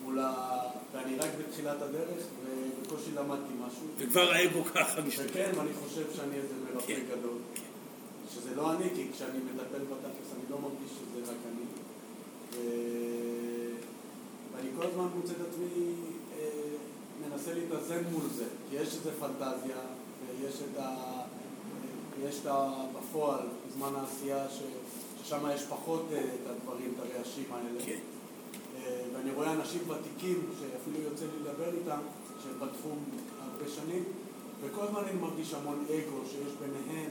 [0.05, 0.59] מול ה...
[0.93, 3.87] ואני רק בתחילת הדרך, ובקושי למדתי משהו.
[3.99, 5.31] וכבר האגו ככה משתתף.
[5.31, 7.01] וכן, ואני חושב שאני איזה מרפא כן.
[7.11, 7.39] גדול.
[8.35, 11.65] שזה לא אני, כי כשאני מטפל בתכלס אני לא מרגיש שזה רק אני.
[12.53, 13.77] ו-
[14.53, 15.95] ואני כל הזמן מוצא את עצמי
[17.33, 19.77] מנסה להתאזן מול זה, כי יש איזו פנטזיה,
[20.41, 21.23] ויש את ה...
[22.23, 22.85] יש את ה...
[22.97, 24.63] בפועל, בזמן העשייה, ש...
[25.25, 27.81] ששם יש פחות אה, את הדברים, את הרעשים האלה.
[27.87, 27.99] כן.
[28.77, 32.01] אה, ואני רואה אנשים ותיקים, שאפילו יוצא לי לדבר איתם,
[32.43, 33.05] שהם בתחום
[33.43, 34.05] הרבה שנים,
[34.61, 37.11] וכל הזמן אני מרגיש המון אגו שיש ביניהם.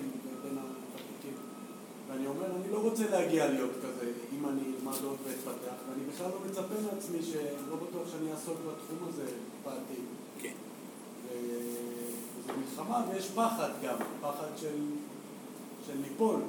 [2.11, 6.27] ואני אומר, אני לא רוצה להגיע להיות כזה, אם אני אלמד עוד ואתפתח, ואני בכלל
[6.27, 9.23] לא מצפה מעצמי שלא בטוח שאני אעסוק בתחום הזה
[9.65, 10.05] בעתיד.
[10.41, 10.53] כן.
[11.27, 14.75] וזו מלחמה ויש פחד גם, פחד של,
[15.87, 16.39] של ליפול.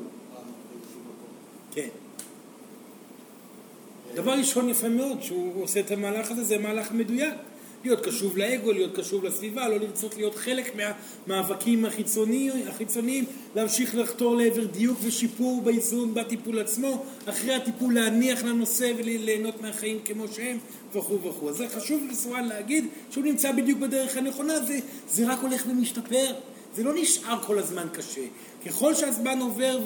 [1.72, 1.88] כן.
[4.14, 7.34] דבר ראשון יפה מאוד שהוא עושה את המהלך הזה, זה מהלך מדויק.
[7.84, 14.36] להיות קשוב לאגו, להיות קשוב לסביבה, לא לרצות להיות חלק מהמאבקים החיצוניים, החיצוניים להמשיך לחתור
[14.36, 20.58] לעבר דיוק ושיפור באיזון בטיפול עצמו, אחרי הטיפול להניח לנושא וליהנות מהחיים כמו שהם
[20.94, 21.50] וכו' וכו'.
[21.50, 24.78] אז זה חשוב לסורן להגיד שהוא נמצא בדיוק בדרך הנכונה, זה,
[25.08, 26.32] זה רק הולך ומשתפר.
[26.74, 28.22] זה לא נשאר כל הזמן קשה.
[28.66, 29.78] ככל שהזמן עובר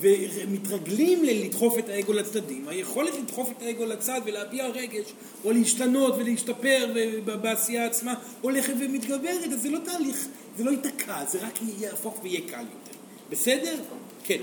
[0.00, 5.12] ומתרגלים לדחוף את האגו לצדדים, היכולת לדחוף את האגו לצד ולהביע רגש,
[5.44, 6.94] או להשתנות ולהשתפר
[7.42, 10.26] בעשייה עצמה, הולכת ומתגברת, אז זה לא תהליך,
[10.56, 12.98] זה לא ייתקע, זה רק יהפוך ויהיה קל יותר.
[13.30, 13.76] בסדר?
[14.24, 14.40] כן.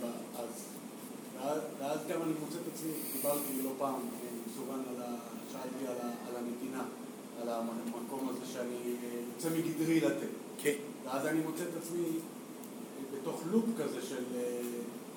[0.00, 4.08] ואז, ואז גם אני מוצא את עצמי, דיברתי לא פעם עם
[4.56, 5.16] סורן על ה...
[5.52, 6.25] שאלתי על, ה,
[7.48, 10.28] המקום הזה שאני אה, יוצא מגדרי לתת.
[10.58, 10.74] כן.
[11.04, 12.04] ואז אני מוצא את עצמי
[13.14, 14.60] בתוך לופ כזה של אה,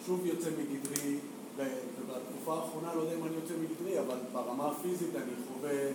[0.06, 1.16] שוב יוצא מגדרי,
[1.58, 5.92] ובתקופה האחרונה, לא יודע אם אני יוצא מגדרי, אבל ברמה הפיזית אני חווה אה,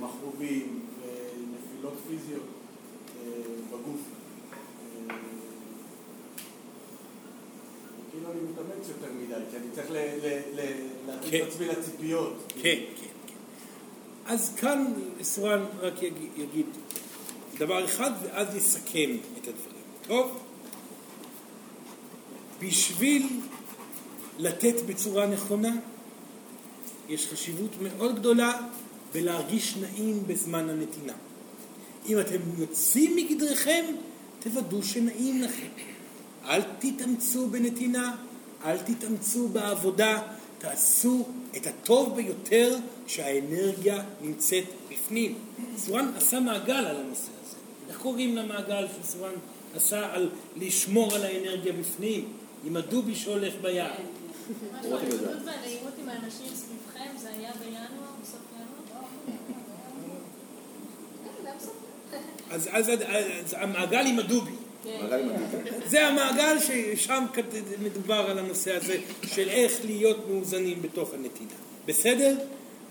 [0.00, 2.42] מכרובים ונפילות פיזיות,
[3.70, 4.00] בגוף.
[5.10, 5.16] אה,
[8.10, 11.42] כאילו אני מתאמץ יותר מדי, כי אני צריך להתאים כן.
[11.42, 12.34] את עצמי לציפיות.
[12.48, 13.17] כן, כן, כן.
[14.28, 14.84] אז כאן
[15.22, 16.02] סורן רק
[16.36, 16.66] יגיד,
[17.58, 19.82] דבר אחד ואז יסכם את הדברים.
[20.06, 20.38] טוב?
[22.60, 23.28] בשביל
[24.38, 25.76] לתת בצורה נכונה,
[27.08, 28.60] יש חשיבות מאוד גדולה
[29.12, 31.12] בלהרגיש נעים בזמן הנתינה.
[32.08, 33.84] אם אתם יוצאים מגדרכם,
[34.40, 35.68] תוודאו שנעים לכם.
[36.44, 38.16] אל תתאמצו בנתינה,
[38.64, 40.22] אל תתאמצו בעבודה,
[40.58, 41.26] תעשו
[41.56, 42.76] את הטוב ביותר
[43.06, 45.38] כשהאנרגיה נמצאת בפנים.
[45.76, 47.56] סורן עשה מעגל על הנושא הזה.
[47.88, 49.32] איך קוראים למעגל שסורן
[49.74, 52.32] עשה על לשמור על האנרגיה בפנים?
[52.64, 53.90] עם הדובי שהולך ביער.
[54.78, 59.02] משהו, העדות והנעימות עם האנשים סביבכם, זה היה בינואר, בסוף ינואר?
[61.24, 61.74] כן, גם סוף.
[62.50, 62.94] אז, אז, אז,
[63.44, 64.52] אז המעגל עם הדובי.
[65.86, 67.24] זה המעגל ששם
[67.82, 68.96] מדובר על הנושא הזה
[69.26, 71.50] של איך להיות מאוזנים בתוך הנתינה.
[71.86, 72.38] בסדר?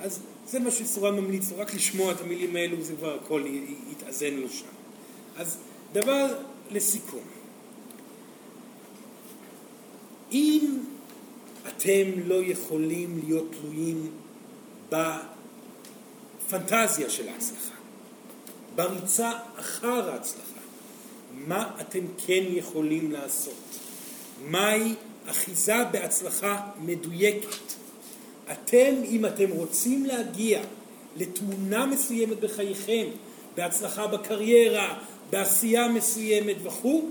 [0.02, 3.44] אז זה מה שסורן ממליץ רק לשמוע את המילים האלו זה כבר הכל
[3.92, 4.66] יתאזן לו שם.
[5.38, 5.58] אז
[5.94, 6.38] דבר
[6.72, 7.24] לסיכום.
[10.32, 10.78] אם
[11.68, 14.12] אתם לא יכולים להיות תלויים
[16.50, 17.76] בפנטזיה של ההצלחה,
[18.76, 20.47] בריצה אחר ההצלחה,
[21.46, 23.80] מה אתם כן יכולים לעשות?
[24.46, 24.94] מהי
[25.28, 27.74] אחיזה בהצלחה מדויקת?
[28.52, 30.62] אתם, אם אתם רוצים להגיע
[31.18, 33.06] לתמונה מסוימת בחייכם,
[33.56, 35.00] בהצלחה בקריירה,
[35.30, 37.10] בעשייה מסוימת וכו',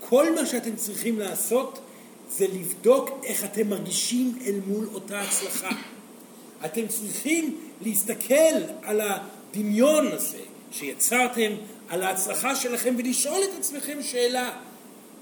[0.00, 1.78] כל מה שאתם צריכים לעשות
[2.30, 5.70] זה לבדוק איך אתם מרגישים אל מול אותה הצלחה.
[6.64, 10.38] אתם צריכים להסתכל על הדמיון הזה
[10.70, 11.52] שיצרתם,
[11.88, 14.50] על ההצלחה שלכם ולשאול את עצמכם שאלה,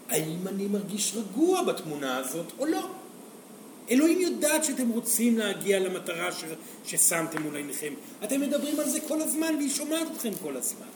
[0.09, 2.89] האם אני מרגיש רגוע בתמונה הזאת או לא?
[3.91, 6.45] אלוהים יודעת שאתם רוצים להגיע למטרה ש...
[6.85, 7.95] ששמתם מול עיניכם.
[8.25, 10.87] אתם מדברים על זה כל הזמן והיא שומעת אתכם כל הזמן.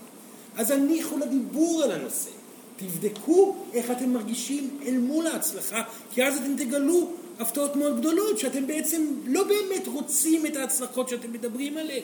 [0.57, 2.31] אז הניחו לדיבור על הנושא.
[2.77, 5.83] תבדקו איך אתם מרגישים אל מול ההצלחה,
[6.15, 11.33] כי אז אתם תגלו הפתעות מאוד גדולות, שאתם בעצם לא באמת רוצים את ההצלחות שאתם
[11.33, 12.03] מדברים עליהן.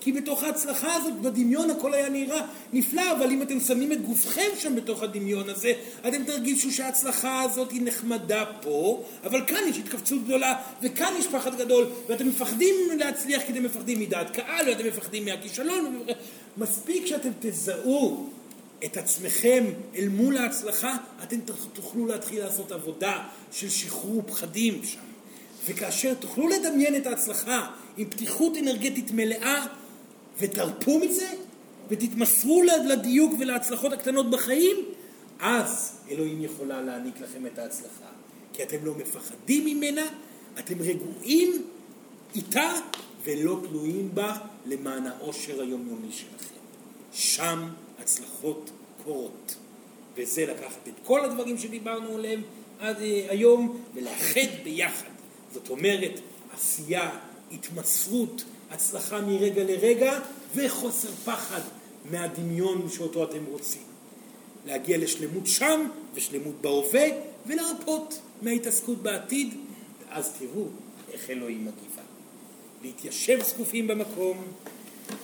[0.00, 2.40] כי בתוך ההצלחה הזאת, בדמיון הכל היה נראה
[2.72, 5.72] נפלא, אבל אם אתם שמים את גופכם שם בתוך הדמיון הזה,
[6.08, 11.58] אתם תרגישו שההצלחה הזאת היא נחמדה פה, אבל כאן יש התכווצות גדולה, וכאן יש פחד
[11.58, 16.02] גדול, ואתם מפחדים להצליח כי אתם מפחדים מדעת קהל, ואתם מפחדים מהכישלון.
[16.56, 18.30] מספיק שאתם תזהו
[18.84, 19.64] את עצמכם
[19.96, 21.36] אל מול ההצלחה, אתם
[21.72, 24.98] תוכלו להתחיל לעשות עבודה של שחרור פחדים שם.
[25.66, 27.66] וכאשר תוכלו לדמיין את ההצלחה
[27.96, 29.66] עם פתיחות אנרגטית מלאה,
[30.38, 31.28] ותרפו מזה,
[31.88, 34.76] ותתמסרו לדיוק ולהצלחות הקטנות בחיים,
[35.40, 38.06] אז אלוהים יכולה להעניק לכם את ההצלחה.
[38.52, 40.02] כי אתם לא מפחדים ממנה,
[40.58, 41.62] אתם רגועים
[42.34, 42.72] איתה
[43.24, 46.60] ולא תלויים בה למען העושר היומיומי שלכם.
[47.12, 47.68] שם
[47.98, 48.70] הצלחות
[49.04, 49.56] קורות.
[50.16, 52.42] וזה לקחת את כל הדברים שדיברנו עליהם
[52.80, 55.08] עד אה, היום ולאחד ביחד.
[55.52, 56.20] זאת אומרת,
[56.54, 57.10] עשייה,
[57.52, 60.18] התמסרות, הצלחה מרגע לרגע
[60.54, 61.60] וחוסר פחד
[62.10, 63.82] מהדמיון שאותו אתם רוצים.
[64.66, 67.06] להגיע לשלמות שם ושלמות בהווה
[67.46, 69.54] ולהרפות מההתעסקות בעתיד,
[70.08, 70.64] ואז תראו
[71.12, 72.02] איך אלוהים מגיבה.
[72.82, 74.42] להתיישב זקופים במקום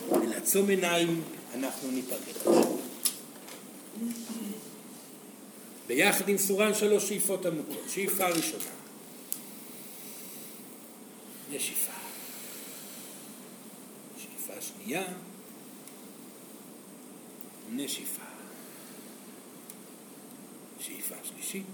[0.09, 1.21] ולעצום עיניים,
[1.55, 2.19] אנחנו ניפרד.
[5.87, 7.83] ביחד עם סורן שלוש שאיפות עמוקות.
[7.89, 8.63] שאיפה ראשונה.
[11.51, 12.02] נשיפה.
[14.83, 15.03] שנייה.
[17.71, 18.21] נשיפה.
[20.79, 21.65] שאיפה שלישית.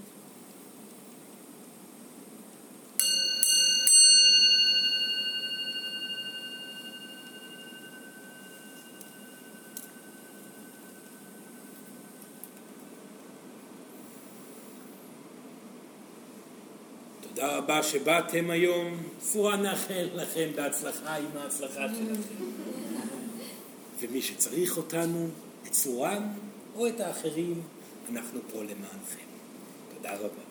[17.20, 19.02] תודה רבה שבאתם היום.
[19.20, 22.79] סורה נאחל לכם בהצלחה עם ההצלחה שלכם.
[24.00, 25.28] ומי שצריך אותנו,
[25.66, 26.28] את סורן
[26.76, 27.62] או את האחרים,
[28.12, 29.26] אנחנו פה למענכם.
[29.96, 30.49] תודה רבה.